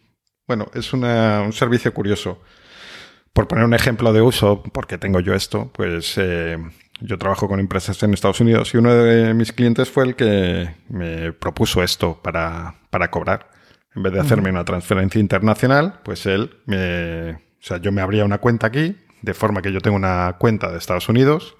Bueno, 0.48 0.72
es 0.74 0.94
un 0.94 1.54
servicio 1.54 1.94
curioso. 1.94 2.42
Por 3.34 3.48
poner 3.48 3.66
un 3.66 3.76
ejemplo 3.76 4.12
de 4.12 4.22
uso, 4.22 4.64
porque 4.74 4.98
tengo 4.98 5.20
yo 5.20 5.34
esto, 5.36 5.72
pues 5.74 6.18
eh, 6.18 6.58
yo 7.02 7.18
trabajo 7.18 7.48
con 7.48 7.60
empresas 7.60 8.02
en 8.04 8.14
Estados 8.14 8.42
Unidos 8.42 8.74
y 8.74 8.78
uno 8.78 8.94
de 8.94 9.34
mis 9.34 9.54
clientes 9.54 9.90
fue 9.90 10.06
el 10.06 10.16
que 10.16 10.76
me 10.90 11.32
propuso 11.34 11.84
esto 11.84 12.20
para, 12.22 12.76
para 12.90 13.10
cobrar. 13.10 13.50
En 13.96 14.04
vez 14.04 14.14
de 14.14 14.20
hacerme 14.20 14.50
una 14.50 14.66
transferencia 14.66 15.20
internacional, 15.20 16.00
pues 16.04 16.26
él 16.26 16.58
me... 16.66 17.32
O 17.32 17.62
sea, 17.62 17.78
yo 17.78 17.92
me 17.92 18.02
abría 18.02 18.24
una 18.24 18.38
cuenta 18.38 18.68
aquí, 18.68 18.96
de 19.22 19.34
forma 19.34 19.62
que 19.62 19.74
yo 19.74 19.82
tengo 19.82 19.98
una 19.98 20.38
cuenta 20.40 20.72
de 20.72 20.78
Estados 20.78 21.10
Unidos 21.10 21.58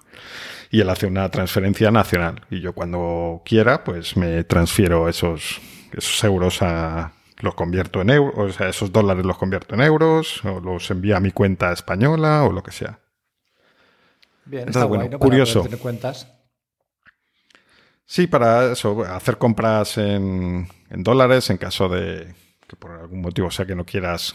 y 0.70 0.80
él 0.80 0.88
hace 0.88 1.06
una 1.06 1.28
transferencia 1.28 1.90
nacional. 1.90 2.46
Y 2.50 2.60
yo 2.60 2.72
cuando 2.72 3.42
quiera, 3.44 3.84
pues 3.84 4.16
me 4.16 4.44
transfiero 4.44 5.08
esos, 5.08 5.60
esos 5.92 6.24
euros 6.24 6.62
a... 6.62 7.12
Los 7.40 7.54
convierto 7.54 8.02
en 8.02 8.10
euros, 8.10 8.34
o 8.36 8.52
sea, 8.52 8.68
esos 8.68 8.92
dólares 8.92 9.24
los 9.24 9.38
convierto 9.38 9.74
en 9.74 9.80
euros, 9.80 10.44
o 10.44 10.60
los 10.60 10.90
envío 10.90 11.16
a 11.16 11.20
mi 11.20 11.30
cuenta 11.30 11.72
española, 11.72 12.44
o 12.44 12.52
lo 12.52 12.62
que 12.62 12.70
sea. 12.70 12.98
Bien, 14.44 14.68
está 14.68 14.84
bueno, 14.84 15.18
curioso. 15.18 15.64
Para 15.64 15.76
cuentas. 15.76 16.26
Sí, 18.10 18.26
para 18.26 18.72
eso, 18.72 19.04
hacer 19.04 19.38
compras 19.38 19.96
en, 19.96 20.66
dólares 20.90 21.48
en 21.50 21.58
caso 21.58 21.88
de 21.88 22.34
que 22.66 22.74
por 22.74 22.90
algún 22.90 23.20
motivo 23.20 23.52
sea 23.52 23.66
que 23.66 23.76
no 23.76 23.86
quieras 23.86 24.34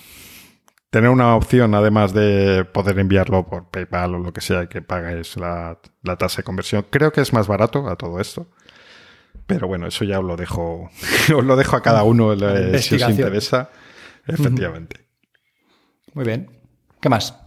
tener 0.89 1.09
una 1.09 1.35
opción, 1.35 1.75
además 1.75 2.13
de 2.13 2.63
poder 2.63 2.97
enviarlo 2.99 3.45
por 3.45 3.69
PayPal 3.69 4.15
o 4.15 4.19
lo 4.19 4.31
que 4.31 4.39
sea, 4.39 4.67
que 4.67 4.81
pagues 4.81 5.35
la, 5.35 5.77
tasa 6.17 6.37
de 6.37 6.43
conversión. 6.43 6.85
Creo 6.89 7.11
que 7.11 7.19
es 7.19 7.33
más 7.33 7.47
barato 7.47 7.89
a 7.89 7.97
todo 7.97 8.21
esto. 8.21 8.47
Pero 9.45 9.67
bueno, 9.67 9.87
eso 9.87 10.05
ya 10.05 10.19
os 10.19 10.25
lo 10.25 10.37
dejo, 10.37 10.89
os 11.35 11.43
lo 11.43 11.57
dejo 11.57 11.75
a 11.75 11.81
cada 11.81 12.03
uno 12.03 12.33
si 12.79 12.95
os 12.95 13.09
interesa. 13.09 13.71
Efectivamente. 14.25 15.05
Muy 16.13 16.23
bien. 16.23 16.49
¿Qué 17.01 17.09
más? 17.09 17.44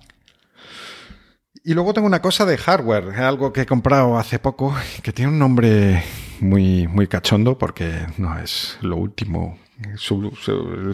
Y 1.68 1.74
luego 1.74 1.92
tengo 1.92 2.06
una 2.06 2.22
cosa 2.22 2.46
de 2.46 2.56
hardware, 2.56 3.20
algo 3.20 3.52
que 3.52 3.60
he 3.60 3.66
comprado 3.66 4.16
hace 4.16 4.38
poco, 4.38 4.74
que 5.02 5.12
tiene 5.12 5.32
un 5.32 5.38
nombre 5.38 6.02
muy, 6.40 6.86
muy 6.88 7.06
cachondo 7.08 7.58
porque 7.58 8.06
no 8.16 8.38
es 8.38 8.78
lo 8.80 8.96
último. 8.96 9.58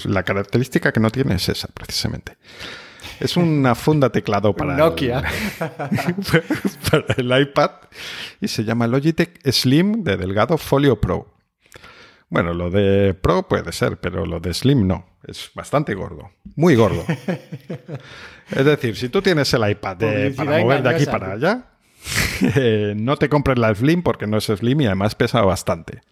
la 0.07 0.25
característica 0.25 0.91
que 0.91 0.99
no 0.99 1.11
tiene 1.11 1.37
es 1.37 1.49
esa, 1.49 1.69
precisamente. 1.69 2.39
Es 3.21 3.37
una 3.37 3.77
funda 3.77 4.11
teclado 4.11 4.53
para, 4.57 4.77
Nokia. 4.77 5.23
El, 5.61 6.15
para 6.91 7.15
el 7.19 7.43
iPad 7.43 7.71
y 8.41 8.49
se 8.49 8.65
llama 8.65 8.89
Logitech 8.89 9.49
Slim 9.49 10.03
de 10.03 10.17
delgado 10.17 10.59
Folio 10.59 11.01
Pro. 11.01 11.37
Bueno, 12.31 12.53
lo 12.53 12.71
de 12.71 13.15
Pro 13.15 13.47
puede 13.47 13.71
ser, 13.71 14.01
pero 14.01 14.27
lo 14.27 14.41
de 14.41 14.53
Slim 14.53 14.89
no. 14.89 15.14
Es 15.27 15.51
bastante 15.55 15.95
gordo. 15.95 16.31
Muy 16.57 16.75
gordo. 16.75 17.05
Es 18.51 18.65
decir, 18.65 18.95
si 18.95 19.09
tú 19.09 19.23
tienes 19.23 19.53
el 19.55 19.69
iPad 19.69 19.97
para 20.37 20.61
mover 20.61 20.83
de 20.83 20.89
aquí 20.91 21.07
para 21.07 21.33
allá, 21.33 21.67
eh, 22.57 22.95
no 22.95 23.17
te 23.17 23.31
compres 23.31 23.59
la 23.59 23.75
Slim 23.75 24.03
porque 24.03 24.27
no 24.27 24.37
es 24.37 24.45
Slim 24.45 24.83
y 24.83 24.87
además 24.87 25.15
pesa 25.15 25.41
bastante. 25.41 26.03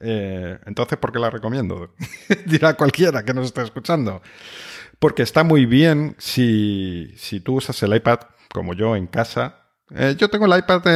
Eh, 0.00 0.58
entonces, 0.66 0.98
¿por 0.98 1.12
qué 1.12 1.18
la 1.18 1.30
recomiendo? 1.30 1.94
Dirá 2.46 2.74
cualquiera 2.74 3.24
que 3.24 3.34
nos 3.34 3.46
esté 3.46 3.62
escuchando. 3.62 4.22
Porque 4.98 5.22
está 5.22 5.44
muy 5.44 5.64
bien 5.64 6.14
si, 6.18 7.14
tú 7.42 7.56
usas 7.56 7.82
el 7.82 7.94
iPad 7.94 8.18
como 8.52 8.74
yo 8.74 8.96
en 8.96 9.06
casa. 9.06 9.62
Eh, 9.94 10.14
yo 10.18 10.28
tengo 10.28 10.44
el 10.44 10.58
iPad, 10.58 10.86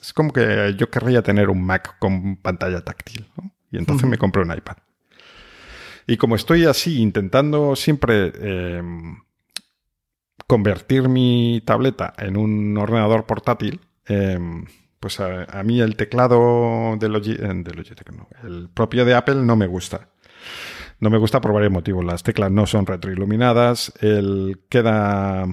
es 0.00 0.12
como 0.14 0.32
que 0.32 0.74
yo 0.78 0.88
querría 0.88 1.20
tener 1.20 1.50
un 1.50 1.62
Mac 1.62 1.98
con 1.98 2.36
pantalla 2.36 2.80
táctil. 2.80 3.28
Y 3.70 3.76
entonces 3.76 4.08
me 4.08 4.16
compré 4.16 4.42
un 4.42 4.52
iPad. 4.52 4.76
Y 6.06 6.16
como 6.16 6.36
estoy 6.36 6.64
así 6.64 7.00
intentando 7.00 7.76
siempre 7.76 8.32
convertir 10.46 11.08
mi 11.08 11.62
tableta 11.64 12.12
en 12.18 12.36
un 12.36 12.76
ordenador 12.76 13.24
portátil, 13.24 13.80
em, 14.06 14.66
pues 15.00 15.18
a, 15.18 15.62
mí 15.64 15.80
el 15.80 15.96
teclado 15.96 16.96
de, 16.98 17.06
eh, 17.06 17.08
Logitech, 17.08 18.12
no, 18.12 18.28
el 18.44 18.68
propio 18.68 19.04
de 19.04 19.14
Apple 19.14 19.36
no 19.36 19.56
me 19.56 19.66
gusta. 19.66 20.10
No 21.00 21.10
me 21.10 21.18
gusta 21.18 21.40
por 21.40 21.52
varios 21.52 21.72
motivos. 21.72 22.04
Las 22.04 22.22
teclas 22.22 22.50
no 22.52 22.66
son 22.66 22.86
retroiluminadas, 22.86 23.92
él 24.00 24.60
queda 24.68 25.46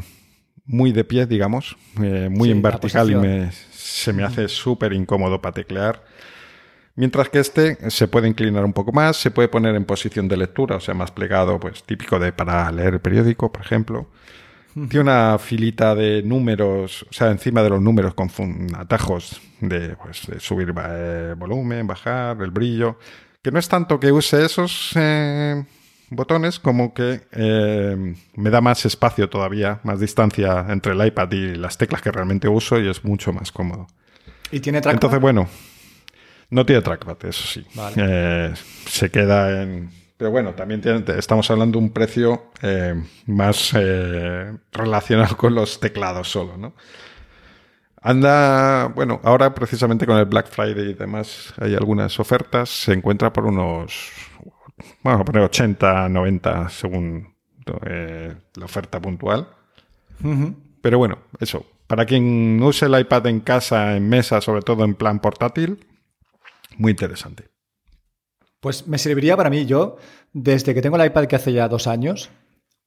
muy 0.65 0.91
de 0.91 1.03
pie, 1.03 1.25
digamos, 1.25 1.77
eh, 2.03 2.29
muy 2.29 2.51
en 2.51 2.61
vertical 2.61 3.09
y 3.09 3.49
se 3.71 4.13
me 4.13 4.23
hace 4.23 4.47
súper 4.47 4.93
incómodo 4.93 5.41
para 5.41 5.53
teclear. 5.53 6.03
Mientras 6.99 7.29
que 7.29 7.39
este 7.39 7.89
se 7.89 8.09
puede 8.09 8.27
inclinar 8.27 8.65
un 8.65 8.73
poco 8.73 8.91
más, 8.91 9.15
se 9.15 9.31
puede 9.31 9.47
poner 9.47 9.73
en 9.73 9.85
posición 9.85 10.27
de 10.27 10.35
lectura, 10.35 10.75
o 10.75 10.79
sea, 10.81 10.93
más 10.93 11.11
plegado, 11.11 11.57
pues 11.57 11.81
típico 11.83 12.19
de 12.19 12.33
para 12.33 12.69
leer 12.73 12.95
el 12.95 12.99
periódico, 12.99 13.53
por 13.53 13.61
ejemplo. 13.61 14.07
Tiene 14.73 14.99
una 14.99 15.37
filita 15.39 15.95
de 15.95 16.21
números, 16.23 17.05
o 17.09 17.13
sea, 17.13 17.31
encima 17.31 17.63
de 17.63 17.69
los 17.69 17.81
números 17.81 18.15
con 18.15 18.29
atajos 18.75 19.39
de, 19.61 19.95
pues, 19.95 20.27
subir 20.39 20.73
eh, 20.77 21.35
volumen, 21.37 21.87
bajar, 21.87 22.41
el 22.41 22.51
brillo. 22.51 22.99
Que 23.41 23.49
no 23.49 23.59
es 23.59 23.69
tanto 23.69 23.97
que 23.97 24.11
use 24.11 24.43
esos, 24.43 24.91
eh, 24.95 25.63
botones, 26.09 26.59
como 26.59 26.93
que 26.93 27.21
eh, 27.31 28.13
me 28.35 28.49
da 28.49 28.59
más 28.59 28.85
espacio 28.85 29.29
todavía, 29.29 29.79
más 29.83 30.01
distancia 30.01 30.65
entre 30.67 30.91
el 30.91 31.07
iPad 31.07 31.31
y 31.31 31.55
las 31.55 31.77
teclas 31.77 32.01
que 32.01 32.11
realmente 32.11 32.49
uso 32.49 32.77
y 32.77 32.89
es 32.89 33.05
mucho 33.05 33.31
más 33.31 33.53
cómodo. 33.53 33.87
¿Y 34.51 34.59
tiene 34.59 34.81
trackpad? 34.81 34.95
Entonces, 34.95 35.21
bueno, 35.21 35.47
no 36.49 36.65
tiene 36.65 36.81
trackpad, 36.81 37.17
eso 37.25 37.43
sí. 37.43 37.65
Eh, 37.95 38.53
se 38.85 39.09
queda 39.09 39.61
en... 39.61 39.89
Pero 40.17 40.31
bueno, 40.31 40.53
también 40.53 40.81
estamos 41.17 41.49
hablando 41.49 41.79
de 41.79 41.85
un 41.85 41.91
precio 41.91 42.51
eh, 42.61 42.93
más 43.25 43.73
relacionado 44.73 45.37
con 45.37 45.55
los 45.55 45.79
teclados 45.79 46.29
solo, 46.29 46.57
¿no? 46.57 46.73
Anda, 48.01 48.87
bueno, 48.87 49.19
ahora 49.23 49.53
precisamente 49.53 50.05
con 50.05 50.17
el 50.17 50.25
Black 50.25 50.47
Friday 50.49 50.91
y 50.91 50.93
demás 50.93 51.53
hay 51.57 51.75
algunas 51.75 52.17
ofertas, 52.19 52.69
se 52.69 52.93
encuentra 52.93 53.33
por 53.33 53.45
unos, 53.45 54.11
bueno, 55.03 55.25
poner 55.25 55.43
80, 55.43 56.07
90 56.07 56.69
según 56.69 57.33
eh, 57.85 58.33
la 58.55 58.65
oferta 58.65 59.01
puntual. 59.01 59.49
Pero 60.81 60.97
bueno, 60.97 61.19
eso, 61.39 61.65
para 61.87 62.05
quien 62.05 62.61
use 62.61 62.85
el 62.85 62.97
iPad 62.97 63.27
en 63.27 63.41
casa, 63.41 63.95
en 63.95 64.07
mesa, 64.07 64.39
sobre 64.41 64.61
todo 64.61 64.85
en 64.85 64.95
plan 64.95 65.19
portátil, 65.19 65.85
muy 66.79 66.91
interesante. 66.91 67.49
Pues 68.59 68.87
me 68.87 68.97
serviría 68.97 69.37
para 69.37 69.49
mí, 69.49 69.65
yo, 69.65 69.97
desde 70.33 70.73
que 70.73 70.81
tengo 70.81 70.97
el 70.97 71.05
iPad 71.05 71.27
que 71.27 71.35
hace 71.35 71.53
ya 71.53 71.67
dos 71.67 71.87
años, 71.87 72.29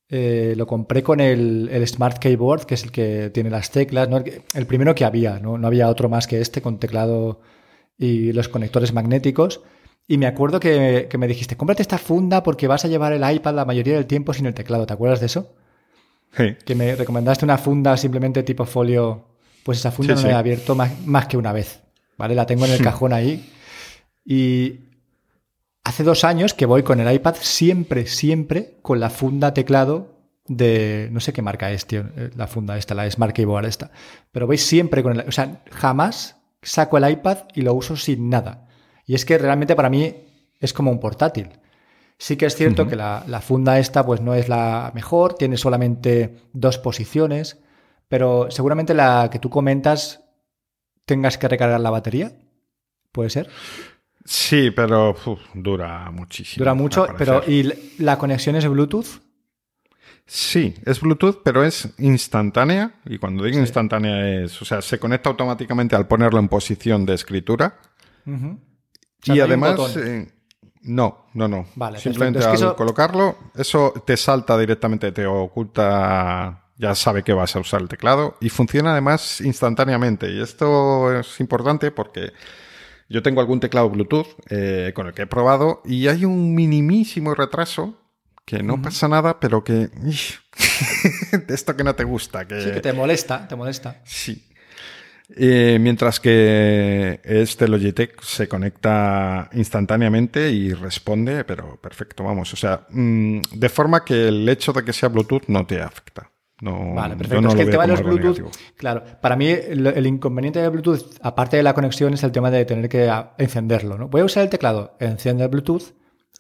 eh, 0.09 0.55
lo 0.57 0.66
compré 0.66 1.03
con 1.03 1.20
el, 1.20 1.70
Smart 1.86 2.18
Keyboard, 2.18 2.66
que 2.66 2.74
es 2.74 2.82
el 2.84 2.93
que 2.93 3.30
tiene 3.30 3.49
las 3.49 3.70
teclas, 3.70 4.09
el 4.55 4.66
primero 4.66 4.95
que 4.95 5.05
había, 5.05 5.38
¿no? 5.38 5.55
había 5.66 5.88
otro 5.88 6.09
más 6.09 6.26
que 6.26 6.40
este 6.40 6.61
con 6.61 6.78
teclado 6.78 7.40
y 7.97 8.32
los 8.32 8.49
conectores 8.49 8.93
magnéticos. 8.93 9.62
Y 10.07 10.18
me 10.18 10.26
acuerdo 10.26 10.61
que, 10.61 11.09
me 11.16 11.28
dijiste, 11.28 11.57
cómprate 11.57 11.82
esta 11.82 11.97
funda 11.97 12.43
porque 12.43 12.66
vas 12.66 12.84
a 12.84 12.88
llevar 12.88 13.12
el 13.12 13.34
iPad 13.34 13.55
la 13.55 13.64
mayoría 13.64 13.95
del 13.95 14.07
tiempo 14.07 14.34
sin 14.34 14.47
el 14.47 14.55
teclado. 14.55 14.84
¿Te 14.84 14.93
acuerdas 14.93 15.20
de 15.20 15.26
eso? 15.26 15.55
Sí. 16.36 16.57
Que 16.64 16.74
me 16.74 16.95
recomendaste 16.95 17.45
una 17.45 17.57
funda 17.57 17.97
simplemente 17.97 18.43
tipo 18.43 18.66
folio. 18.66 19.24
Pues 19.62 19.78
esa 19.78 19.93
funda 19.93 20.14
no 20.14 20.22
la 20.22 20.30
he 20.30 20.34
abierto 20.34 20.74
más, 20.74 21.26
que 21.26 21.36
una 21.36 21.53
vez. 21.53 21.80
¿Vale? 22.18 22.34
La 22.34 22.47
tengo 22.47 22.66
en 22.66 22.72
el 22.72 22.82
cajón 22.82 23.12
ahí. 23.12 23.49
Y 24.25 24.93
Hace 25.85 26.05
dos 26.05 26.23
años 26.23 26.55
que 26.55 26.66
voy 26.66 26.85
con 26.85 27.01
el 27.01 27.12
iPad 27.12 27.35
siempre, 27.41 28.07
siempre 28.07 28.79
con 28.83 29.01
la 29.01 29.11
funda 29.11 29.53
teclado 29.53 30.12
de, 30.47 31.09
no 31.11 31.18
sé 31.18 31.33
qué 31.33 31.43
marca 31.43 31.73
es, 31.73 31.87
tío, 31.87 32.05
eh, 32.16 32.31
la 32.37 32.47
funda 32.47 32.79
esta, 32.79 32.95
la 32.95 33.11
Smart 33.11 33.35
Keyboard 33.35 33.66
esta, 33.66 33.91
pero 34.31 34.47
voy 34.47 34.59
siempre 34.59 35.03
con 35.03 35.18
el, 35.18 35.29
o 35.29 35.33
sea, 35.33 35.62
jamás 35.73 36.37
saco 36.62 36.99
el 36.99 37.11
iPad 37.11 37.39
y 37.55 37.62
lo 37.62 37.75
uso 37.75 37.97
sin 37.97 38.31
nada. 38.31 38.68
Y 39.07 39.16
es 39.16 39.25
que 39.25 39.39
realmente 39.39 39.75
para 39.75 39.91
mí 39.91 40.14
es 40.61 40.73
como 40.73 40.93
un 40.93 41.01
portátil. 41.01 41.49
Sí 42.16 42.37
que 42.37 42.47
es 42.47 42.55
cierto 42.55 42.87
que 42.87 42.95
la, 42.95 43.25
la, 43.27 43.41
funda 43.41 43.81
esta 43.81 44.07
pues 44.07 44.20
no 44.20 44.35
es 44.35 44.49
la 44.49 44.93
mejor, 44.95 45.35
tiene 45.35 45.57
solamente 45.57 46.37
dos 46.53 46.79
posiciones, 46.79 47.59
pero 48.07 48.49
seguramente 48.53 48.95
la 48.95 49.29
que 49.33 49.41
tú 49.41 49.51
comentas 49.51 50.20
tengas 51.05 51.39
que 51.39 51.49
recargar 51.49 51.81
la 51.81 51.91
batería. 51.91 52.33
¿Puede 53.11 53.31
ser? 53.31 53.51
Sí, 54.25 54.70
pero 54.70 55.16
dura 55.55 56.11
muchísimo. 56.11 56.62
Dura 56.62 56.75
mucho, 56.75 57.07
pero 57.18 57.43
¿y 57.47 57.73
la 57.99 58.18
conexión 58.18 58.57
es 58.57 58.68
Bluetooth? 58.68 59.20
Sí, 60.27 60.75
es 60.87 61.01
Bluetooth, 61.01 61.43
pero 61.45 61.64
es 61.64 61.89
instantánea. 61.99 62.95
Y 63.05 63.18
cuando 63.18 63.45
digo 63.45 63.59
instantánea 63.59 64.45
es, 64.45 64.62
o 64.62 64.64
sea, 64.64 64.81
se 64.81 64.99
conecta 64.99 65.29
automáticamente 65.29 65.97
al 65.97 66.07
ponerlo 66.07 66.39
en 66.39 66.49
posición 66.49 67.05
de 67.05 67.14
escritura. 67.14 67.79
y 69.25 69.41
además, 69.41 69.97
eh, 69.97 70.33
no, 70.83 71.27
no, 71.35 71.49
no. 71.49 71.66
Vale, 71.75 71.99
Simplemente 71.99 72.45
al 72.45 72.77
colocarlo, 72.77 73.37
eso 73.57 73.93
te 74.07 74.16
salta 74.16 74.57
directamente, 74.57 75.12
te 75.12 75.27
oculta, 75.27 76.70
ya 76.77 76.95
sabe 76.95 77.23
que 77.23 77.33
vas 77.33 77.55
a 77.57 77.61
usar 77.61 77.83
el 77.83 77.89
teclado 77.89 78.37
y 78.41 78.49
funciona 78.49 78.93
además 78.93 79.41
instantáneamente. 79.41 80.31
Y 80.31 80.41
esto 80.41 81.18
es 81.18 81.41
importante 81.41 81.91
porque 81.91 82.33
yo 83.09 83.23
tengo 83.23 83.41
algún 83.41 83.61
teclado 83.61 83.91
Bluetooth 83.91 84.29
eh, 84.49 84.93
con 84.95 85.07
el 85.07 85.15
que 85.15 85.23
he 85.23 85.27
probado 85.27 85.83
y 85.85 86.09
hay 86.09 86.25
un 86.25 86.55
minimísimo 86.55 87.35
retraso 87.35 87.99
que 88.45 88.63
no 88.63 88.83
pasa 88.83 89.09
nada, 89.09 89.39
pero 89.39 89.63
que... 89.63 89.73
de 91.33 91.55
esto 91.55 91.77
que 91.77 91.85
no 91.85 91.95
te 91.95 92.05
gusta. 92.05 92.47
Que... 92.47 92.61
Sí, 92.61 92.71
que 92.73 92.81
te 92.81 92.93
molesta, 92.93 93.47
te 93.47 93.55
molesta. 93.55 94.01
Sí. 94.05 94.49
Eh, 95.35 95.79
mientras 95.81 96.21
que 96.21 97.21
este 97.25 97.69
Logitech 97.69 98.21
se 98.23 98.49
conecta 98.49 99.49
instantáneamente 99.53 100.51
y 100.51 100.75
responde, 100.75 101.45
pero 101.45 101.81
perfecto, 101.81 102.25
vamos. 102.25 102.53
O 102.53 102.57
sea, 102.57 102.87
mm, 102.91 103.41
de 103.53 103.69
forma 103.69 104.05
que 104.05 104.29
el 104.29 104.49
hecho 104.49 104.73
de 104.73 104.85
que 104.85 104.93
sea 104.93 105.09
Bluetooth 105.09 105.47
no 105.47 105.65
te 105.65 105.81
afecta. 105.81 106.32
No, 106.63 106.95
vale, 106.95 107.17
perfecto. 107.17 107.49
es 107.49 107.55
que 107.57 107.63
el 107.63 107.71
tema 107.71 107.83
de 107.83 107.89
los 107.89 108.03
Bluetooth, 108.05 108.57
claro, 108.77 109.03
para 109.21 109.35
mí 109.35 109.49
el, 109.49 110.07
inconveniente 110.07 110.61
de 110.61 110.69
Bluetooth, 110.69 111.19
aparte 111.21 111.57
de 111.57 111.65
la 111.65 111.75
conexión, 111.75 112.15
es 112.15 112.23
el 112.23 112.31
tema 112.31 112.53
de 112.53 112.65
tener 112.65 112.89
que 112.89 113.13
encenderlo. 113.37 113.99
¿no? 113.99 114.07
Voy 114.07 114.21
a 114.21 114.25
usar 114.25 114.45
el 114.45 114.49
teclado, 114.49 114.95
enciende 115.01 115.43
el 115.43 115.51
Bluetooth, 115.51 115.83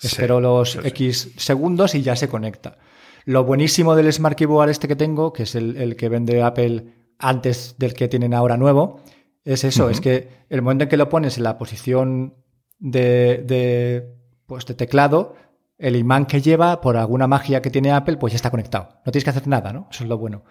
espero 0.00 0.40
los 0.40 0.76
X 0.76 1.32
segundos 1.38 1.96
y 1.96 2.02
ya 2.02 2.14
se 2.14 2.28
conecta. 2.28 2.78
Lo 3.24 3.42
buenísimo 3.42 3.96
del 3.96 4.12
Smart 4.12 4.38
Keyboard 4.38 4.70
este 4.70 4.86
que 4.86 4.94
tengo, 4.94 5.32
que 5.32 5.42
es 5.42 5.56
el, 5.56 5.96
que 5.96 6.08
vende 6.08 6.40
Apple 6.40 6.84
antes 7.18 7.74
del 7.78 7.92
que 7.92 8.06
tienen 8.06 8.32
ahora 8.32 8.56
nuevo, 8.56 9.00
es 9.44 9.64
eso, 9.64 9.90
es 9.90 10.00
que 10.00 10.28
el 10.48 10.62
momento 10.62 10.84
en 10.84 10.90
que 10.90 10.96
lo 10.96 11.08
pones 11.08 11.36
en 11.36 11.42
la 11.42 11.58
posición 11.58 12.34
de, 12.78 13.42
de, 13.44 14.14
pues 14.46 14.66
de 14.66 14.74
teclado, 14.74 15.34
el 15.82 15.96
imán 15.96 16.26
que 16.26 16.40
lleva, 16.40 16.80
por 16.80 16.96
alguna 16.96 17.26
magia 17.26 17.60
que 17.60 17.70
tiene 17.70 17.90
Apple, 17.90 18.16
pues 18.16 18.32
ya 18.32 18.36
está 18.36 18.50
conectado. 18.50 19.00
No 19.04 19.12
tienes 19.12 19.24
que 19.24 19.30
hacer 19.30 19.48
nada, 19.48 19.72
¿no? 19.72 19.88
Eso 19.90 20.04
es 20.04 20.08
lo 20.08 20.16
bueno. 20.16 20.44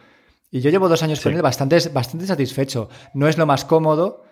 Y 0.52 0.60
yo 0.60 0.70
llevo 0.70 0.90
dos 0.90 1.02
años 1.02 1.22
con 1.22 1.34
él 1.34 1.42
bastante, 1.42 1.78
bastante 1.90 2.28
satisfecho. 2.28 2.90
No 3.14 3.28
es 3.28 3.38
lo 3.38 3.46
más 3.46 3.64
cómodo, 3.64 4.26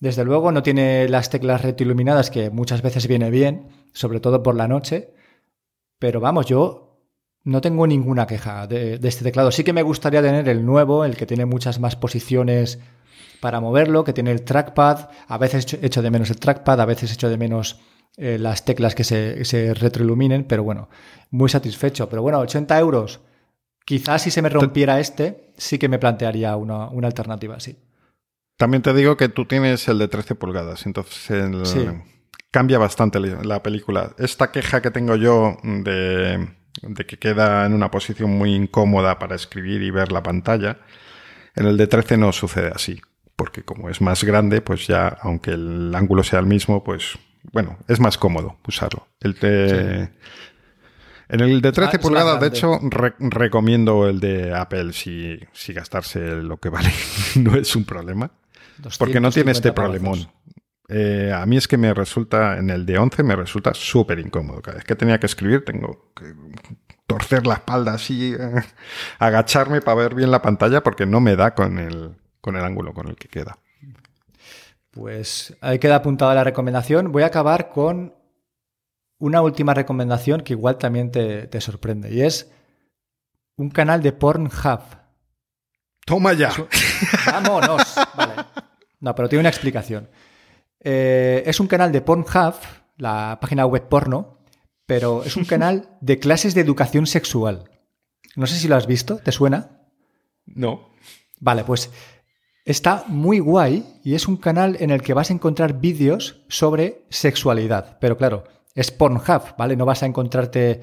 desde 0.00 0.24
luego, 0.24 0.50
no 0.50 0.62
tiene 0.62 1.08
las 1.08 1.28
teclas 1.28 1.62
retroiluminadas 1.62 2.30
que 2.30 2.50
muchas 2.50 2.80
veces 2.80 3.06
viene 3.06 3.30
bien, 3.30 3.68
sobre 3.92 4.18
todo 4.18 4.42
por 4.42 4.56
la 4.56 4.66
noche. 4.66 5.14
Pero 5.98 6.20
vamos, 6.20 6.46
yo 6.46 7.04
no 7.44 7.60
tengo 7.60 7.86
ninguna 7.86 8.26
queja 8.26 8.66
de, 8.66 8.98
de, 8.98 9.08
este 9.08 9.24
teclado. 9.24 9.52
Sí 9.52 9.62
que 9.62 9.74
me 9.74 9.82
gustaría 9.82 10.22
tener 10.22 10.48
el 10.48 10.64
nuevo, 10.64 11.04
el 11.04 11.16
que 11.16 11.26
tiene 11.26 11.44
muchas 11.44 11.78
más 11.78 11.96
posiciones 11.96 12.80
para 13.40 13.60
moverlo, 13.60 14.02
que 14.02 14.14
tiene 14.14 14.32
el 14.32 14.42
trackpad. 14.42 15.10
A 15.28 15.38
veces 15.38 15.78
echo 15.82 16.00
de 16.02 16.10
menos 16.10 16.30
el 16.30 16.40
trackpad, 16.40 16.80
a 16.80 16.86
veces 16.86 17.12
echo 17.12 17.28
de 17.28 17.36
menos 17.36 17.80
eh, 18.22 18.38
las 18.38 18.66
teclas 18.66 18.94
que 18.94 19.02
se, 19.02 19.46
se, 19.46 19.72
retroiluminen, 19.72 20.44
pero 20.44 20.62
bueno, 20.62 20.90
muy 21.30 21.48
satisfecho. 21.48 22.06
Pero 22.10 22.20
bueno, 22.20 22.38
80 22.40 22.78
euros. 22.78 23.20
Quizás 23.86 24.20
si 24.20 24.30
se 24.30 24.42
me 24.42 24.50
rompiera 24.50 25.00
este, 25.00 25.54
sí 25.56 25.78
que 25.78 25.88
me 25.88 25.98
plantearía 25.98 26.54
una, 26.56 26.90
alternativa 27.02 27.56
así. 27.56 27.78
También 28.58 28.82
te 28.82 28.92
digo 28.92 29.16
que 29.16 29.30
tú 29.30 29.46
tienes 29.46 29.88
el 29.88 29.98
de 29.98 30.08
13 30.08 30.34
pulgadas, 30.34 30.84
entonces 30.84 31.50
cambia 32.50 32.78
bastante 32.78 33.18
la 33.20 33.62
película. 33.62 34.14
Esta 34.18 34.52
queja 34.52 34.82
que 34.82 34.90
tengo 34.90 35.16
yo 35.16 35.56
de, 35.62 36.46
de 36.82 37.06
que 37.06 37.18
queda 37.18 37.64
en 37.64 37.72
una 37.72 37.90
posición 37.90 38.36
muy 38.36 38.54
incómoda 38.54 39.18
para 39.18 39.34
escribir 39.34 39.80
y 39.80 39.90
ver 39.90 40.12
la 40.12 40.22
pantalla, 40.22 40.76
en 41.56 41.64
el 41.64 41.78
de 41.78 41.86
13 41.86 42.18
no 42.18 42.32
sucede 42.32 42.70
así, 42.74 43.00
porque 43.34 43.62
como 43.62 43.88
es 43.88 44.02
más 44.02 44.24
grande, 44.24 44.60
pues 44.60 44.86
ya, 44.86 45.08
aunque 45.22 45.52
el 45.52 45.94
ángulo 45.94 46.22
sea 46.22 46.40
el 46.40 46.46
mismo, 46.46 46.84
pues 46.84 47.18
bueno, 47.52 47.78
es 47.88 48.00
más 48.00 48.18
cómodo 48.18 48.58
usarlo. 48.66 49.06
El 49.20 49.34
de, 49.34 50.10
En 51.28 51.40
el 51.40 51.60
de 51.60 51.72
13 51.72 51.98
pulgadas, 51.98 52.40
de 52.40 52.48
hecho, 52.48 52.80
recomiendo 53.18 54.08
el 54.08 54.20
de 54.20 54.54
Apple 54.54 54.92
si, 54.92 55.38
si 55.52 55.72
gastarse 55.72 56.20
lo 56.36 56.58
que 56.58 56.68
vale 56.68 56.90
no 57.36 57.54
es 57.54 57.74
un 57.76 57.84
problema. 57.84 58.30
Porque 58.98 59.20
no 59.20 59.30
tiene 59.30 59.52
este 59.52 59.72
problemón. 59.72 60.26
Eh, 60.88 61.32
a 61.32 61.46
mí 61.46 61.56
es 61.56 61.68
que 61.68 61.76
me 61.76 61.94
resulta, 61.94 62.58
en 62.58 62.68
el 62.68 62.84
de 62.84 62.98
11 62.98 63.22
me 63.22 63.36
resulta 63.36 63.72
súper 63.74 64.18
incómodo. 64.18 64.60
Cada 64.60 64.78
vez 64.78 64.84
que 64.84 64.96
tenía 64.96 65.20
que 65.20 65.26
escribir 65.26 65.64
tengo 65.64 66.10
que 66.16 66.34
torcer 67.06 67.46
la 67.46 67.54
espalda 67.54 67.94
así, 67.94 68.34
eh, 68.34 68.62
agacharme 69.18 69.80
para 69.82 69.96
ver 69.96 70.14
bien 70.14 70.30
la 70.30 70.42
pantalla 70.42 70.82
porque 70.82 71.06
no 71.06 71.20
me 71.20 71.36
da 71.36 71.54
con 71.54 71.78
el, 71.78 72.16
con 72.40 72.56
el 72.56 72.64
ángulo 72.64 72.92
con 72.92 73.08
el 73.08 73.16
que 73.16 73.28
queda. 73.28 73.58
Pues 74.90 75.56
ahí 75.60 75.78
queda 75.78 75.96
apuntada 75.96 76.34
la 76.34 76.44
recomendación. 76.44 77.12
Voy 77.12 77.22
a 77.22 77.26
acabar 77.26 77.70
con 77.70 78.14
una 79.18 79.42
última 79.42 79.74
recomendación 79.74 80.40
que 80.40 80.54
igual 80.54 80.78
también 80.78 81.10
te, 81.10 81.60
sorprende 81.60 82.12
y 82.12 82.22
es 82.22 82.50
un 83.56 83.70
canal 83.70 84.02
de 84.02 84.12
Pornhub. 84.12 84.80
Toma 86.04 86.32
ya. 86.32 86.52
Vámonos. 87.26 87.94
Vale. 88.16 88.34
No, 89.00 89.14
pero 89.14 89.28
tiene 89.28 89.40
una 89.40 89.50
explicación. 89.50 90.08
Eh, 90.80 91.42
es 91.46 91.60
un 91.60 91.66
canal 91.66 91.92
de 91.92 92.00
Pornhub, 92.00 92.54
la 92.96 93.38
página 93.40 93.66
web 93.66 93.86
porno, 93.88 94.38
pero 94.86 95.22
es 95.22 95.36
un 95.36 95.44
canal 95.44 95.96
de 96.00 96.18
clases 96.18 96.54
de 96.54 96.62
educación 96.62 97.06
sexual. 97.06 97.70
No 98.34 98.46
sé 98.46 98.56
si 98.56 98.66
lo 98.66 98.76
has 98.76 98.86
visto, 98.86 99.18
¿te 99.18 99.30
suena? 99.30 99.82
No. 100.46 100.90
Vale, 101.38 101.64
pues 101.64 101.90
Está 102.70 103.02
muy 103.08 103.40
guay 103.40 103.84
y 104.04 104.14
es 104.14 104.28
un 104.28 104.36
canal 104.36 104.76
en 104.78 104.90
el 104.90 105.02
que 105.02 105.12
vas 105.12 105.30
a 105.30 105.32
encontrar 105.32 105.80
vídeos 105.80 106.44
sobre 106.46 107.02
sexualidad. 107.08 107.98
Pero 108.00 108.16
claro, 108.16 108.44
es 108.76 108.92
Pornhub, 108.92 109.56
¿vale? 109.58 109.74
No 109.74 109.84
vas 109.84 110.04
a 110.04 110.06
encontrarte 110.06 110.80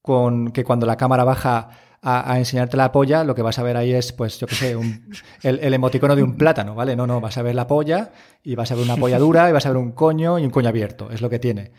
con 0.00 0.52
que 0.52 0.62
cuando 0.62 0.86
la 0.86 0.96
cámara 0.96 1.24
baja 1.24 1.70
a, 2.00 2.38
enseñarte 2.38 2.76
la 2.76 2.92
polla, 2.92 3.24
lo 3.24 3.34
que 3.34 3.42
vas 3.42 3.58
a 3.58 3.64
ver 3.64 3.76
ahí 3.76 3.92
es, 3.92 4.12
pues, 4.12 4.38
yo 4.38 4.46
qué 4.46 4.54
sé, 4.54 4.76
el, 5.42 5.74
emoticono 5.74 6.14
de 6.14 6.22
un 6.22 6.36
plátano, 6.36 6.76
¿vale? 6.76 6.94
No, 6.94 7.08
no, 7.08 7.20
vas 7.20 7.36
a 7.38 7.42
ver 7.42 7.56
la 7.56 7.66
polla 7.66 8.12
y 8.44 8.54
vas 8.54 8.70
a 8.70 8.76
ver 8.76 8.84
una 8.84 8.96
polla 8.96 9.18
dura 9.18 9.50
y 9.50 9.52
vas 9.52 9.66
a 9.66 9.70
ver 9.70 9.78
un 9.78 9.90
coño 9.90 10.38
y 10.38 10.44
un 10.44 10.50
coño 10.52 10.68
abierto, 10.68 11.10
es 11.10 11.22
lo 11.22 11.28
que 11.28 11.40
tiene. 11.40 11.72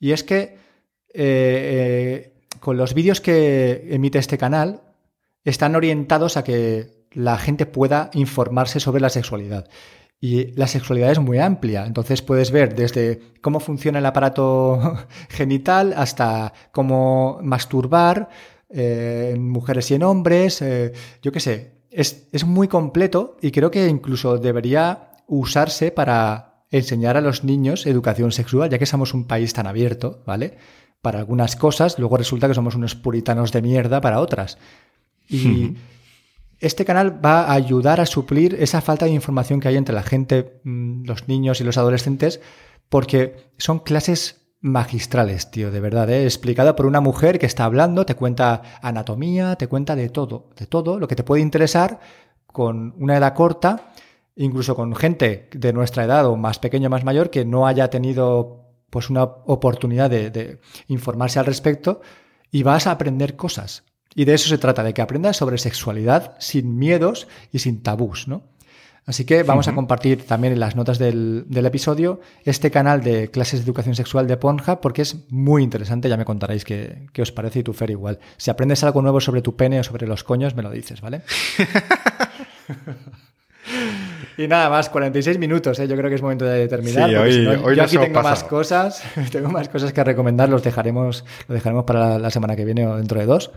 Y 0.00 0.10
es 0.10 0.24
que 0.24 0.40
eh, 0.42 0.58
eh, 1.14 2.32
con 2.58 2.76
los 2.76 2.94
vídeos 2.94 3.20
que 3.20 3.86
emite 3.90 4.18
este 4.18 4.38
canal 4.38 4.80
están 5.44 5.76
orientados 5.76 6.36
a 6.36 6.42
que 6.42 7.01
la 7.14 7.38
gente 7.38 7.66
pueda 7.66 8.10
informarse 8.14 8.80
sobre 8.80 9.00
la 9.00 9.10
sexualidad. 9.10 9.68
Y 10.20 10.52
la 10.52 10.68
sexualidad 10.68 11.10
es 11.10 11.18
muy 11.18 11.38
amplia, 11.38 11.84
entonces 11.84 12.22
puedes 12.22 12.52
ver 12.52 12.76
desde 12.76 13.20
cómo 13.40 13.58
funciona 13.58 13.98
el 13.98 14.06
aparato 14.06 14.98
genital 15.28 15.94
hasta 15.96 16.52
cómo 16.70 17.40
masturbar 17.42 18.28
eh, 18.70 19.32
en 19.34 19.48
mujeres 19.48 19.90
y 19.90 19.94
en 19.94 20.04
hombres, 20.04 20.62
eh, 20.62 20.92
yo 21.22 21.32
qué 21.32 21.40
sé, 21.40 21.72
es, 21.90 22.28
es 22.32 22.44
muy 22.44 22.68
completo 22.68 23.36
y 23.42 23.50
creo 23.50 23.72
que 23.72 23.88
incluso 23.88 24.38
debería 24.38 25.10
usarse 25.26 25.90
para 25.90 26.66
enseñar 26.70 27.16
a 27.16 27.20
los 27.20 27.44
niños 27.44 27.86
educación 27.86 28.32
sexual, 28.32 28.70
ya 28.70 28.78
que 28.78 28.86
somos 28.86 29.14
un 29.14 29.24
país 29.26 29.52
tan 29.52 29.66
abierto, 29.66 30.22
¿vale? 30.24 30.56
Para 31.02 31.18
algunas 31.18 31.56
cosas, 31.56 31.98
luego 31.98 32.16
resulta 32.16 32.48
que 32.48 32.54
somos 32.54 32.74
unos 32.74 32.94
puritanos 32.94 33.52
de 33.52 33.60
mierda 33.60 34.00
para 34.00 34.20
otras. 34.20 34.56
Y 35.28 35.76
este 36.62 36.84
canal 36.84 37.22
va 37.24 37.42
a 37.42 37.54
ayudar 37.54 38.00
a 38.00 38.06
suplir 38.06 38.56
esa 38.60 38.80
falta 38.80 39.04
de 39.04 39.10
información 39.10 39.58
que 39.60 39.68
hay 39.68 39.76
entre 39.76 39.94
la 39.94 40.04
gente, 40.04 40.60
mm, 40.64 41.04
los 41.04 41.28
niños 41.28 41.60
y 41.60 41.64
los 41.64 41.76
adolescentes, 41.76 42.40
porque 42.88 43.50
son 43.58 43.80
clases 43.80 44.46
magistrales, 44.60 45.50
tío, 45.50 45.72
de 45.72 45.80
verdad, 45.80 46.08
¿eh? 46.08 46.22
explicada 46.22 46.76
por 46.76 46.86
una 46.86 47.00
mujer 47.00 47.40
que 47.40 47.46
está 47.46 47.64
hablando, 47.64 48.06
te 48.06 48.14
cuenta 48.14 48.62
anatomía, 48.80 49.56
te 49.56 49.66
cuenta 49.66 49.96
de 49.96 50.08
todo, 50.08 50.50
de 50.56 50.66
todo, 50.66 51.00
lo 51.00 51.08
que 51.08 51.16
te 51.16 51.24
puede 51.24 51.42
interesar 51.42 51.98
con 52.46 52.94
una 52.96 53.16
edad 53.16 53.34
corta, 53.34 53.92
incluso 54.36 54.76
con 54.76 54.94
gente 54.94 55.48
de 55.52 55.72
nuestra 55.72 56.04
edad 56.04 56.26
o 56.26 56.36
más 56.36 56.60
pequeño, 56.60 56.88
más 56.90 57.02
mayor, 57.02 57.30
que 57.30 57.44
no 57.44 57.66
haya 57.66 57.90
tenido 57.90 58.68
pues 58.88 59.10
una 59.10 59.24
oportunidad 59.24 60.10
de 60.10 60.60
informarse 60.86 61.40
al 61.40 61.46
respecto 61.46 62.02
y 62.52 62.62
vas 62.62 62.86
a 62.86 62.92
aprender 62.92 63.34
cosas. 63.34 63.84
Y 64.14 64.24
de 64.24 64.34
eso 64.34 64.48
se 64.48 64.58
trata, 64.58 64.82
de 64.82 64.94
que 64.94 65.02
aprendas 65.02 65.36
sobre 65.36 65.58
sexualidad 65.58 66.36
sin 66.38 66.78
miedos 66.78 67.28
y 67.52 67.60
sin 67.60 67.82
tabús, 67.82 68.28
¿no? 68.28 68.42
Así 69.04 69.24
que 69.24 69.42
vamos 69.42 69.66
a 69.66 69.74
compartir 69.74 70.24
también 70.26 70.52
en 70.52 70.60
las 70.60 70.76
notas 70.76 70.96
del, 70.96 71.44
episodio 71.52 72.20
este 72.44 72.70
canal 72.70 73.02
de 73.02 73.32
clases 73.32 73.60
de 73.60 73.64
educación 73.64 73.96
sexual 73.96 74.28
de 74.28 74.36
Pornhub 74.36 74.78
porque 74.80 75.02
es 75.02 75.28
muy 75.28 75.64
interesante, 75.64 76.08
ya 76.08 76.16
me 76.16 76.24
contaréis 76.24 76.64
qué, 76.64 77.08
os 77.20 77.32
parece 77.32 77.60
y 77.60 77.62
tu 77.64 77.72
Fer 77.72 77.90
igual. 77.90 78.20
Si 78.36 78.50
aprendes 78.50 78.84
algo 78.84 79.02
nuevo 79.02 79.20
sobre 79.20 79.42
tu 79.42 79.56
pene 79.56 79.80
o 79.80 79.82
sobre 79.82 80.06
los 80.06 80.22
coños, 80.22 80.54
me 80.54 80.62
lo 80.62 80.70
dices, 80.70 81.00
¿vale? 81.00 81.22
Y 84.38 84.48
nada 84.48 84.70
más, 84.70 84.88
46 84.88 85.38
minutos, 85.38 85.78
¿eh? 85.78 85.86
yo 85.86 85.94
creo 85.94 86.08
que 86.08 86.16
es 86.16 86.22
momento 86.22 86.46
de 86.46 86.66
terminar. 86.66 87.08
Sí, 87.08 87.16
hoy, 87.16 87.76
yo 87.76 87.82
aquí 87.82 87.98
tengo 87.98 88.22
más 88.22 88.42
cosas, 88.44 89.02
tengo 89.30 89.50
más 89.50 89.68
cosas 89.68 89.92
que 89.92 90.02
recomendar, 90.02 90.48
los 90.48 90.62
dejaremos, 90.62 91.24
lo 91.48 91.54
dejaremos 91.54 91.84
para 91.84 92.18
la 92.18 92.30
semana 92.30 92.56
que 92.56 92.64
viene 92.64 92.86
o 92.86 92.96
dentro 92.96 93.20
de 93.20 93.26
dos 93.26 93.52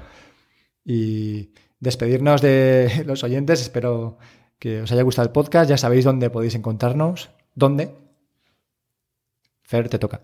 y 0.85 1.51
despedirnos 1.79 2.41
de 2.41 3.03
los 3.07 3.23
oyentes. 3.23 3.61
Espero 3.61 4.17
que 4.59 4.81
os 4.81 4.91
haya 4.91 5.01
gustado 5.01 5.27
el 5.27 5.33
podcast. 5.33 5.69
Ya 5.69 5.77
sabéis 5.77 6.05
dónde 6.05 6.29
podéis 6.29 6.55
encontrarnos. 6.55 7.31
¿Dónde? 7.55 7.95
Fer, 9.63 9.89
te 9.89 9.97
toca. 9.97 10.21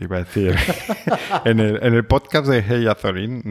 iba 0.00 0.16
a 0.16 0.18
decir, 0.20 0.54
en, 1.44 1.58
el, 1.58 2.06
podcast 2.06 2.46
de 2.46 2.62
Hey 2.62 2.86
Azorín, 2.86 3.42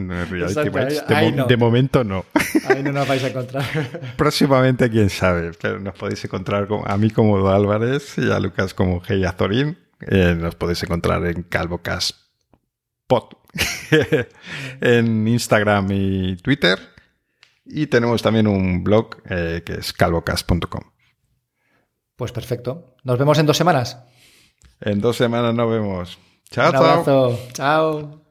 de, 1.46 1.56
momento 1.58 2.02
no. 2.04 2.24
Ahí 2.66 2.82
no 2.82 2.92
nos 2.92 3.06
vais 3.06 3.22
a 3.24 3.28
encontrar. 3.28 3.64
Próximamente, 4.16 4.88
quién 4.88 5.10
sabe, 5.10 5.50
pero 5.60 5.78
nos 5.78 5.94
podéis 5.94 6.24
encontrar 6.24 6.66
a 6.86 6.96
mí 6.96 7.10
como 7.10 7.46
Álvarez 7.48 8.16
y 8.16 8.30
a 8.30 8.40
Lucas 8.40 8.72
como 8.72 9.02
Hey 9.06 9.24
Azorín. 9.24 9.76
Eh, 10.00 10.34
nos 10.38 10.54
podéis 10.54 10.82
encontrar 10.84 11.26
en 11.26 11.42
CalvoCast 11.42 12.16
en 14.80 15.28
Instagram 15.28 15.88
y 15.90 16.36
Twitter. 16.36 16.78
Y 17.64 17.86
tenemos 17.86 18.22
también 18.22 18.46
un 18.46 18.82
blog 18.82 19.16
eh, 19.28 19.62
que 19.64 19.74
es 19.74 19.92
calvocast.com. 19.92 20.82
Pues 22.16 22.32
perfecto. 22.32 22.96
Nos 23.04 23.18
vemos 23.18 23.38
en 23.38 23.46
dos 23.46 23.56
semanas. 23.56 23.98
En 24.80 25.00
dos 25.00 25.16
semanas 25.16 25.54
nos 25.54 25.70
vemos. 25.70 26.18
Chao, 26.50 26.72
chao. 26.72 27.38
Chao. 27.52 28.27